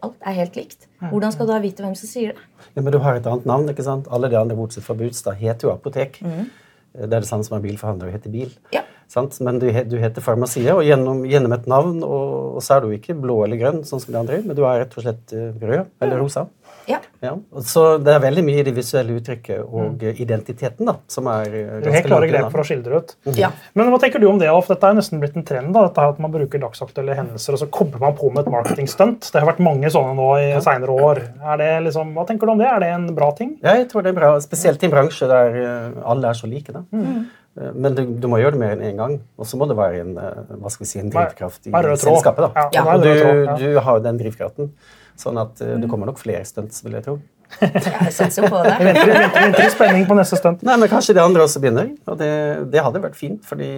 alt 0.01 0.17
er 0.25 0.37
helt 0.39 0.57
likt. 0.57 0.89
Hvordan 1.03 1.35
skal 1.35 1.47
du 1.47 1.53
da 1.53 1.61
vite 1.63 1.85
hvem 1.85 1.95
som 1.99 2.09
sier 2.09 2.33
det? 2.33 2.49
Ja, 2.73 2.81
men 2.81 2.91
Du 2.95 2.99
har 3.03 3.19
et 3.19 3.29
annet 3.29 3.45
navn. 3.45 3.69
ikke 3.69 3.85
sant? 3.85 4.09
Alle 4.11 4.31
de 4.31 4.39
andre 4.39 4.57
bortsett 4.57 4.85
fra 4.85 4.97
Budstad 4.97 5.37
heter 5.39 5.69
jo 5.69 5.75
apotek. 5.75 6.19
Mm. 6.25 6.49
Det 6.95 7.11
er 7.11 7.23
det 7.23 7.27
samme 7.27 7.43
som 7.43 7.57
en 7.57 7.63
bilforhandler 7.63 8.13
heter 8.15 8.31
bil. 8.31 8.53
Ja. 8.73 8.85
Sant? 9.11 9.37
Men 9.43 9.59
du, 9.61 9.67
du 9.69 9.97
heter 10.01 10.23
farmasie, 10.23 10.71
og 10.73 10.85
gjennom, 10.87 11.25
gjennom, 11.29 11.53
et 11.55 11.67
navn, 11.69 11.99
og, 12.03 12.55
og, 12.55 12.61
så 12.65 12.77
er 12.77 12.85
du 12.85 12.95
ikke 12.95 13.17
blå 13.19 13.41
eller 13.45 13.59
grønn, 13.61 13.83
sånn 13.85 14.01
som 14.01 14.15
de 14.15 14.21
andre, 14.21 14.41
men 14.45 14.57
du 14.57 14.63
er 14.65 14.81
rett 14.81 14.95
og 14.97 15.05
slett 15.05 15.35
eh, 15.35 15.51
rød 15.61 15.91
eller 16.01 16.21
rosa. 16.23 16.47
Ja. 16.89 16.99
ja. 17.23 17.33
Så 17.65 17.83
det 18.03 18.13
er 18.13 18.21
veldig 18.23 18.43
mye 18.45 18.61
i 18.61 18.65
det 18.67 18.73
visuelle 18.75 19.15
uttrykket 19.19 19.63
og 19.63 19.95
mm. 20.01 20.19
identiteten 20.23 20.89
da, 20.89 20.97
som 21.11 21.29
er 21.31 21.47
Det 21.49 21.63
ganske 21.65 21.95
Helt 21.95 22.09
klare 22.09 22.29
grep 22.29 22.49
for 22.53 22.63
å 22.63 22.67
skildre 22.67 23.01
ut. 23.01 23.15
Mm. 23.27 23.37
Ja. 23.39 23.51
Men 23.77 23.91
hva 23.93 23.99
tenker 24.01 24.21
du 24.21 24.27
om 24.29 24.41
det, 24.41 24.49
Alf? 24.51 24.69
Dette 24.71 24.91
er 24.91 24.97
nesten 24.97 25.21
blitt 25.23 25.37
en 25.39 25.47
trend. 25.47 25.71
da, 25.75 25.85
dette 25.87 26.07
At 26.15 26.21
man 26.23 26.33
bruker 26.33 26.61
dagsaktuelle 26.61 27.17
hendelser 27.17 27.57
og 27.57 27.63
så 27.63 27.69
kobler 27.79 28.03
man 28.03 28.17
på 28.17 28.31
med 28.31 28.45
et 28.45 28.53
marketingstunt. 28.53 29.31
Det 29.31 29.41
har 29.41 29.49
vært 29.49 29.63
mange 29.65 29.91
sånne 29.93 30.13
nå 30.17 30.29
i 30.41 30.49
ja. 30.51 30.61
seinere 30.65 30.99
år. 31.09 31.23
Er 31.53 31.61
det 31.61 31.71
liksom, 31.87 32.13
hva 32.17 32.27
tenker 32.29 32.49
du 32.49 32.55
om 32.55 32.61
det? 32.61 32.69
Er 32.69 32.83
det 32.83 32.91
en 32.95 33.09
bra 33.17 33.31
ting? 33.37 33.55
Ja, 33.63 33.77
jeg 33.79 33.89
tror 33.91 34.05
det 34.05 34.13
er 34.13 34.19
bra. 34.19 34.35
Spesielt 34.43 34.83
i 34.83 34.89
en 34.89 34.93
bransje 34.93 35.29
der 35.31 35.59
eh, 35.63 35.97
alle 36.05 36.31
er 36.31 36.37
så 36.37 36.49
like. 36.51 36.75
da. 36.75 36.85
Mm. 36.91 37.25
Eh, 37.61 37.71
men 37.73 37.95
du, 37.95 38.03
du, 38.19 38.27
må 38.31 38.39
gjøre 38.41 38.55
det 38.57 38.61
mer 38.61 38.75
enn 38.75 38.83
én 38.83 38.93
en 38.93 39.01
gang. 39.03 39.15
Og 39.39 39.49
så 39.49 39.59
må 39.59 39.69
det 39.69 39.77
være 39.79 40.03
en, 40.03 40.13
hva 40.59 40.73
skal 40.73 40.85
vi 40.85 40.91
si, 40.91 40.99
en 41.01 41.13
drivkraft 41.13 41.69
i 41.69 41.73
selskapet. 41.73 42.49
da. 42.49 42.67
Ja. 42.75 42.85
Og 42.95 43.05
du, 43.05 43.55
du 43.61 43.79
har 43.85 44.03
den 44.03 44.19
drivkraften. 44.21 44.73
Sånn 45.19 45.39
at 45.39 45.61
uh, 45.63 45.77
det 45.79 45.87
kommer 45.87 46.09
nok 46.09 46.19
flere 46.19 46.43
stunts, 46.47 46.81
vil 46.83 46.97
jeg 46.97 47.05
tro. 47.05 47.13
jeg 47.61 48.11
satser 48.11 48.49
på 48.51 48.63
det. 48.65 48.73
Vi 48.81 48.87
venter, 48.89 49.11
venter, 49.13 49.41
venter 49.45 49.63
i 49.63 49.71
spenning 49.71 50.07
på 50.09 50.17
neste 50.17 50.39
stunt. 50.41 50.65
Nei, 50.67 50.75
men 50.81 50.91
Kanskje 50.91 51.15
de 51.15 51.23
andre 51.23 51.45
også 51.45 51.61
begynner. 51.63 51.93
Og 52.11 52.19
det, 52.19 52.31
det 52.73 52.83
hadde 52.83 53.03
vært 53.05 53.15
fint, 53.19 53.39
fordi 53.47 53.69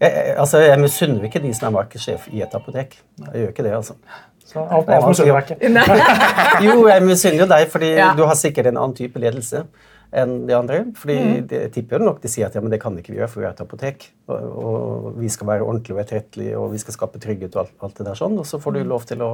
jeg, 0.00 0.34
altså, 0.40 0.62
jeg 0.64 0.80
misunner 0.80 1.28
ikke 1.28 1.42
de 1.44 1.52
som 1.52 1.68
er 1.68 1.76
markedssjef 1.76 2.30
i 2.32 2.40
et 2.40 2.56
apotek. 2.56 2.96
Jeg 3.20 3.42
gjør 3.42 3.52
ikke 3.52 3.66
det, 3.66 3.76
altså. 3.76 3.98
Så 4.50 4.62
alt 4.64 4.88
annet 4.88 5.10
misunner 5.12 5.36
jeg 5.36 5.58
ikke. 5.58 6.64
jo, 6.66 6.76
jeg 6.88 7.04
misunner 7.04 7.42
jo 7.44 7.48
deg, 7.52 7.66
fordi 7.70 7.90
ja. 7.98 8.10
du 8.16 8.24
har 8.24 8.38
sikkert 8.38 8.70
en 8.70 8.80
annen 8.80 8.96
type 8.96 9.20
ledelse 9.20 9.66
enn 10.10 10.46
de 10.48 10.54
andre. 10.56 10.80
fordi 10.96 11.18
mm. 11.18 11.34
de, 11.50 11.60
jeg 11.66 11.72
tipper 11.76 12.02
nok 12.02 12.22
de 12.22 12.30
sier 12.30 12.48
at 12.48 12.56
ja, 12.56 12.62
men 12.64 12.72
det 12.72 12.80
kan 12.82 12.96
ikke 12.98 13.12
vi 13.12 13.20
gjøre, 13.20 13.30
for 13.30 13.42
vi 13.42 13.48
er 13.48 13.54
et 13.54 13.62
apotek. 13.62 14.08
Og, 14.30 14.48
og 14.62 15.20
vi 15.20 15.30
skal 15.32 15.50
være 15.50 15.66
ordentlige 15.66 15.96
og 15.96 16.02
etterrettelige, 16.04 16.56
og 16.58 16.72
vi 16.74 16.82
skal 16.82 16.96
skape 16.96 17.22
trygghet 17.22 17.56
og 17.56 17.64
alt, 17.64 17.76
alt, 17.80 17.96
det 17.98 18.08
der 18.10 18.18
sånn. 18.18 18.38
Og 18.40 18.48
så 18.48 18.60
får 18.62 18.76
du 18.76 18.82
mm. 18.82 18.90
lov 18.90 19.06
til 19.10 19.24
å, 19.26 19.32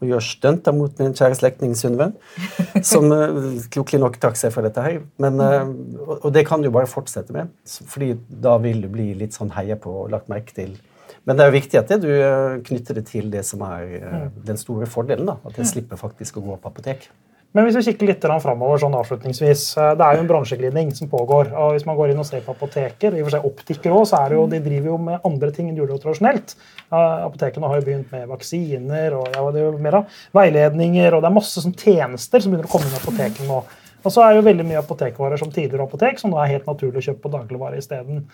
å 0.00 0.08
gjøre 0.10 0.28
stunt 0.28 0.72
mot 0.76 1.02
min 1.02 1.16
kjære 1.16 1.40
slektning 1.40 1.76
Synnøve, 1.78 2.12
som 2.92 3.10
uh, 3.12 3.60
klokelig 3.74 4.02
nok 4.04 4.18
trakk 4.22 4.40
seg 4.40 4.54
fra 4.54 4.64
dette 4.66 4.84
her. 4.84 5.00
Men, 5.22 5.40
uh, 5.40 5.68
og, 6.04 6.16
og, 6.20 6.30
det 6.36 6.46
kan 6.48 6.64
du 6.64 6.72
bare 6.74 6.90
fortsette 6.90 7.36
med, 7.36 7.52
fordi 7.68 8.14
da 8.28 8.58
vil 8.62 8.84
du 8.84 8.90
bli 8.92 9.12
litt 9.24 9.36
sånn 9.36 9.54
heia 9.56 9.80
på 9.80 10.02
og 10.04 10.12
lagt 10.12 10.32
merke 10.32 10.56
til. 10.56 10.76
Men 11.24 11.38
det 11.38 11.44
er 11.44 11.50
jo 11.50 11.56
viktig 11.56 11.78
at 11.80 11.92
du 12.02 12.10
eh, 12.12 12.56
knytter 12.68 12.98
det 12.98 13.06
til 13.08 13.30
det 13.32 13.44
som 13.48 13.62
er 13.64 13.92
uh, 14.02 14.24
den 14.44 14.58
store 14.60 14.88
fordelen. 14.90 15.28
da, 15.30 15.38
At 15.48 15.56
jeg 15.56 15.70
slipper 15.70 16.00
faktisk 16.00 16.36
å 16.36 16.44
gå 16.44 16.58
på 16.60 16.72
apotek. 16.72 17.06
Men 17.54 17.68
hvis 17.68 17.76
vi 17.78 17.84
kikker 17.86 18.08
litt 18.08 18.24
framover, 18.42 18.80
sånn 18.82 18.96
avslutningsvis, 18.98 19.60
eh, 19.78 19.92
det 19.94 20.02
er 20.02 20.16
jo 20.16 20.22
en 20.24 20.30
bransjeglidning 20.30 20.88
som 20.96 21.10
pågår. 21.10 21.52
og 21.54 21.76
Hvis 21.76 21.86
man 21.86 21.94
går 21.96 22.10
inn 22.10 22.18
og 22.18 22.26
ser 22.26 22.42
på 22.42 22.50
apoteker, 22.50 23.14
i 23.14 23.22
og 23.22 23.28
for 23.28 23.36
seg 23.36 23.46
optikere 23.46 23.94
også, 23.94 24.10
så 24.10 24.22
er 24.24 24.28
det 24.32 24.38
jo, 24.40 24.46
de 24.50 24.60
driver 24.64 24.90
jo 24.90 24.98
med 24.98 25.28
andre 25.30 25.50
ting 25.54 25.68
enn 25.68 25.76
de 25.76 25.84
gjorde 25.84 26.00
tradisjonelt. 26.02 26.56
Apotekene 26.90 27.70
har 27.70 27.78
jo 27.78 27.86
begynt 27.86 28.10
med 28.10 28.26
vaksiner 28.28 29.14
og 29.14 29.30
ja, 29.30 29.44
det 29.54 29.62
er 29.62 29.68
jo 29.68 29.78
mer 29.86 30.00
av 30.00 30.18
veiledninger, 30.34 31.14
og 31.14 31.22
det 31.22 31.30
er 31.30 31.38
masse 31.38 31.62
sånn 31.62 31.78
tjenester 31.78 32.42
som 32.42 32.50
begynner 32.50 32.66
å 32.66 32.74
komme 32.74 32.90
inn 32.90 32.98
i 32.98 33.00
apotekene 33.00 33.48
nå. 33.48 33.62
Og 34.04 34.12
så 34.12 34.24
er 34.24 34.36
jo 34.36 34.44
veldig 34.44 34.66
mye 34.68 34.82
apotekvarer 34.82 35.40
som 35.40 35.52
tidligere 35.52 35.86
apotek, 35.86 36.20
som 36.20 36.32
nå 36.32 36.40
er 36.42 36.52
helt 36.56 36.68
naturlig 36.68 37.00
å 37.00 37.06
kjøpe 37.08 37.24
på 37.24 37.32
dagligvare 37.32 37.80
isteden. 37.80 38.24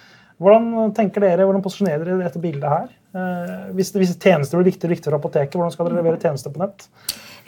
Hvordan 0.40 0.94
tenker 0.96 1.22
dere, 1.22 1.44
hvordan 1.44 1.62
posisjonerer 1.62 2.06
dere 2.06 2.24
dette 2.24 2.40
bildet 2.42 2.70
her? 2.72 2.87
Eh, 3.11 3.66
hvis, 3.76 3.90
hvis 3.92 4.14
tjenester 4.16 4.59
blir 4.59 4.70
viktig, 4.70 4.88
viktig 4.88 5.11
for 5.11 5.18
apoteket, 5.18 5.59
hvordan 5.59 5.74
skal 5.74 5.88
dere 5.88 6.00
levere 6.00 6.20
tjenester 6.22 6.54
på 6.54 6.62
nett? 6.62 6.87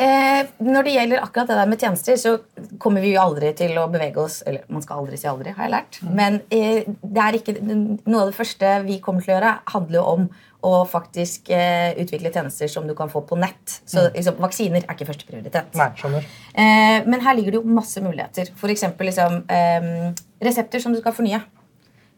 Eh, 0.03 0.43
når 0.65 0.87
det 0.87 0.95
gjelder 0.97 1.23
akkurat 1.25 1.51
det 1.51 1.57
der 1.57 1.71
med 1.71 1.83
tjenester, 1.83 2.21
så 2.21 2.77
kommer 2.83 3.05
vi 3.05 3.15
jo 3.15 3.23
aldri 3.23 3.53
til 3.57 3.77
å 3.79 3.85
bevege 3.93 4.23
oss 4.23 4.39
Eller 4.49 4.65
man 4.73 4.83
skal 4.83 5.03
aldri 5.03 5.19
si 5.21 5.29
aldri, 5.29 5.53
har 5.57 5.69
jeg 5.69 5.75
lært. 5.75 5.99
Mm. 6.03 6.15
Men 6.21 6.39
eh, 6.53 6.89
det 7.03 7.27
er 7.27 7.39
ikke, 7.39 7.57
noe 7.63 8.25
av 8.25 8.31
det 8.31 8.39
første 8.39 8.73
vi 8.87 9.01
kommer 9.05 9.25
til 9.25 9.35
å 9.35 9.37
gjøre, 9.39 9.53
handler 9.75 10.01
jo 10.01 10.07
om 10.17 10.27
å 10.63 10.73
faktisk 10.89 11.51
eh, 11.55 11.93
utvikle 11.99 12.31
tjenester 12.33 12.71
som 12.71 12.87
du 12.87 12.95
kan 12.99 13.11
få 13.11 13.25
på 13.27 13.39
nett. 13.41 13.81
Så 13.85 14.07
mm. 14.07 14.13
liksom, 14.19 14.39
Vaksiner 14.43 14.85
er 14.85 14.95
ikke 14.95 15.09
førsteprioritet. 15.09 15.73
Eh, 16.55 16.99
men 17.09 17.25
her 17.25 17.39
ligger 17.39 17.57
det 17.57 17.63
jo 17.63 17.79
masse 17.81 18.03
muligheter. 18.05 18.53
F.eks. 18.55 18.87
Liksom, 19.11 19.41
eh, 19.51 19.91
resepter 20.43 20.85
som 20.85 20.95
du 20.95 21.01
skal 21.03 21.17
fornye. 21.17 21.43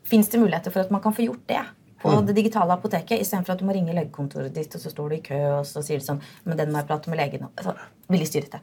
Fins 0.05 0.29
det 0.29 0.43
muligheter 0.43 0.75
for 0.75 0.85
at 0.85 0.93
man 0.93 1.03
kan 1.05 1.17
få 1.17 1.27
gjort 1.29 1.49
det? 1.51 1.65
på 2.05 2.11
mm. 2.13 2.27
det 2.27 2.35
digitale 2.37 2.75
apoteket 2.77 3.21
istedenfor 3.23 3.55
at 3.55 3.63
du 3.63 3.65
må 3.65 3.73
ringe 3.73 3.95
legekontoret 3.97 4.53
ditt, 4.53 4.75
og 4.77 4.83
så 4.83 4.91
står 4.93 5.09
du 5.09 5.17
i 5.17 5.25
kø, 5.25 5.39
og 5.55 5.63
så 5.65 5.81
sier 5.81 6.03
du 6.03 6.05
sånn 6.05 6.21
Men 6.45 6.59
den 6.61 6.73
må 6.73 6.83
jeg 6.83 6.89
prate 6.91 7.09
med 7.09 7.17
legen 7.17 7.47
om. 7.47 7.53
Altså, 7.57 7.73
Veldig 8.13 8.27
styrete. 8.29 8.61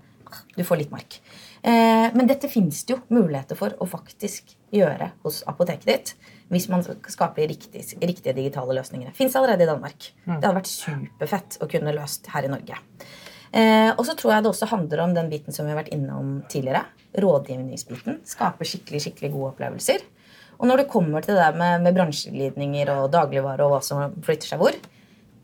Du 0.53 0.61
får 0.63 0.83
litt 0.83 0.91
mark. 0.93 1.17
Eh, 1.65 2.07
men 2.13 2.29
dette 2.29 2.49
fins 2.51 2.83
det 2.85 2.93
jo 2.93 2.99
muligheter 3.09 3.57
for 3.57 3.73
å 3.81 3.87
faktisk 3.89 4.53
gjøre 4.73 5.09
hos 5.25 5.41
apoteket 5.49 5.89
ditt. 5.89 6.13
Hvis 6.51 6.67
man 6.71 6.83
skaper 6.83 7.47
riktig, 7.47 7.85
riktige 8.01 8.35
digitale 8.35 8.75
løsninger. 8.75 9.13
Fins 9.15 9.35
allerede 9.39 9.63
i 9.63 9.69
Danmark. 9.69 10.11
Mm. 10.25 10.37
Det 10.37 10.43
hadde 10.43 10.57
vært 10.57 10.71
superfett 10.71 11.59
å 11.63 11.67
kunne 11.71 11.93
løst 11.95 12.27
her 12.33 12.47
i 12.47 12.51
Norge. 12.51 12.79
Eh, 13.51 13.91
og 13.91 14.03
så 14.07 14.15
tror 14.19 14.33
jeg 14.33 14.43
det 14.43 14.51
også 14.51 14.67
handler 14.71 15.03
om 15.03 15.13
den 15.15 15.29
biten 15.31 15.55
som 15.55 15.67
vi 15.67 15.73
har 15.73 15.79
vært 15.79 15.93
innom 15.95 16.41
tidligere. 16.51 16.85
Rådgivningsbiten. 17.19 18.21
Skape 18.27 18.67
skikkelig, 18.67 19.03
skikkelig 19.05 19.31
gode 19.33 19.53
opplevelser. 19.53 20.03
Og 20.61 20.69
når 20.69 20.83
det 20.83 20.91
kommer 20.91 21.23
til 21.25 21.35
det 21.35 21.41
der 21.41 21.57
med, 21.57 21.81
med 21.87 21.95
bransjeglidninger 21.97 22.91
og 22.93 23.11
dagligvare 23.15 23.65
og 23.65 23.75
hva 23.75 23.81
som 23.83 24.15
flytter 24.23 24.53
seg 24.53 24.61
hvor 24.61 24.75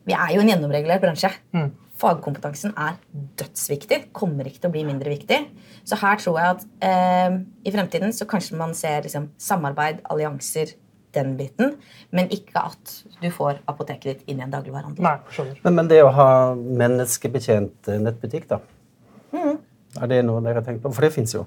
Vi 0.07 0.15
er 0.15 0.29
jo 0.31 0.43
en 0.43 0.47
gjennomregulert 0.47 1.03
bransje. 1.03 1.33
Mm. 1.51 1.73
fagkompetansen 1.97 2.75
er 2.77 2.99
dødsviktig. 3.39 4.13
Kommer 4.15 4.45
ikke 4.47 4.61
til 4.61 4.69
å 4.69 4.75
bli 4.75 4.83
mindre 4.85 5.09
viktig. 5.09 5.39
Så 5.87 5.97
her 5.99 6.19
tror 6.21 6.37
jeg 6.39 6.53
at 6.53 6.65
eh, 6.85 7.39
i 7.65 7.73
fremtiden 7.73 8.13
så 8.13 8.27
kanskje 8.29 8.59
man 8.59 8.75
ser 8.77 9.01
liksom, 9.03 9.31
samarbeid, 9.41 10.03
allianser, 10.05 10.75
den 11.17 11.35
biten, 11.39 11.75
men 12.15 12.29
ikke 12.33 12.63
at 12.69 12.95
du 13.21 13.27
får 13.33 13.59
apoteket 13.67 14.07
ditt 14.13 14.31
inn 14.31 14.39
i 14.39 14.45
en 14.47 14.53
dagligvarehandel. 14.53 15.03
Nei. 15.03 15.47
Men, 15.65 15.75
men 15.81 15.91
det 15.91 16.01
å 16.05 16.13
ha 16.15 16.29
menneskebetjent 16.55 17.91
nettbutikk, 18.05 18.47
da? 18.53 18.61
Er 19.97 20.09
det 20.11 20.23
noe 20.27 20.41
dere 20.45 20.61
har 20.61 20.65
tenkt 20.67 20.83
på? 20.83 20.91
For 20.93 21.07
det 21.07 21.13
fins 21.15 21.33
jo. 21.35 21.45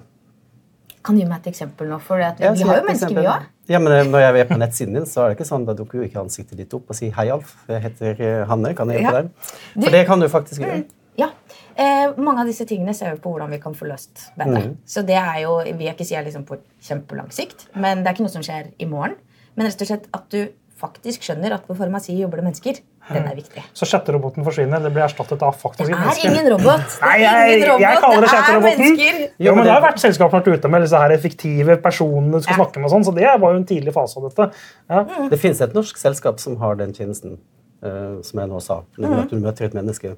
Kan 1.01 1.17
du 1.17 1.23
gi 1.23 1.27
meg 1.29 1.41
et 1.41 1.49
eksempel 1.53 1.87
nå? 1.89 1.97
For 2.03 2.21
at 2.21 2.39
Ja, 2.43 2.51
vi 2.53 2.65
har 2.67 2.81
jo 2.81 2.85
mennesker, 2.85 3.15
vi 3.15 3.25
òg. 3.25 3.45
Ja, 3.71 3.79
men 3.81 3.93
eh, 3.95 4.05
Når 4.05 4.21
jeg 4.21 4.41
er 4.43 4.49
på 4.51 4.57
nettsiden 4.61 4.97
din, 4.99 5.07
så 5.09 5.23
er 5.23 5.31
det 5.31 5.39
ikke 5.39 5.47
sånn, 5.49 5.65
da 5.65 5.73
dukker 5.77 6.01
jo 6.01 6.05
ikke 6.05 6.21
ansiktet 6.21 6.59
ditt 6.59 6.73
opp 6.77 6.91
og 6.91 6.97
sier 6.97 7.13
'hei, 7.15 7.29
Alf, 7.33 7.55
jeg 7.71 7.81
heter 7.87 8.21
eh, 8.21 8.41
Hanne, 8.49 8.73
kan 8.77 8.89
jeg 8.91 9.01
hjelpe 9.01 9.15
Ja. 9.15 9.21
deg?' 9.21 9.31
Du- 9.75 9.85
For 9.87 9.91
det 9.97 10.05
kan 10.07 10.19
du 10.19 10.27
faktisk 10.29 10.61
gjøre. 10.61 10.83
Ja. 11.17 11.29
Eh, 11.75 12.13
mange 12.17 12.41
av 12.41 12.47
disse 12.47 12.65
tingene 12.65 12.93
ser 12.93 13.15
vi 13.15 13.21
på 13.23 13.31
hvordan 13.33 13.49
vi 13.49 13.57
kan 13.59 13.73
få 13.73 13.87
løst 13.87 14.29
bedre. 14.37 14.61
Mm. 14.61 14.77
Så 14.85 15.01
det 15.05 15.15
er 15.17 15.41
jo, 15.41 15.57
vil 15.63 15.85
jeg 15.87 15.95
ikke 15.95 16.05
si 16.07 16.15
er 16.15 16.23
liksom 16.23 16.45
på 16.45 16.57
kjempelang 16.81 17.31
sikt, 17.31 17.67
men 17.75 18.03
det 18.03 18.07
er 18.07 18.13
ikke 18.13 18.27
noe 18.27 18.35
som 18.35 18.41
skjer 18.45 18.71
i 18.79 18.85
morgen. 18.85 19.15
Men 19.55 19.67
rett 19.67 19.81
og 19.81 19.87
slett 19.87 20.07
at 20.13 20.29
du 20.29 20.47
faktisk 20.81 21.21
skjønner 21.21 21.53
at 21.53 21.67
på 21.67 21.75
farmasi 21.77 22.15
jobber 22.17 22.37
det 22.41 22.45
mennesker. 22.47 22.79
Den 23.11 23.25
er 23.27 23.35
viktig. 23.35 23.61
Så 23.77 23.85
chatteroboten 23.85 24.43
forsvinner. 24.45 24.79
Det 24.81 24.91
blir 24.93 25.03
erstattet 25.03 25.41
av 25.45 25.53
faktisk 25.59 25.89
Det 25.89 25.97
er 25.97 26.19
ingen 26.29 26.47
robot. 26.53 26.85
Det 26.85 27.01
Nei, 27.05 27.17
er 27.17 27.21
jeg, 27.21 27.57
ingen 27.59 27.69
robot. 27.69 27.81
jeg 27.81 27.99
kaller 28.01 28.21
det 28.21 28.29
er 28.29 28.33
chatteroboten. 28.35 29.27
Jo, 29.45 29.55
men 29.55 29.63
det- 29.65 29.73
har 29.73 29.81
vært 29.83 29.99
selskaper 30.01 30.39
vært 30.41 30.47
ute 30.57 30.69
med 30.73 30.81
disse 30.85 30.97
her 31.03 31.15
fiktive 31.17 31.77
personene 31.83 32.31
du 32.31 32.41
skal 32.41 32.53
Ja. 32.57 32.63
snakke 32.63 32.77
med. 32.81 32.85
og 32.85 32.91
sånn, 32.95 33.05
så 33.05 33.13
Det 33.15 33.27
var 33.41 33.51
jo 33.51 33.57
en 33.57 33.65
tidlig 33.65 33.93
fase 33.93 34.17
av 34.17 34.29
dette. 34.29 34.51
Ja. 34.89 35.03
Det 35.29 35.39
finnes 35.39 35.61
et 35.61 35.73
norsk 35.73 35.97
selskap 35.97 36.39
som 36.39 36.55
har 36.57 36.75
den 36.75 36.93
tjenesten, 36.93 37.37
uh, 37.83 38.21
som 38.21 38.39
jeg 38.39 38.49
nå 38.49 38.61
sa. 38.61 38.81
Nemlig 38.97 39.17
Mhm. 39.17 39.23
at 39.23 39.29
du 39.29 39.35
møter 39.39 39.65
et 39.65 39.73
menneske. 39.73 40.15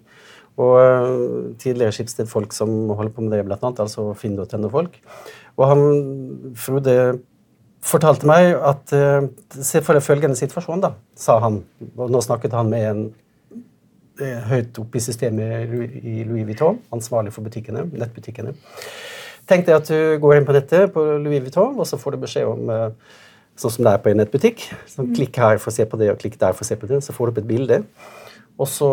Og 0.56 0.78
eh, 0.78 1.56
tidligere 1.58 1.92
Schibsted-folk 1.92 2.54
som 2.54 2.70
holder 2.90 3.10
på 3.10 3.22
med 3.24 3.32
det, 3.32 3.44
blant 3.48 3.64
annet, 3.64 3.80
altså 3.80 4.16
Finn.no-folk. 4.16 5.00
Og 5.58 5.68
han, 5.68 6.54
Frode 6.56 7.20
fortalte 7.84 8.28
meg 8.30 8.54
at 8.56 8.94
eh, 8.96 9.26
Se 9.60 9.82
for 9.84 9.98
deg 9.98 10.06
følgende 10.06 10.40
situasjon, 10.40 10.84
da, 10.84 10.94
sa 11.20 11.40
han. 11.44 11.62
Og 11.98 12.12
nå 12.12 12.22
snakket 12.24 12.56
han 12.58 12.72
med 12.72 12.86
en 12.90 13.02
eh, 14.22 14.40
høyt 14.50 14.80
oppe 14.82 15.00
i 15.00 15.04
systemet 15.04 15.74
i 16.04 16.24
Louis- 16.28 16.48
Vuitton, 16.48 16.80
ansvarlig 16.96 17.34
for 17.36 17.46
butikkene, 17.46 17.86
nettbutikkene. 17.92 18.56
Tenk 19.50 19.68
deg 19.68 19.76
at 19.76 19.92
du 19.92 20.18
går 20.24 20.38
inn 20.40 20.48
på 20.48 20.56
nettet 20.56 20.94
på 20.96 21.04
Louis 21.20 21.44
Vuitton, 21.44 21.76
og 21.76 21.88
så 21.90 22.00
får 22.00 22.16
du 22.16 22.26
beskjed 22.26 22.50
om 22.50 22.74
eh, 22.74 22.90
Sånn 23.54 23.70
som 23.70 23.86
det 23.86 23.92
er 23.94 24.00
på 24.02 24.10
en 24.10 24.18
nettbutikk. 24.18 24.64
Så 24.90 25.04
klikk 25.14 25.38
her 25.38 25.60
for 25.62 25.70
å 25.70 25.74
se 25.76 25.86
på 25.86 25.98
det, 26.02 26.08
og 26.10 26.18
klikk 26.18 26.40
der 26.42 26.56
for 26.58 26.66
å 26.66 26.68
se 26.72 26.74
på 26.74 26.88
det. 26.90 26.98
Så 27.06 27.14
får 27.14 27.30
du 27.30 27.32
opp 27.36 27.42
et 27.44 27.50
bilde. 27.52 27.78
Og 28.58 28.66
så 28.66 28.88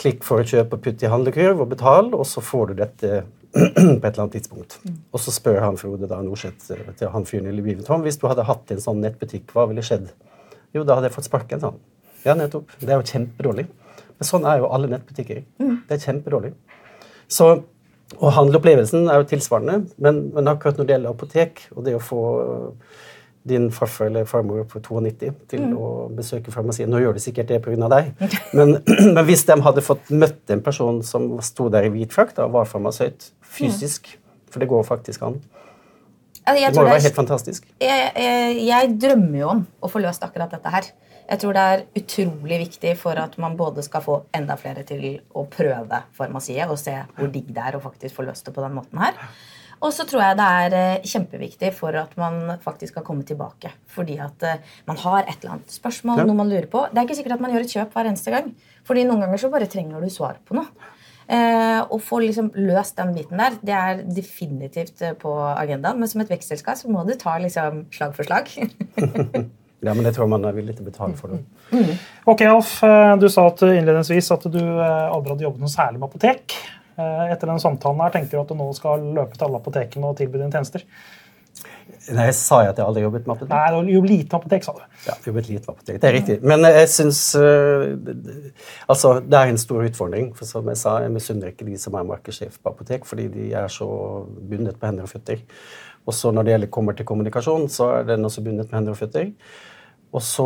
klikk 0.00 0.24
for 0.24 0.40
å 0.40 0.46
kjøpe 0.48 0.78
og 0.78 0.84
putte 0.86 1.04
i 1.04 1.10
handlekurv 1.12 1.60
og 1.60 1.68
betal, 1.74 2.08
og 2.16 2.24
så 2.28 2.40
får 2.44 2.70
du 2.70 2.78
dette 2.78 3.20
på 3.54 3.60
et 3.60 4.04
eller 4.04 4.22
annet 4.22 4.36
tidspunkt. 4.38 4.78
Og 5.10 5.22
så 5.22 5.34
spør 5.34 5.60
han 5.64 5.78
Frode 5.80 6.08
da 6.10 6.20
Norseth 6.22 6.70
eh, 6.74 6.92
til 6.98 7.10
han 7.14 7.26
fyren 7.26 7.50
i 7.50 7.54
Lviv 7.56 7.82
Tom, 7.86 8.04
hvis 8.06 8.20
du 8.20 8.28
hadde 8.30 8.46
hatt 8.46 8.70
en 8.70 8.82
sånn 8.82 9.02
nettbutikk, 9.02 9.50
hva 9.54 9.66
ville 9.70 9.84
skjedd? 9.86 10.08
Jo, 10.76 10.84
da 10.86 10.98
hadde 10.98 11.10
jeg 11.10 11.16
fått 11.16 11.30
sparken, 11.30 11.62
sa 11.62 11.72
han. 11.72 11.82
Ja, 12.22 12.36
nettopp. 12.38 12.70
Det 12.78 12.92
er 12.92 13.00
jo 13.00 13.08
kjempedårlig. 13.10 13.66
Men 14.20 14.28
sånn 14.28 14.46
er 14.46 14.60
jo 14.60 14.70
alle 14.70 14.90
nettbutikker. 14.92 15.42
Det 15.88 15.96
er 15.96 16.02
kjempedårlig. 16.04 16.52
Så, 17.30 17.48
og 18.18 18.34
handleopplevelsen 18.36 19.08
er 19.08 19.22
jo 19.22 19.30
tilsvarende, 19.30 19.94
men, 20.02 20.26
men 20.34 20.50
akkurat 20.50 20.78
når 20.78 20.86
det 20.86 20.96
gjelder 20.96 21.14
apotek, 21.14 21.64
og 21.74 21.86
det 21.86 21.96
å 21.96 22.02
få 22.04 22.24
din 23.42 23.70
farfar 23.72 24.10
eller 24.10 24.26
farmor 24.28 24.66
på 24.68 24.80
92 24.84 25.30
til 25.48 25.62
å 25.72 25.86
besøke 26.12 26.52
farmasien 26.52 26.90
Nå 26.92 27.00
gjør 27.00 27.16
de 27.16 27.22
sikkert 27.24 27.48
det 27.48 27.60
pga. 27.64 27.88
deg, 27.88 28.10
men, 28.52 28.76
men 29.14 29.22
hvis 29.24 29.46
de 29.48 29.56
hadde 29.64 29.84
fått 29.84 30.12
møtt 30.12 30.52
en 30.52 30.62
person 30.64 31.00
som 31.06 31.32
sto 31.44 31.70
der 31.72 31.88
i 31.88 31.92
hvit 31.94 32.12
frakt 32.12 32.38
og 32.42 32.52
var 32.58 32.68
farmasøyt 32.68 33.30
fysisk 33.50 34.16
For 34.50 34.62
det 34.62 34.68
går 34.70 34.82
faktisk 34.86 35.22
an. 35.22 35.36
Altså, 36.46 36.70
Det 36.70 36.74
må 36.74 36.82
jo 36.82 36.90
være 36.90 37.04
helt 37.04 37.18
fantastisk. 37.18 37.68
jeg, 37.80 38.08
jeg, 38.16 38.56
jeg 38.66 38.96
drømmer 39.02 39.38
jo 39.38 39.48
om 39.52 39.60
å 39.84 39.90
få 39.92 40.00
løst 40.02 40.24
akkurat 40.26 40.50
dette 40.50 40.72
her. 40.72 40.88
Jeg 41.30 41.38
tror 41.44 41.54
det 41.54 41.62
er 41.62 41.84
utrolig 42.00 42.58
viktig 42.64 42.96
for 42.98 43.14
at 43.22 43.36
man 43.38 43.54
både 43.58 43.84
skal 43.86 44.02
få 44.02 44.16
enda 44.34 44.56
flere 44.58 44.82
til 44.88 45.20
å 45.38 45.44
prøve 45.46 46.00
farmasiet 46.16 46.72
og 46.72 46.80
se 46.80 46.96
hvor 47.14 47.30
digg 47.30 47.52
det 47.54 47.62
er 47.68 47.78
å 47.78 47.82
faktisk 47.84 48.16
få 48.16 48.26
løst 48.26 48.48
det 48.48 48.54
på 48.56 48.64
den 48.64 48.74
måten 48.74 48.98
her. 48.98 49.14
Og 49.80 49.94
så 49.96 50.04
tror 50.04 50.20
jeg 50.24 50.36
det 50.36 50.46
er 50.64 50.74
eh, 50.76 51.06
kjempeviktig 51.08 51.70
for 51.72 51.94
at 51.96 52.12
man 52.20 52.58
faktisk 52.60 52.92
skal 52.92 53.04
komme 53.06 53.24
tilbake. 53.24 53.70
Fordi 53.88 54.18
at 54.20 54.42
eh, 54.44 54.58
man 54.90 54.98
har 55.00 55.22
et 55.22 55.38
eller 55.38 55.54
annet 55.54 55.72
spørsmål, 55.72 56.24
noe 56.26 56.36
man 56.36 56.50
lurer 56.50 56.66
på. 56.72 56.82
Det 56.90 57.00
er 57.00 57.06
ikke 57.06 57.16
sikkert 57.20 57.38
at 57.38 57.44
man 57.46 57.54
gjør 57.54 57.64
et 57.64 57.76
kjøp 57.78 57.94
hver 57.94 58.10
eneste 58.10 58.34
gang. 58.34 58.50
Fordi 58.84 59.06
noen 59.08 59.22
ganger 59.24 59.40
så 59.40 59.52
bare 59.54 59.70
trenger 59.70 60.02
du 60.02 60.10
svar 60.12 60.42
på 60.44 60.58
noe. 60.58 60.66
Eh, 61.30 61.80
å 61.86 61.98
få 62.02 62.18
liksom 62.24 62.48
løst 62.58 62.96
den 62.98 63.12
biten 63.14 63.38
der, 63.38 63.54
det 63.62 63.74
er 63.76 64.00
definitivt 64.02 65.02
eh, 65.06 65.12
på 65.14 65.30
agendaen. 65.52 66.00
Men 66.00 66.10
som 66.10 66.20
et 66.24 66.32
vekstselskap 66.32 66.80
så 66.80 66.90
må 66.90 67.04
du 67.06 67.12
ta 67.20 67.36
liksom 67.38 67.84
slag 67.94 68.16
for 68.18 68.26
slag. 68.26 68.50
Ja, 69.80 69.94
men 69.96 70.04
det 70.04 70.10
tror 70.12 70.26
jeg 70.26 70.30
man 70.34 70.42
er 70.44 70.52
villig 70.52 70.74
til 70.76 70.84
å 70.84 70.90
betale 70.90 71.14
for 71.16 71.32
det. 71.32 71.38
Ok, 72.28 72.42
Alf. 72.44 72.74
eh, 72.84 73.14
Du 73.16 73.30
sa 73.32 73.46
at 73.48 73.62
innledningsvis 73.64 74.26
at 74.34 74.42
du 74.52 74.58
eh, 74.60 75.06
aldri 75.08 75.32
hadde 75.32 75.46
jobbet 75.46 75.62
noe 75.64 75.72
særlig 75.72 76.02
med 76.02 76.10
apotek. 76.10 76.52
Eh, 77.00 77.22
Etter 77.32 77.48
den 77.48 77.62
samtalen 77.62 78.02
her 78.04 78.12
tenker 78.12 78.34
du 78.34 78.42
at 78.42 78.50
du 78.52 78.58
nå 78.58 78.66
skal 78.76 79.00
løpe 79.16 79.38
til 79.38 79.46
alle 79.46 79.56
apotekene 79.62 80.10
og 80.10 80.18
tilby 80.20 80.36
dine 80.36 80.52
tjenester. 80.52 80.84
Nei, 82.08 82.26
jeg 82.30 82.36
sa 82.38 82.62
jo 82.64 82.70
at 82.72 82.78
jeg 82.80 82.86
aldri 82.86 83.02
jobbet 83.04 83.26
med 83.28 83.34
apotek. 83.34 83.50
Nei, 83.52 83.64
du 83.70 83.76
har 83.76 83.90
jobbet 83.94 84.10
lite 84.10 84.28
med 84.30 84.36
apotek, 84.38 84.64
sa 84.66 84.72
du. 84.76 84.84
Ja, 85.04 85.16
jobbet 85.26 85.50
lite 85.50 85.60
med 85.66 85.74
apotek. 85.74 85.98
Det 86.00 86.08
er 86.08 86.16
riktig. 86.16 86.38
Men 86.42 86.64
jeg 86.68 86.88
syns 86.92 87.20
Altså, 87.36 89.12
det 89.20 89.38
er 89.40 89.52
en 89.52 89.60
stor 89.60 89.84
utfordring. 89.84 90.30
For 90.38 90.48
som 90.48 90.70
jeg 90.72 90.80
sa, 90.80 90.96
jeg 91.04 91.14
misunner 91.14 91.52
ikke 91.52 91.68
de 91.68 91.76
som 91.80 91.98
er 92.00 92.08
markedssjef 92.08 92.56
på 92.58 92.72
apotek, 92.72 93.04
fordi 93.08 93.28
de 93.34 93.50
er 93.60 93.68
så 93.72 93.90
bundet 94.26 94.80
på 94.80 94.88
hender 94.88 95.06
og 95.06 95.12
føtter. 95.12 95.44
Og 96.08 96.16
så 96.16 96.32
når 96.32 96.46
det 96.46 96.54
gjelder 96.54 96.72
kommer 96.72 96.96
til 96.96 97.06
kommunikasjon, 97.06 97.68
så 97.68 97.90
er 97.98 98.08
den 98.08 98.24
også 98.24 98.42
bundet 98.46 98.70
med 98.70 98.78
hender 98.78 98.96
og 98.96 99.02
føtter. 99.02 99.28
Og, 100.10 100.22
så, 100.26 100.44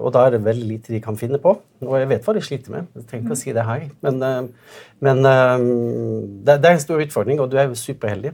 og 0.00 0.08
da 0.14 0.24
er 0.24 0.36
det 0.36 0.44
veldig 0.44 0.66
lite 0.70 0.94
de 0.94 1.02
kan 1.04 1.18
finne 1.20 1.40
på. 1.42 1.52
Og 1.84 1.96
jeg 2.00 2.08
vet 2.08 2.24
hva 2.24 2.32
de 2.32 2.42
sliter 2.44 2.72
med. 2.72 2.86
Jeg 2.96 3.08
trenger 3.10 3.26
ikke 3.26 3.36
å 3.36 3.40
si 3.42 3.52
det 3.52 3.64
her. 3.68 3.82
Men, 4.06 4.22
eh, 4.24 4.70
men 5.04 5.28
eh, 5.28 5.64
det, 6.48 6.56
er 6.56 6.70
en 6.70 6.84
stor 6.84 7.02
utfordring, 7.04 7.42
og 7.42 7.50
du 7.52 7.58
er 7.60 7.68
jo 7.68 7.76
superheldig. 7.76 8.32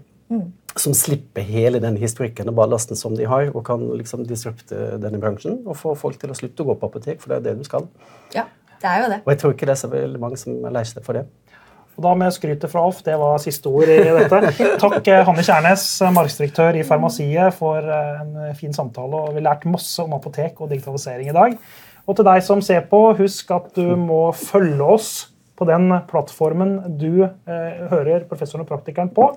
Som 0.80 0.94
slipper 0.96 1.44
hele 1.44 1.82
den 1.82 1.98
historikken 2.00 2.48
og 2.48 2.56
ballasten 2.56 2.96
som 2.96 3.16
de 3.18 3.26
har, 3.28 3.50
og 3.52 3.64
kan 3.66 3.82
liksom 3.98 4.24
disrupte 4.28 4.96
denne 5.02 5.20
bransjen 5.20 5.60
og 5.66 5.76
få 5.76 5.92
folk 5.98 6.16
til 6.20 6.32
å 6.32 6.36
slutte 6.38 6.64
å 6.64 6.70
gå 6.70 6.78
på 6.80 6.88
apotek, 6.88 7.20
for 7.20 7.32
det 7.32 7.40
er 7.40 7.46
det 7.50 7.60
du 7.60 7.68
skal. 7.68 7.88
ja, 8.34 8.46
det 8.80 8.88
er 8.90 9.04
jo 9.04 9.10
det. 9.12 9.20
Og 9.22 9.32
jeg 9.34 9.40
tror 9.42 9.54
ikke 9.54 9.68
det 9.68 9.76
er 9.76 9.82
så 9.82 9.92
veldig 9.92 10.20
mange 10.22 10.40
som 10.40 10.56
lærer 10.64 10.88
seg 10.88 11.04
for 11.06 11.20
det. 11.20 11.26
Og 11.92 12.06
da 12.06 12.14
med 12.16 12.32
skrytet 12.32 12.72
fra 12.72 12.86
Alf, 12.86 13.02
det 13.04 13.18
var 13.20 13.40
siste 13.42 13.68
ord 13.68 13.90
i 13.92 13.98
dette. 14.00 14.68
Takk 14.80 15.08
eh, 15.12 15.20
Hanne 15.28 15.44
Kjærnes, 15.44 15.84
eh, 16.00 16.12
markedsdirektør 16.16 16.78
i 16.80 16.86
Farmasiet, 16.88 17.52
for 17.58 17.84
eh, 17.84 18.22
en 18.22 18.56
fin 18.56 18.72
samtale. 18.72 19.18
og 19.18 19.34
Vi 19.34 19.42
har 19.42 19.50
lært 19.50 19.68
masse 19.68 20.00
om 20.00 20.14
apotek 20.16 20.62
og 20.64 20.72
digitalisering 20.72 21.28
i 21.28 21.36
dag. 21.36 21.58
Og 22.08 22.16
til 22.16 22.26
deg 22.26 22.40
som 22.46 22.62
ser 22.64 22.86
på, 22.88 23.02
husk 23.18 23.52
at 23.54 23.68
du 23.76 23.92
må 24.00 24.24
følge 24.34 24.88
oss 24.94 25.10
på 25.58 25.68
den 25.68 25.92
plattformen 26.08 26.78
du 26.98 27.26
eh, 27.26 27.84
hører 27.92 28.24
professoren 28.30 28.64
og 28.64 28.72
praktikeren 28.72 29.12
på. 29.14 29.28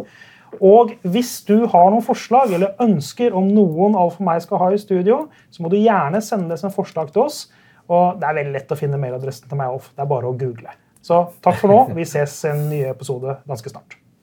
Og 0.63 0.93
hvis 1.03 1.37
du 1.47 1.65
har 1.71 1.91
noen 1.91 2.05
forslag 2.05 2.53
eller 2.55 2.77
ønsker 2.83 3.35
om 3.35 3.49
noen 3.51 3.97
Alf 3.99 4.21
og 4.21 4.27
meg 4.27 4.43
skal 4.45 4.61
ha 4.61 4.71
i 4.71 4.79
studio, 4.79 5.25
så 5.51 5.63
må 5.63 5.71
du 5.71 5.77
gjerne 5.79 6.21
sende 6.23 6.53
det 6.53 6.61
som 6.61 6.73
forslag 6.73 7.11
til 7.11 7.25
oss. 7.25 7.45
Og 7.91 8.21
det 8.21 8.29
er 8.29 8.39
veldig 8.39 8.55
lett 8.55 8.71
å 8.73 8.79
finne 8.79 8.99
mailadressen 9.01 9.49
til 9.49 9.59
meg, 9.59 9.73
Alf. 9.75 9.91
Det 9.93 10.05
er 10.05 10.09
bare 10.09 10.31
å 10.31 10.37
google. 10.37 10.73
Så 11.05 11.25
takk 11.45 11.59
for 11.61 11.73
nå. 11.73 11.83
Vi 11.97 12.07
ses 12.09 12.39
i 12.45 12.53
en 12.53 12.65
ny 12.71 12.81
episode 12.89 13.37
ganske 13.45 13.73
snart. 13.73 13.99